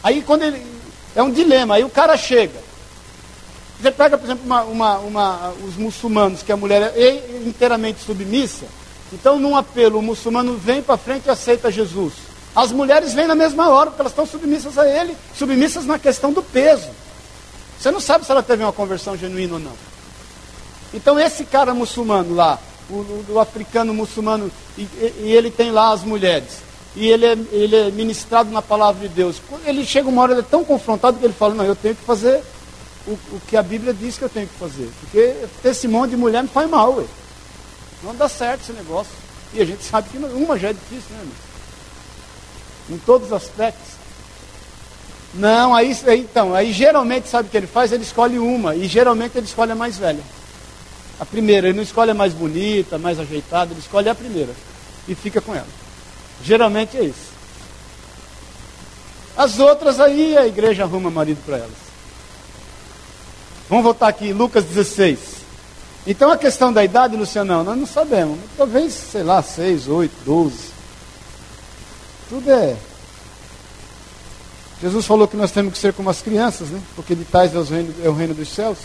Aí 0.04 0.22
quando 0.22 0.44
ele. 0.44 0.71
É 1.16 1.22
um 1.22 1.32
dilema, 1.32 1.76
aí 1.76 1.84
o 1.84 1.89
cara 1.89 2.16
chega. 2.18 2.59
Você 3.82 3.91
pega, 3.91 4.18
por 4.18 4.26
exemplo, 4.26 4.45
uma, 4.45 4.62
uma, 4.64 4.97
uma, 4.99 5.53
os 5.68 5.76
muçulmanos, 5.76 6.43
que 6.43 6.51
a 6.51 6.57
mulher 6.57 6.93
é 6.95 7.16
inteiramente 7.45 8.03
submissa. 8.03 8.66
Então, 9.12 9.39
num 9.39 9.55
apelo, 9.55 9.99
o 9.99 10.01
muçulmano 10.01 10.55
vem 10.55 10.82
para 10.82 10.97
frente 10.97 11.26
e 11.26 11.30
aceita 11.30 11.72
Jesus. 11.72 12.14
As 12.55 12.72
mulheres 12.72 13.14
vêm 13.14 13.28
na 13.28 13.36
mesma 13.36 13.70
hora, 13.70 13.89
porque 13.89 14.01
elas 14.01 14.12
estão 14.12 14.26
submissas 14.26 14.78
a 14.78 14.88
ele, 14.88 15.16
submissas 15.38 15.86
na 15.86 15.97
questão 15.97 16.32
do 16.32 16.43
peso. 16.43 16.89
Você 17.80 17.89
não 17.89 17.99
sabe 17.99 18.26
se 18.26 18.32
ela 18.32 18.43
teve 18.43 18.64
uma 18.64 18.72
conversão 18.72 19.18
genuína 19.18 19.55
ou 19.55 19.59
não. 19.59 19.74
Então, 20.93 21.20
esse 21.20 21.43
cara 21.45 21.74
muçulmano 21.74 22.36
lá, 22.36 22.59
o, 22.89 23.26
o 23.30 23.39
africano 23.39 23.93
muçulmano, 23.93 24.51
e, 24.78 24.82
e, 24.82 25.34
ele 25.34 25.49
tem 25.49 25.72
lá 25.72 25.91
as 25.91 26.03
mulheres, 26.03 26.59
e 26.96 27.08
ele 27.08 27.26
é, 27.26 27.38
ele 27.52 27.76
é 27.76 27.92
ministrado 27.92 28.52
na 28.52 28.62
palavra 28.62 29.08
de 29.08 29.14
Deus. 29.14 29.42
Ele 29.66 29.86
chega 29.86 30.10
uma 30.10 30.22
hora, 30.22 30.34
ele 30.34 30.42
é 30.42 30.44
tão 30.44 30.64
confrontado 30.64 31.18
que 31.18 31.26
ele 31.26 31.34
fala, 31.34 31.56
não, 31.56 31.64
eu 31.64 31.76
tenho 31.76 31.96
que 31.96 32.04
fazer 32.04 32.44
o, 33.08 33.12
o 33.12 33.42
que 33.48 33.56
a 33.56 33.64
Bíblia 33.64 33.94
diz 33.94 34.18
que 34.18 34.24
eu 34.24 34.30
tenho 34.30 34.48
que 34.48 34.60
fazer. 34.60 34.89
Porque 35.00 35.36
ter 35.62 35.70
esse 35.70 35.88
monte 35.88 36.12
de 36.12 36.18
mulher 36.18 36.44
me 36.44 36.50
faz 36.50 36.70
mal, 36.70 36.98
ué. 36.98 37.06
Não 38.04 38.16
dá 38.16 38.28
certo 38.28 38.62
esse 38.62 38.74
negócio. 38.74 39.14
E 39.54 39.62
a 39.62 39.66
gente 39.66 39.84
sabe 39.84 40.10
que 40.10 40.18
uma 40.18 40.58
já 40.58 40.70
é 40.70 40.74
difícil, 40.74 41.12
né, 41.12 41.20
irmão? 41.20 41.36
Em 42.89 42.98
todos 43.00 43.28
os 43.28 43.34
aspectos. 43.34 44.02
Não, 45.34 45.74
aí, 45.74 45.98
então, 46.18 46.54
aí 46.54 46.74
geralmente 46.74 47.30
sabe 47.30 47.48
o 47.48 47.52
que 47.52 47.56
ele 47.56 47.68
faz? 47.68 47.92
Ele 47.92 48.04
escolhe 48.04 48.38
uma, 48.38 48.76
e 48.76 48.86
geralmente 48.86 49.38
ele 49.38 49.46
escolhe 49.46 49.72
a 49.72 49.76
mais 49.76 49.98
velha. 49.98 50.22
A 51.20 51.26
primeira, 51.26 51.68
ele 51.68 51.78
não 51.78 51.84
escolhe 51.84 52.12
a 52.12 52.14
mais 52.14 52.34
bonita, 52.34 52.98
mais 52.98 53.18
ajeitada, 53.18 53.72
ele 53.72 53.80
escolhe 53.80 54.10
a 54.10 54.16
primeira. 54.16 54.54
E 55.08 55.16
fica 55.16 55.39
com 55.39 55.56
ela. 55.56 55.81
Geralmente 56.44 56.98
é 56.98 57.04
isso. 57.04 57.32
As 59.38 59.60
outras 59.60 60.00
aí 60.00 60.38
a 60.38 60.46
igreja 60.46 60.84
arruma 60.84 61.10
marido 61.10 61.42
para 61.46 61.58
elas. 61.58 61.92
Vamos 63.70 63.84
voltar 63.84 64.08
aqui, 64.08 64.34
Lucas 64.34 64.66
16. 64.66 65.20
Então 66.06 66.32
a 66.32 66.38
questão 66.38 66.74
da 66.74 66.84
idade, 66.84 67.16
Luciano, 67.16 67.64
nós 67.64 67.78
não 67.78 67.86
sabemos. 67.86 68.39
Talvez, 68.58 68.94
sei 68.94 69.24
lá, 69.24 69.42
6, 69.42 69.88
8, 69.88 70.12
12. 70.26 70.58
Tudo 72.30 72.52
é. 72.52 72.76
Jesus 74.82 75.06
falou 75.06 75.28
que 75.28 75.38
nós 75.38 75.52
temos 75.52 75.74
que 75.74 75.80
ser 75.80 75.94
como 75.94 76.10
as 76.10 76.22
crianças, 76.22 76.70
né? 76.70 76.82
Porque 76.96 77.14
de 77.14 77.24
tais 77.24 77.54
é 77.54 77.60
o 77.60 77.64
reino, 77.64 77.96
é 78.04 78.10
o 78.10 78.14
reino 78.14 78.34
dos 78.34 78.50
céus. 78.50 78.78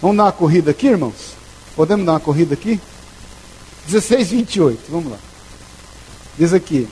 Vamos 0.00 0.16
dar 0.16 0.24
uma 0.24 0.32
corrida 0.32 0.72
aqui, 0.72 0.88
irmãos? 0.88 1.34
Podemos 1.76 2.04
dar 2.04 2.12
uma 2.12 2.20
corrida 2.20 2.54
aqui? 2.54 2.80
16, 3.86 4.30
28, 4.30 4.80
vamos 4.88 5.12
lá. 5.12 5.18
Diz 6.38 6.52
aqui: 6.52 6.88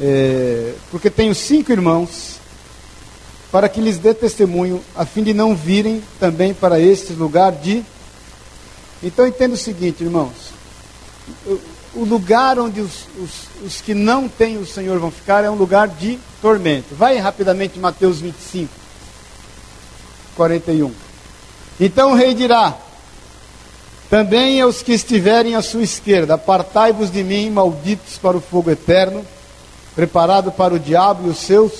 é, 0.00 0.74
Porque 0.90 1.10
tenho 1.10 1.34
cinco 1.34 1.72
irmãos 1.72 2.38
para 3.50 3.68
que 3.68 3.80
lhes 3.80 3.98
dê 3.98 4.12
testemunho, 4.12 4.82
a 4.96 5.06
fim 5.06 5.22
de 5.22 5.32
não 5.32 5.54
virem 5.54 6.02
também 6.18 6.52
para 6.52 6.80
este 6.80 7.12
lugar 7.12 7.52
de. 7.52 7.84
Então 9.02 9.26
entenda 9.26 9.54
o 9.54 9.58
seguinte, 9.58 10.02
irmãos: 10.02 10.52
o 11.94 12.04
lugar 12.04 12.58
onde 12.58 12.80
os, 12.80 13.06
os, 13.18 13.30
os, 13.64 13.80
que 13.80 13.94
não 13.94 14.28
têm 14.28 14.56
o 14.58 14.66
Senhor 14.66 14.98
vão 14.98 15.10
ficar 15.10 15.44
é 15.44 15.50
um 15.50 15.54
lugar 15.54 15.88
de 15.88 16.18
tormento. 16.42 16.94
Vai 16.94 17.16
rapidamente 17.18 17.78
Mateus 17.78 18.20
25, 18.20 18.68
41. 20.34 20.92
Então 21.78 22.12
o 22.12 22.14
rei 22.14 22.34
dirá: 22.34 22.76
Também 24.14 24.60
aos 24.60 24.80
que 24.80 24.92
estiverem 24.92 25.56
à 25.56 25.60
sua 25.60 25.82
esquerda, 25.82 26.34
apartai-vos 26.34 27.10
de 27.10 27.24
mim, 27.24 27.50
malditos 27.50 28.16
para 28.16 28.36
o 28.36 28.40
fogo 28.40 28.70
eterno, 28.70 29.26
preparado 29.92 30.52
para 30.52 30.72
o 30.72 30.78
diabo 30.78 31.26
e 31.26 31.30
os 31.30 31.38
seus 31.38 31.72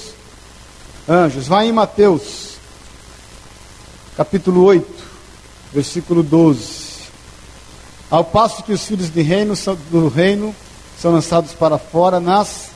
anjos. 1.09 1.47
Vai 1.47 1.68
em 1.68 1.72
Mateus, 1.72 2.57
capítulo 4.16 4.64
8, 4.64 4.85
versículo 5.72 6.24
12. 6.24 7.05
Ao 8.11 8.24
passo 8.24 8.64
que 8.64 8.72
os 8.72 8.85
filhos 8.85 9.11
de 9.11 9.22
reino 9.22 9.55
do 9.89 10.09
reino 10.09 10.53
são 11.01 11.12
lançados 11.12 11.53
para 11.53 11.78
fora 11.78 12.18
nas 12.18 12.70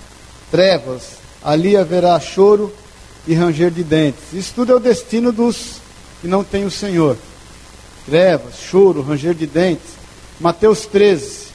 trevas, 0.53 1.17
ali 1.43 1.77
haverá 1.77 2.21
choro 2.21 2.73
e 3.27 3.35
ranger 3.35 3.73
de 3.73 3.83
dentes. 3.83 4.33
Isso 4.33 4.53
tudo 4.55 4.71
é 4.71 4.77
o 4.77 4.79
destino 4.79 5.33
dos 5.33 5.81
que 6.21 6.29
não 6.29 6.45
têm 6.45 6.65
o 6.65 6.71
Senhor. 6.71 7.17
Trevas, 8.09 8.55
choro, 8.59 9.03
ranger 9.03 9.35
de 9.35 9.47
dentes. 9.47 9.99
Mateus 10.41 10.87
13, 10.87 11.49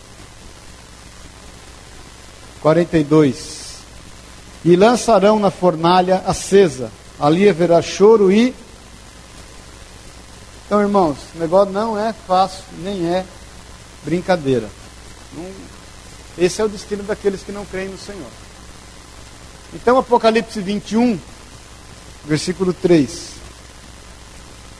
42 2.62 3.64
e 4.64 4.76
lançarão 4.76 5.39
na 5.39 5.49
fornalha 5.49 6.24
acesa. 6.28 6.91
Ali 7.20 7.49
haverá 7.49 7.82
choro 7.82 8.32
e. 8.32 8.54
Então, 10.66 10.82
irmãos, 10.82 11.18
o 11.36 11.39
negócio 11.39 11.74
não 11.74 11.97
é 11.97 12.14
fácil, 12.14 12.64
nem 12.80 13.08
é 13.08 13.26
brincadeira. 14.04 14.70
Esse 16.38 16.62
é 16.62 16.66
o 16.66 16.70
destino 16.70 17.04
daqueles 17.04 17.41
que 17.41 17.51
não 17.51 17.66
creem 17.66 17.89
no 17.89 17.97
Senhor. 17.97 18.30
Então, 19.74 19.97
Apocalipse 19.97 20.60
21, 20.60 21.20
versículo 22.26 22.74
3. 22.74 23.34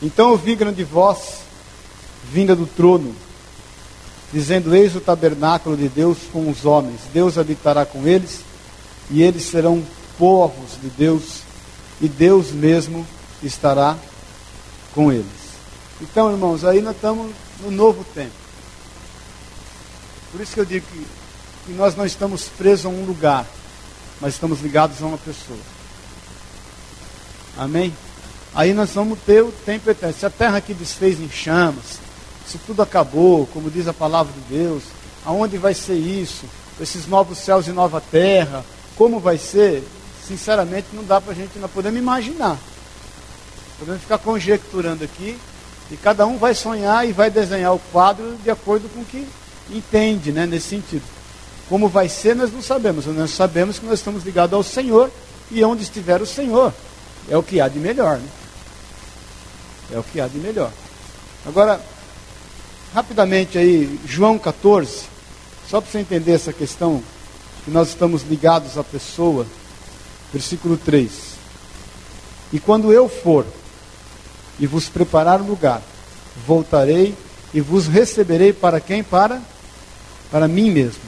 Então 0.02 0.32
ouvi 0.32 0.54
grande 0.54 0.84
voz 0.84 1.44
vinda 2.32 2.56
do 2.56 2.66
trono, 2.66 3.16
dizendo: 4.32 4.76
Eis 4.76 4.96
o 4.96 5.02
tabernáculo 5.02 5.76
de 5.76 5.88
Deus 5.88 6.18
com 6.32 6.50
os 6.50 6.66
homens, 6.66 7.02
Deus 7.14 7.38
habitará 7.38 7.86
com 7.86 8.08
eles 8.08 8.42
e 9.10 9.22
eles 9.22 9.44
serão 9.44 9.84
povos 10.18 10.80
de 10.82 10.90
Deus, 10.90 11.42
e 12.02 12.08
Deus 12.08 12.52
mesmo 12.52 13.06
estará 13.42 13.98
com 14.94 15.12
eles. 15.12 15.26
Então, 16.02 16.32
irmãos, 16.32 16.64
aí 16.64 16.82
nós 16.82 16.96
estamos 16.96 17.32
no 17.62 17.72
novo 17.72 18.04
tempo. 18.14 18.32
Por 20.32 20.42
isso 20.42 20.54
que 20.54 20.60
eu 20.60 20.66
digo 20.66 20.86
que, 20.92 21.06
que 21.66 21.72
nós 21.74 21.96
não 21.96 22.06
estamos 22.06 22.50
presos 22.50 22.86
a 22.86 22.90
um 22.90 23.06
lugar, 23.06 23.46
mas 24.20 24.34
estamos 24.34 24.62
ligados 24.62 25.02
a 25.02 25.06
uma 25.06 25.18
pessoa. 25.18 25.60
Amém? 27.58 27.94
Aí 28.56 28.74
nós 28.74 28.92
vamos 28.92 29.20
ter 29.20 29.44
o 29.44 29.52
tempo 29.52 29.90
eterno. 29.90 30.16
Se 30.18 30.26
a 30.26 30.30
terra 30.30 30.58
aqui 30.58 30.74
desfez 30.74 31.20
em 31.20 31.30
chamas, 31.30 32.00
se 32.48 32.58
tudo 32.58 32.82
acabou, 32.82 33.48
como 33.48 33.72
diz 33.72 33.88
a 33.88 33.94
palavra 33.94 34.34
de 34.34 34.56
Deus, 34.58 34.84
aonde 35.26 35.58
vai 35.58 35.74
ser 35.74 35.96
isso? 35.96 36.46
Esses 36.80 37.08
novos 37.08 37.38
céus 37.38 37.68
e 37.68 37.72
nova 37.72 38.02
terra, 38.02 38.66
como 38.96 39.20
vai 39.20 39.38
ser, 39.38 39.84
sinceramente, 40.28 40.88
não 40.94 41.04
dá 41.04 41.22
para 41.22 41.32
a 41.32 41.36
gente, 41.36 41.58
não 41.60 41.70
podemos 41.70 42.00
imaginar. 42.00 42.58
Podemos 43.80 44.02
ficar 44.02 44.18
conjecturando 44.18 45.04
aqui, 45.04 45.38
e 45.92 45.98
cada 45.98 46.26
um 46.26 46.38
vai 46.38 46.56
sonhar 46.56 47.08
e 47.08 47.12
vai 47.12 47.30
desenhar 47.30 47.74
o 47.74 47.80
quadro 47.92 48.38
de 48.44 48.50
acordo 48.50 48.90
com 48.90 49.02
o 49.02 49.06
que 49.06 49.28
entende, 49.70 50.32
né, 50.32 50.46
nesse 50.46 50.70
sentido. 50.70 51.04
Como 51.70 51.88
vai 51.88 52.10
ser, 52.10 52.36
nós 52.36 52.52
não 52.52 52.62
sabemos. 52.62 53.06
Nós 53.06 53.32
sabemos 53.32 53.80
que 53.80 53.86
nós 53.86 54.00
estamos 54.00 54.24
ligados 54.24 54.54
ao 54.54 54.64
Senhor, 54.64 55.10
e 55.52 55.64
onde 55.64 55.84
estiver 55.84 56.22
o 56.22 56.26
Senhor, 56.26 56.74
é 57.30 57.38
o 57.38 57.44
que 57.44 57.62
há 57.62 57.68
de 57.68 57.80
melhor. 57.80 58.18
Né? 58.18 58.28
É 59.94 60.00
o 60.00 60.04
que 60.04 60.20
há 60.20 60.28
de 60.28 60.38
melhor. 60.38 60.72
Agora, 61.46 61.80
rapidamente 62.94 63.58
aí, 63.58 64.00
João 64.06 64.38
14, 64.38 65.06
só 65.68 65.82
para 65.82 65.90
você 65.90 66.00
entender 66.00 66.34
essa 66.34 66.54
questão 66.54 67.04
que 67.66 67.72
nós 67.72 67.90
estamos 67.90 68.22
ligados 68.24 68.78
à 68.78 68.84
pessoa. 68.84 69.48
Versículo 70.32 70.78
3. 70.78 71.12
E 72.52 72.60
quando 72.60 72.94
eu 72.94 73.10
for 73.10 73.46
e 74.60 74.68
vos 74.68 74.90
preparar 74.90 75.42
lugar, 75.42 75.82
voltarei 76.46 77.16
e 77.54 77.62
vos 77.62 77.88
receberei 77.88 78.54
para 78.54 78.80
quem? 78.80 79.04
Para? 79.04 79.42
Para 80.30 80.48
mim 80.48 80.70
mesmo. 80.70 81.02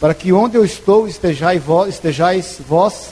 Para 0.00 0.14
que 0.14 0.32
onde 0.32 0.56
eu 0.56 0.64
estou 0.64 1.08
estejais 1.08 1.62
vós, 1.62 1.94
estejais 1.94 2.58
vós 2.66 3.10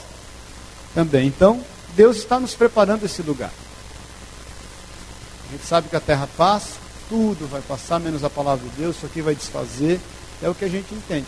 também. 0.95 1.27
Então, 1.27 1.63
Deus 1.95 2.17
está 2.17 2.39
nos 2.39 2.55
preparando 2.55 3.05
esse 3.05 3.21
lugar. 3.21 3.51
A 5.47 5.51
gente 5.51 5.65
sabe 5.65 5.89
que 5.89 5.95
a 5.95 5.99
terra 5.99 6.27
passa, 6.37 6.86
tudo 7.09 7.47
vai 7.47 7.61
passar, 7.61 7.99
menos 7.99 8.23
a 8.23 8.29
palavra 8.29 8.67
de 8.69 8.75
Deus, 8.75 8.97
isso 8.97 9.05
aqui 9.05 9.21
vai 9.21 9.35
desfazer. 9.35 9.99
É 10.41 10.49
o 10.49 10.55
que 10.55 10.65
a 10.65 10.69
gente 10.69 10.93
entende 10.93 11.25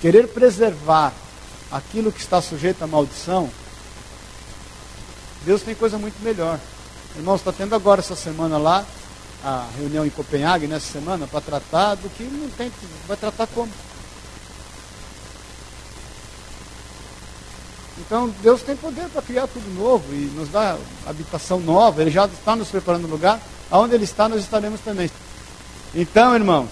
querer 0.00 0.28
preservar 0.28 1.12
aquilo 1.70 2.12
que 2.12 2.20
está 2.20 2.40
sujeito 2.40 2.82
à 2.82 2.86
maldição, 2.86 3.50
Deus 5.44 5.62
tem 5.62 5.74
coisa 5.74 5.98
muito 5.98 6.20
melhor. 6.22 6.58
Irmãos, 7.16 7.36
está 7.36 7.52
tendo 7.52 7.74
agora 7.74 8.00
essa 8.00 8.16
semana 8.16 8.58
lá, 8.58 8.84
a 9.44 9.66
reunião 9.76 10.04
em 10.04 10.10
Copenhague, 10.10 10.66
nessa 10.66 10.92
semana, 10.92 11.26
para 11.26 11.40
tratar 11.40 11.94
do 11.96 12.08
que 12.10 12.24
não 12.24 12.48
tem, 12.50 12.72
vai 13.06 13.16
tratar 13.16 13.46
como? 13.48 13.70
Então, 18.00 18.32
Deus 18.42 18.62
tem 18.62 18.76
poder 18.76 19.08
para 19.08 19.22
criar 19.22 19.46
tudo 19.46 19.68
novo 19.74 20.04
e 20.12 20.30
nos 20.34 20.48
dar 20.48 20.78
habitação 21.06 21.60
nova. 21.60 22.00
Ele 22.00 22.10
já 22.10 22.26
está 22.26 22.54
nos 22.54 22.68
preparando 22.68 23.06
um 23.06 23.10
lugar. 23.10 23.40
Aonde 23.70 23.94
Ele 23.94 24.04
está, 24.04 24.28
nós 24.28 24.40
estaremos 24.40 24.80
também. 24.80 25.10
Então, 25.94 26.34
irmãos, 26.34 26.70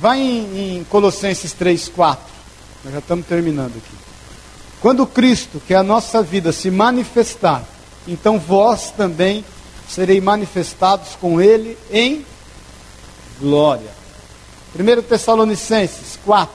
vai 0.00 0.20
em, 0.20 0.78
em 0.78 0.84
Colossenses 0.84 1.52
3, 1.52 1.88
4. 1.88 2.24
Nós 2.84 2.92
já 2.92 2.98
estamos 3.00 3.26
terminando 3.26 3.76
aqui. 3.76 3.96
Quando 4.80 5.06
Cristo, 5.06 5.60
que 5.66 5.74
é 5.74 5.76
a 5.76 5.82
nossa 5.82 6.22
vida, 6.22 6.52
se 6.52 6.70
manifestar, 6.70 7.64
então 8.06 8.38
vós 8.38 8.92
também 8.92 9.44
sereis 9.88 10.22
manifestados 10.22 11.16
com 11.20 11.40
Ele 11.40 11.76
em 11.90 12.24
glória. 13.40 13.90
1 14.78 15.02
Tessalonicenses 15.02 16.18
4. 16.24 16.54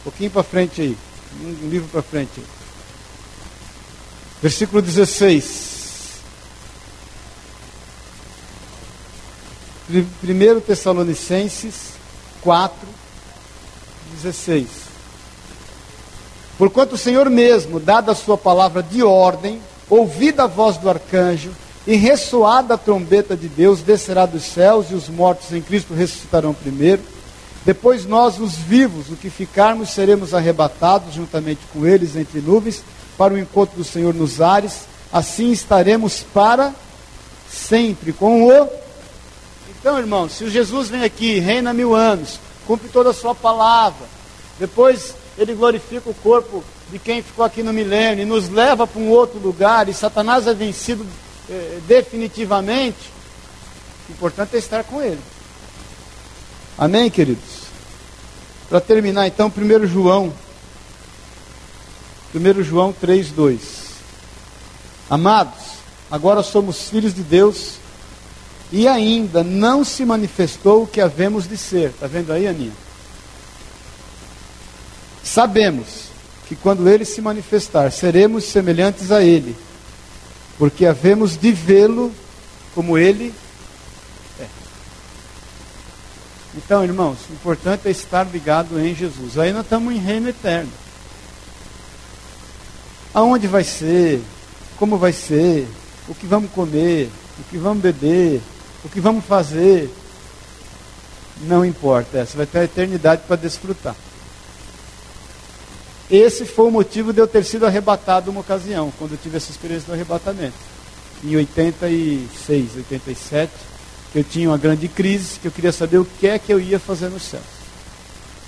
Um 0.00 0.02
pouquinho 0.04 0.30
para 0.30 0.42
frente 0.42 0.82
aí. 0.82 0.96
Um 1.40 1.68
livro 1.68 1.88
para 1.88 2.02
frente. 2.02 2.42
Versículo 4.42 4.80
16. 4.82 5.76
1 9.88 10.60
Tessalonicenses 10.60 11.92
4, 12.42 12.76
16. 14.14 14.66
Porquanto 16.58 16.94
o 16.94 16.98
Senhor 16.98 17.28
mesmo, 17.30 17.78
dada 17.78 18.12
a 18.12 18.14
sua 18.14 18.36
palavra 18.36 18.82
de 18.82 19.02
ordem, 19.02 19.60
ouvida 19.88 20.44
a 20.44 20.46
voz 20.46 20.76
do 20.76 20.88
arcanjo, 20.88 21.52
e 21.86 21.94
ressoada 21.94 22.74
a 22.74 22.78
trombeta 22.78 23.36
de 23.36 23.46
Deus, 23.46 23.80
descerá 23.80 24.26
dos 24.26 24.42
céus, 24.42 24.86
e 24.90 24.94
os 24.94 25.08
mortos 25.08 25.52
em 25.52 25.62
Cristo 25.62 25.94
ressuscitarão 25.94 26.52
primeiro. 26.52 27.02
Depois 27.66 28.06
nós, 28.06 28.38
os 28.38 28.54
vivos, 28.54 29.10
o 29.10 29.16
que 29.16 29.28
ficarmos, 29.28 29.90
seremos 29.90 30.32
arrebatados 30.32 31.12
juntamente 31.12 31.62
com 31.72 31.84
eles 31.84 32.14
entre 32.14 32.40
nuvens, 32.40 32.80
para 33.18 33.34
o 33.34 33.38
encontro 33.38 33.76
do 33.76 33.82
Senhor 33.82 34.14
nos 34.14 34.40
ares. 34.40 34.82
Assim 35.12 35.50
estaremos 35.50 36.24
para 36.32 36.72
sempre 37.50 38.12
com 38.12 38.46
o. 38.46 38.68
Então, 39.80 39.98
irmãos, 39.98 40.34
se 40.34 40.44
o 40.44 40.50
Jesus 40.50 40.88
vem 40.90 41.02
aqui, 41.02 41.40
reina 41.40 41.74
mil 41.74 41.92
anos, 41.92 42.38
cumpre 42.68 42.88
toda 42.88 43.10
a 43.10 43.12
sua 43.14 43.34
palavra, 43.34 44.06
depois 44.60 45.16
ele 45.36 45.52
glorifica 45.52 46.08
o 46.08 46.14
corpo 46.14 46.62
de 46.92 47.00
quem 47.00 47.20
ficou 47.20 47.44
aqui 47.44 47.64
no 47.64 47.72
milênio 47.72 48.22
e 48.22 48.26
nos 48.26 48.48
leva 48.48 48.86
para 48.86 49.02
um 49.02 49.08
outro 49.08 49.40
lugar, 49.40 49.88
e 49.88 49.92
Satanás 49.92 50.46
é 50.46 50.54
vencido 50.54 51.04
eh, 51.50 51.80
definitivamente, 51.88 53.10
o 54.08 54.12
importante 54.12 54.54
é 54.54 54.58
estar 54.60 54.84
com 54.84 55.02
ele. 55.02 55.18
Amém, 56.78 57.10
queridos? 57.10 57.55
Para 58.68 58.80
terminar, 58.80 59.26
então, 59.26 59.52
1 59.54 59.86
João, 59.86 60.32
1 62.34 62.62
João 62.62 62.92
3, 62.92 63.30
2. 63.30 63.60
Amados, 65.08 65.62
agora 66.10 66.42
somos 66.42 66.88
filhos 66.88 67.14
de 67.14 67.22
Deus 67.22 67.74
e 68.72 68.88
ainda 68.88 69.44
não 69.44 69.84
se 69.84 70.04
manifestou 70.04 70.82
o 70.82 70.86
que 70.86 71.00
havemos 71.00 71.48
de 71.48 71.56
ser. 71.56 71.90
Está 71.90 72.08
vendo 72.08 72.32
aí, 72.32 72.48
Aninha? 72.48 72.72
Sabemos 75.22 76.06
que 76.48 76.56
quando 76.56 76.88
ele 76.88 77.04
se 77.04 77.20
manifestar, 77.20 77.90
seremos 77.92 78.44
semelhantes 78.44 79.12
a 79.12 79.22
ele, 79.22 79.56
porque 80.58 80.86
havemos 80.86 81.36
de 81.36 81.52
vê-lo 81.52 82.12
como 82.74 82.98
ele 82.98 83.32
é. 83.42 83.45
Então, 86.56 86.82
irmãos, 86.82 87.18
o 87.28 87.34
importante 87.34 87.86
é 87.86 87.90
estar 87.90 88.24
ligado 88.24 88.80
em 88.80 88.94
Jesus. 88.94 89.38
Aí 89.38 89.52
nós 89.52 89.64
estamos 89.64 89.94
em 89.94 89.98
reino 89.98 90.28
eterno. 90.28 90.72
Aonde 93.12 93.46
vai 93.46 93.62
ser? 93.62 94.22
Como 94.78 94.96
vai 94.96 95.12
ser? 95.12 95.68
O 96.08 96.14
que 96.14 96.26
vamos 96.26 96.50
comer? 96.50 97.10
O 97.38 97.44
que 97.44 97.58
vamos 97.58 97.82
beber? 97.82 98.40
O 98.84 98.88
que 98.88 99.00
vamos 99.00 99.24
fazer? 99.24 99.90
Não 101.42 101.64
importa, 101.64 102.24
você 102.24 102.36
vai 102.36 102.46
ter 102.46 102.60
a 102.60 102.64
eternidade 102.64 103.22
para 103.26 103.36
desfrutar. 103.36 103.94
Esse 106.10 106.46
foi 106.46 106.66
o 106.66 106.70
motivo 106.70 107.12
de 107.12 107.20
eu 107.20 107.26
ter 107.26 107.44
sido 107.44 107.66
arrebatado 107.66 108.30
uma 108.30 108.40
ocasião, 108.40 108.92
quando 108.98 109.12
eu 109.12 109.18
tive 109.18 109.36
essa 109.36 109.50
experiência 109.50 109.86
do 109.86 109.92
arrebatamento. 109.92 110.54
Em 111.22 111.36
86, 111.36 112.76
87, 112.76 113.52
eu 114.14 114.24
tinha 114.24 114.48
uma 114.48 114.58
grande 114.58 114.88
crise, 114.88 115.38
que 115.40 115.48
eu 115.48 115.52
queria 115.52 115.72
saber 115.72 115.98
o 115.98 116.04
que 116.04 116.26
é 116.26 116.38
que 116.38 116.52
eu 116.52 116.60
ia 116.60 116.78
fazer 116.78 117.08
no 117.08 117.20
céu. 117.20 117.40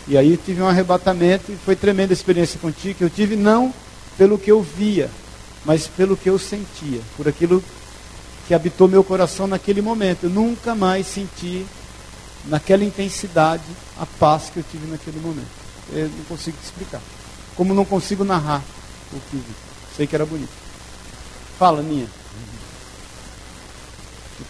E 0.07 0.17
aí 0.17 0.37
tive 0.37 0.63
um 0.63 0.67
arrebatamento 0.67 1.53
e 1.53 1.57
foi 1.57 1.77
tremenda 1.77 2.13
a 2.13 2.15
experiência 2.15 2.59
contigo, 2.59 2.99
que 2.99 3.05
eu 3.05 3.11
tive 3.11 3.37
não 3.37 3.73
pelo 4.17 4.39
que 4.39 4.51
eu 4.51 4.63
via, 4.63 5.11
mas 5.65 5.87
pelo 5.87 6.17
que 6.17 6.29
eu 6.31 6.39
sentia, 6.39 7.01
por 7.17 7.29
aquilo 7.29 7.63
que 8.47 8.55
habitou 8.55 8.89
meu 8.89 9.05
coração 9.05 9.47
naquele 9.47 9.83
momento. 9.83 10.25
Eu 10.25 10.31
nunca 10.31 10.75
mais 10.75 11.07
senti 11.07 11.67
naquela 12.47 12.85
intensidade 12.85 13.65
a 13.99 14.07
paz 14.07 14.51
que 14.51 14.59
eu 14.59 14.65
tive 14.71 14.91
naquele 14.91 15.21
momento. 15.21 15.49
Eu 15.93 16.09
não 16.09 16.25
consigo 16.25 16.57
te 16.57 16.65
explicar 16.65 17.01
como 17.59 17.75
não 17.75 17.85
consigo 17.85 18.23
narrar 18.23 18.63
o 19.13 19.19
que 19.19 19.37
vi. 19.37 19.55
Sei 19.97 20.07
que 20.07 20.15
era 20.15 20.25
bonito. 20.25 20.53
Fala, 21.59 21.83
minha. 21.83 22.07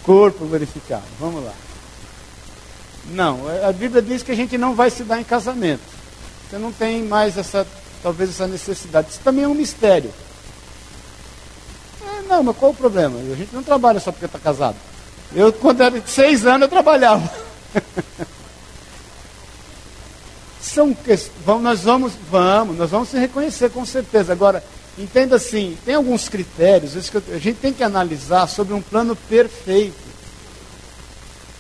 Corpo 0.08 0.46
glorificado. 0.46 1.02
Vamos 1.20 1.44
lá. 1.44 1.52
Não, 3.10 3.42
a 3.62 3.70
Bíblia 3.70 4.00
diz 4.00 4.22
que 4.22 4.32
a 4.32 4.34
gente 4.34 4.56
não 4.56 4.74
vai 4.74 4.88
se 4.88 5.02
dar 5.02 5.20
em 5.20 5.24
casamento. 5.24 5.82
Você 6.48 6.56
não 6.56 6.72
tem 6.72 7.02
mais 7.02 7.36
essa, 7.36 7.66
talvez 8.02 8.30
essa 8.30 8.46
necessidade. 8.46 9.10
Isso 9.10 9.20
também 9.22 9.44
é 9.44 9.48
um 9.48 9.52
mistério. 9.54 10.10
É, 12.02 12.22
não, 12.26 12.42
mas 12.42 12.56
qual 12.56 12.70
o 12.70 12.74
problema? 12.74 13.18
A 13.18 13.36
gente 13.36 13.54
não 13.54 13.62
trabalha 13.62 14.00
só 14.00 14.10
porque 14.10 14.24
está 14.24 14.38
casado. 14.38 14.78
Eu, 15.34 15.52
quando 15.52 15.82
era 15.82 16.00
de 16.00 16.10
seis 16.10 16.46
anos, 16.46 16.62
eu 16.62 16.68
trabalhava. 16.68 17.30
são 20.58 20.96
vamos, 21.44 21.62
nós 21.62 21.80
vamos, 21.80 22.14
vamos, 22.30 22.78
nós 22.78 22.88
vamos 22.88 23.10
se 23.10 23.18
reconhecer 23.18 23.68
com 23.68 23.84
certeza. 23.84 24.32
Agora, 24.32 24.64
entenda 24.98 25.36
assim, 25.36 25.76
tem 25.84 25.94
alguns 25.94 26.28
critérios 26.28 26.96
a 26.96 27.38
gente 27.38 27.58
tem 27.60 27.72
que 27.72 27.82
analisar 27.82 28.46
sobre 28.48 28.74
um 28.74 28.82
plano 28.82 29.14
perfeito. 29.14 30.08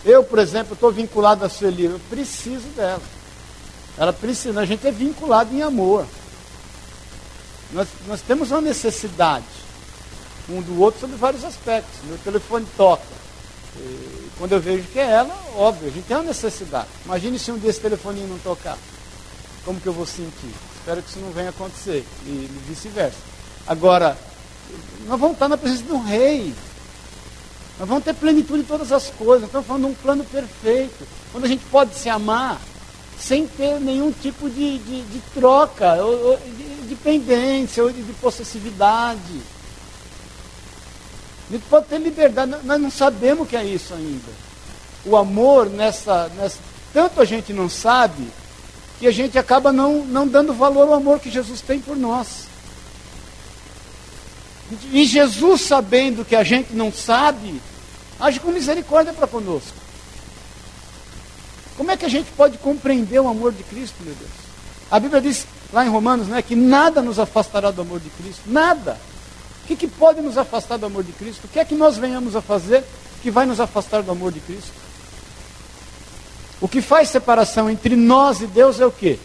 Eu, 0.04 0.24
por 0.24 0.38
exemplo, 0.38 0.74
estou 0.74 0.90
vinculado 0.92 1.44
à 1.44 1.48
Sueli, 1.48 1.84
eu 1.84 2.00
preciso 2.10 2.68
dela. 2.76 3.02
Ela 3.96 4.12
precisa, 4.12 4.60
a 4.60 4.64
gente 4.64 4.86
é 4.86 4.90
vinculado 4.90 5.54
em 5.54 5.62
amor. 5.62 6.06
Nós, 7.72 7.88
nós 8.06 8.20
temos 8.22 8.50
uma 8.50 8.60
necessidade 8.60 9.44
um 10.48 10.62
do 10.62 10.80
outro 10.80 11.00
sobre 11.00 11.16
vários 11.16 11.44
aspectos. 11.44 12.00
Meu 12.04 12.16
telefone 12.18 12.66
toca. 12.76 13.02
E 13.76 14.30
quando 14.38 14.52
eu 14.52 14.60
vejo 14.60 14.84
que 14.84 14.98
é 14.98 15.10
ela, 15.10 15.34
óbvio, 15.54 15.88
a 15.88 15.90
gente 15.90 16.06
tem 16.06 16.16
uma 16.16 16.22
necessidade. 16.22 16.88
Imagine 17.04 17.38
se 17.38 17.52
um 17.52 17.58
dia 17.58 17.68
esse 17.68 17.80
telefoninho 17.80 18.28
não 18.28 18.38
tocar 18.38 18.78
como 19.68 19.78
que 19.78 19.86
eu 19.86 19.92
vou 19.92 20.06
sentir? 20.06 20.54
Espero 20.88 21.02
que 21.02 21.10
isso 21.10 21.20
não 21.20 21.30
venha 21.32 21.50
acontecer. 21.50 22.02
E 22.24 22.50
vice-versa. 22.66 23.18
Agora, 23.66 24.16
nós 25.06 25.20
vamos 25.20 25.34
estar 25.34 25.46
na 25.46 25.58
presença 25.58 25.82
do 25.82 25.98
rei. 25.98 26.54
Nós 27.78 27.86
vamos 27.86 28.04
ter 28.04 28.14
plenitude 28.14 28.62
em 28.62 28.64
todas 28.64 28.90
as 28.90 29.10
coisas. 29.10 29.42
Nós 29.42 29.48
estamos 29.48 29.66
falando 29.66 29.84
de 29.84 29.90
um 29.90 29.94
plano 29.94 30.24
perfeito. 30.24 31.06
Quando 31.30 31.44
a 31.44 31.48
gente 31.48 31.62
pode 31.66 31.94
se 31.94 32.08
amar 32.08 32.58
sem 33.20 33.46
ter 33.46 33.78
nenhum 33.78 34.10
tipo 34.10 34.48
de, 34.48 34.78
de, 34.78 35.02
de 35.02 35.20
troca, 35.34 35.96
ou, 35.96 36.30
ou 36.30 36.36
de 36.38 36.88
dependência, 36.88 37.84
ou 37.84 37.92
de, 37.92 38.02
de 38.02 38.12
possessividade. 38.14 39.42
A 41.50 41.52
gente 41.52 41.66
pode 41.68 41.84
ter 41.84 41.98
liberdade. 41.98 42.56
Nós 42.64 42.80
não 42.80 42.90
sabemos 42.90 43.44
o 43.44 43.46
que 43.46 43.58
é 43.58 43.64
isso 43.64 43.92
ainda. 43.92 44.32
O 45.04 45.18
amor 45.18 45.68
nessa, 45.68 46.30
nessa. 46.34 46.56
Tanto 46.94 47.20
a 47.20 47.26
gente 47.26 47.52
não 47.52 47.68
sabe 47.68 48.26
que 48.98 49.06
a 49.06 49.10
gente 49.10 49.38
acaba 49.38 49.72
não, 49.72 50.04
não 50.04 50.26
dando 50.26 50.52
valor 50.52 50.88
ao 50.88 50.94
amor 50.94 51.20
que 51.20 51.30
Jesus 51.30 51.60
tem 51.60 51.78
por 51.78 51.96
nós. 51.96 52.48
E 54.92 55.04
Jesus, 55.04 55.62
sabendo 55.62 56.24
que 56.24 56.36
a 56.36 56.42
gente 56.42 56.74
não 56.74 56.92
sabe, 56.92 57.60
age 58.20 58.40
com 58.40 58.50
misericórdia 58.50 59.12
para 59.12 59.26
conosco. 59.26 59.72
Como 61.76 61.90
é 61.90 61.96
que 61.96 62.04
a 62.04 62.08
gente 62.08 62.30
pode 62.32 62.58
compreender 62.58 63.20
o 63.20 63.28
amor 63.28 63.52
de 63.52 63.62
Cristo, 63.62 63.96
meu 64.00 64.14
Deus? 64.14 64.30
A 64.90 64.98
Bíblia 64.98 65.20
diz 65.20 65.46
lá 65.72 65.86
em 65.86 65.88
Romanos 65.88 66.26
né, 66.26 66.42
que 66.42 66.56
nada 66.56 67.00
nos 67.00 67.18
afastará 67.18 67.70
do 67.70 67.82
amor 67.82 68.00
de 68.00 68.10
Cristo. 68.10 68.42
Nada. 68.46 68.98
O 69.62 69.66
que, 69.68 69.76
que 69.76 69.86
pode 69.86 70.20
nos 70.20 70.36
afastar 70.36 70.76
do 70.76 70.86
amor 70.86 71.04
de 71.04 71.12
Cristo? 71.12 71.44
O 71.44 71.48
que 71.48 71.60
é 71.60 71.64
que 71.64 71.74
nós 71.74 71.96
venhamos 71.96 72.34
a 72.34 72.42
fazer 72.42 72.82
que 73.22 73.30
vai 73.30 73.46
nos 73.46 73.60
afastar 73.60 74.02
do 74.02 74.10
amor 74.10 74.32
de 74.32 74.40
Cristo? 74.40 74.72
O 76.60 76.68
que 76.68 76.80
faz 76.80 77.08
separação 77.08 77.70
entre 77.70 77.94
nós 77.94 78.40
e 78.40 78.46
Deus 78.46 78.80
é 78.80 78.86
o 78.86 78.90
quê? 78.90 79.18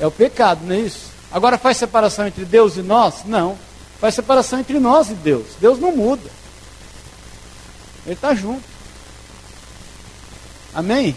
É 0.00 0.06
o 0.06 0.10
pecado, 0.10 0.60
não 0.64 0.74
é 0.74 0.80
isso? 0.80 1.10
Agora 1.30 1.58
faz 1.58 1.76
separação 1.76 2.26
entre 2.26 2.44
Deus 2.44 2.76
e 2.76 2.82
nós? 2.82 3.24
Não. 3.24 3.56
Faz 4.00 4.14
separação 4.14 4.58
entre 4.58 4.78
nós 4.78 5.10
e 5.10 5.14
Deus. 5.14 5.46
Deus 5.60 5.78
não 5.78 5.94
muda. 5.94 6.30
Ele 8.04 8.14
está 8.14 8.34
junto. 8.34 8.62
Amém? 10.74 11.16